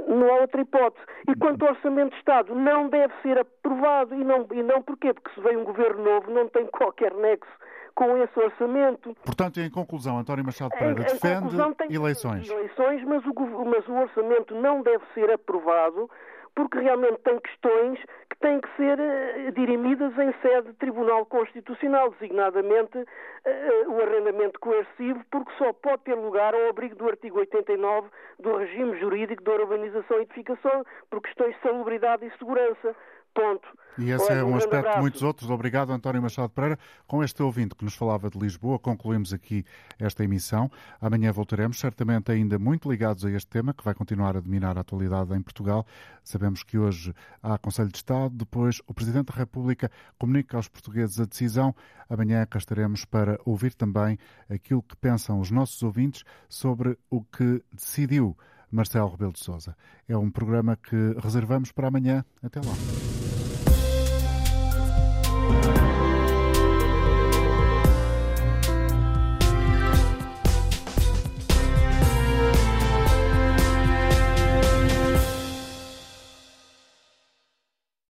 Não 0.07 0.29
há 0.33 0.41
outra 0.41 0.61
hipótese. 0.61 1.05
E 1.27 1.35
quanto 1.35 1.65
ao 1.65 1.71
Orçamento 1.73 2.11
de 2.11 2.17
Estado, 2.17 2.55
não 2.55 2.89
deve 2.89 3.13
ser 3.21 3.37
aprovado. 3.37 4.15
E 4.15 4.23
não, 4.23 4.47
e 4.51 4.63
não 4.63 4.81
porquê? 4.81 5.13
Porque 5.13 5.33
se 5.33 5.41
vem 5.41 5.57
um 5.57 5.63
governo 5.63 6.03
novo, 6.03 6.31
não 6.31 6.47
tem 6.47 6.65
qualquer 6.67 7.13
nexo 7.13 7.51
com 7.93 8.17
esse 8.17 8.39
orçamento. 8.39 9.15
Portanto, 9.23 9.59
em 9.59 9.69
conclusão, 9.69 10.17
António 10.17 10.45
Machado 10.45 10.71
Pereira 10.71 11.03
defende 11.03 11.55
eleições. 11.93 12.49
eleições, 12.49 13.03
mas 13.03 13.23
o, 13.25 13.65
mas 13.65 13.87
o 13.87 13.93
orçamento 13.93 14.55
não 14.55 14.81
deve 14.81 15.03
ser 15.13 15.29
aprovado 15.31 16.09
porque 16.55 16.79
realmente 16.79 17.19
tem 17.23 17.39
questões 17.39 17.99
que 18.29 18.37
têm 18.39 18.59
que 18.59 18.69
ser 18.75 18.99
uh, 18.99 19.51
dirimidas 19.53 20.17
em 20.17 20.33
sede 20.41 20.69
de 20.69 20.73
Tribunal 20.73 21.25
Constitucional, 21.25 22.11
designadamente 22.11 22.97
uh, 22.97 23.91
o 23.91 24.01
arrendamento 24.01 24.59
coercivo, 24.59 25.23
porque 25.31 25.51
só 25.57 25.73
pode 25.73 26.03
ter 26.03 26.15
lugar 26.15 26.53
ao 26.53 26.69
abrigo 26.69 26.95
do 26.95 27.07
artigo 27.07 27.39
89 27.39 28.09
do 28.39 28.57
regime 28.57 28.99
jurídico 28.99 29.43
da 29.43 29.53
urbanização 29.53 30.19
e 30.19 30.23
edificação, 30.23 30.85
por 31.09 31.21
questões 31.21 31.55
de 31.55 31.61
salubridade 31.61 32.25
e 32.25 32.37
segurança. 32.37 32.95
Ponto. 33.33 33.67
E 33.97 34.09
esse 34.09 34.31
é 34.31 34.43
um 34.43 34.55
aspecto 34.55 34.93
de 34.93 34.99
muitos 34.99 35.21
outros. 35.21 35.49
Obrigado, 35.49 35.91
António 35.91 36.21
Machado 36.21 36.49
Pereira. 36.49 36.79
Com 37.05 37.23
este 37.23 37.41
ouvinte 37.43 37.75
que 37.75 37.83
nos 37.83 37.93
falava 37.93 38.29
de 38.29 38.39
Lisboa, 38.39 38.79
concluímos 38.79 39.33
aqui 39.33 39.65
esta 39.99 40.23
emissão. 40.23 40.71
Amanhã 40.99 41.31
voltaremos, 41.31 41.79
certamente 41.79 42.31
ainda 42.31 42.57
muito 42.57 42.89
ligados 42.89 43.25
a 43.25 43.31
este 43.31 43.47
tema, 43.47 43.73
que 43.73 43.83
vai 43.83 43.93
continuar 43.93 44.35
a 44.37 44.39
dominar 44.39 44.77
a 44.77 44.81
atualidade 44.81 45.33
em 45.33 45.41
Portugal. 45.41 45.85
Sabemos 46.23 46.63
que 46.63 46.77
hoje 46.77 47.13
há 47.43 47.57
Conselho 47.57 47.89
de 47.89 47.97
Estado, 47.97 48.35
depois 48.35 48.81
o 48.87 48.93
Presidente 48.93 49.27
da 49.27 49.35
República 49.35 49.91
comunica 50.17 50.57
aos 50.57 50.67
portugueses 50.67 51.19
a 51.19 51.25
decisão. 51.25 51.75
Amanhã 52.09 52.45
cá 52.45 52.59
estaremos 52.59 53.05
para 53.05 53.39
ouvir 53.45 53.73
também 53.73 54.17
aquilo 54.49 54.81
que 54.81 54.95
pensam 54.95 55.39
os 55.39 55.51
nossos 55.51 55.81
ouvintes 55.83 56.23
sobre 56.49 56.97
o 57.09 57.21
que 57.23 57.63
decidiu 57.73 58.37
Marcelo 58.71 59.09
Rebelo 59.09 59.33
de 59.33 59.39
Sousa. 59.39 59.75
É 60.07 60.15
um 60.15 60.31
programa 60.31 60.77
que 60.77 60.95
reservamos 61.21 61.71
para 61.71 61.89
amanhã. 61.89 62.23
Até 62.41 62.59
lá. 62.59 63.10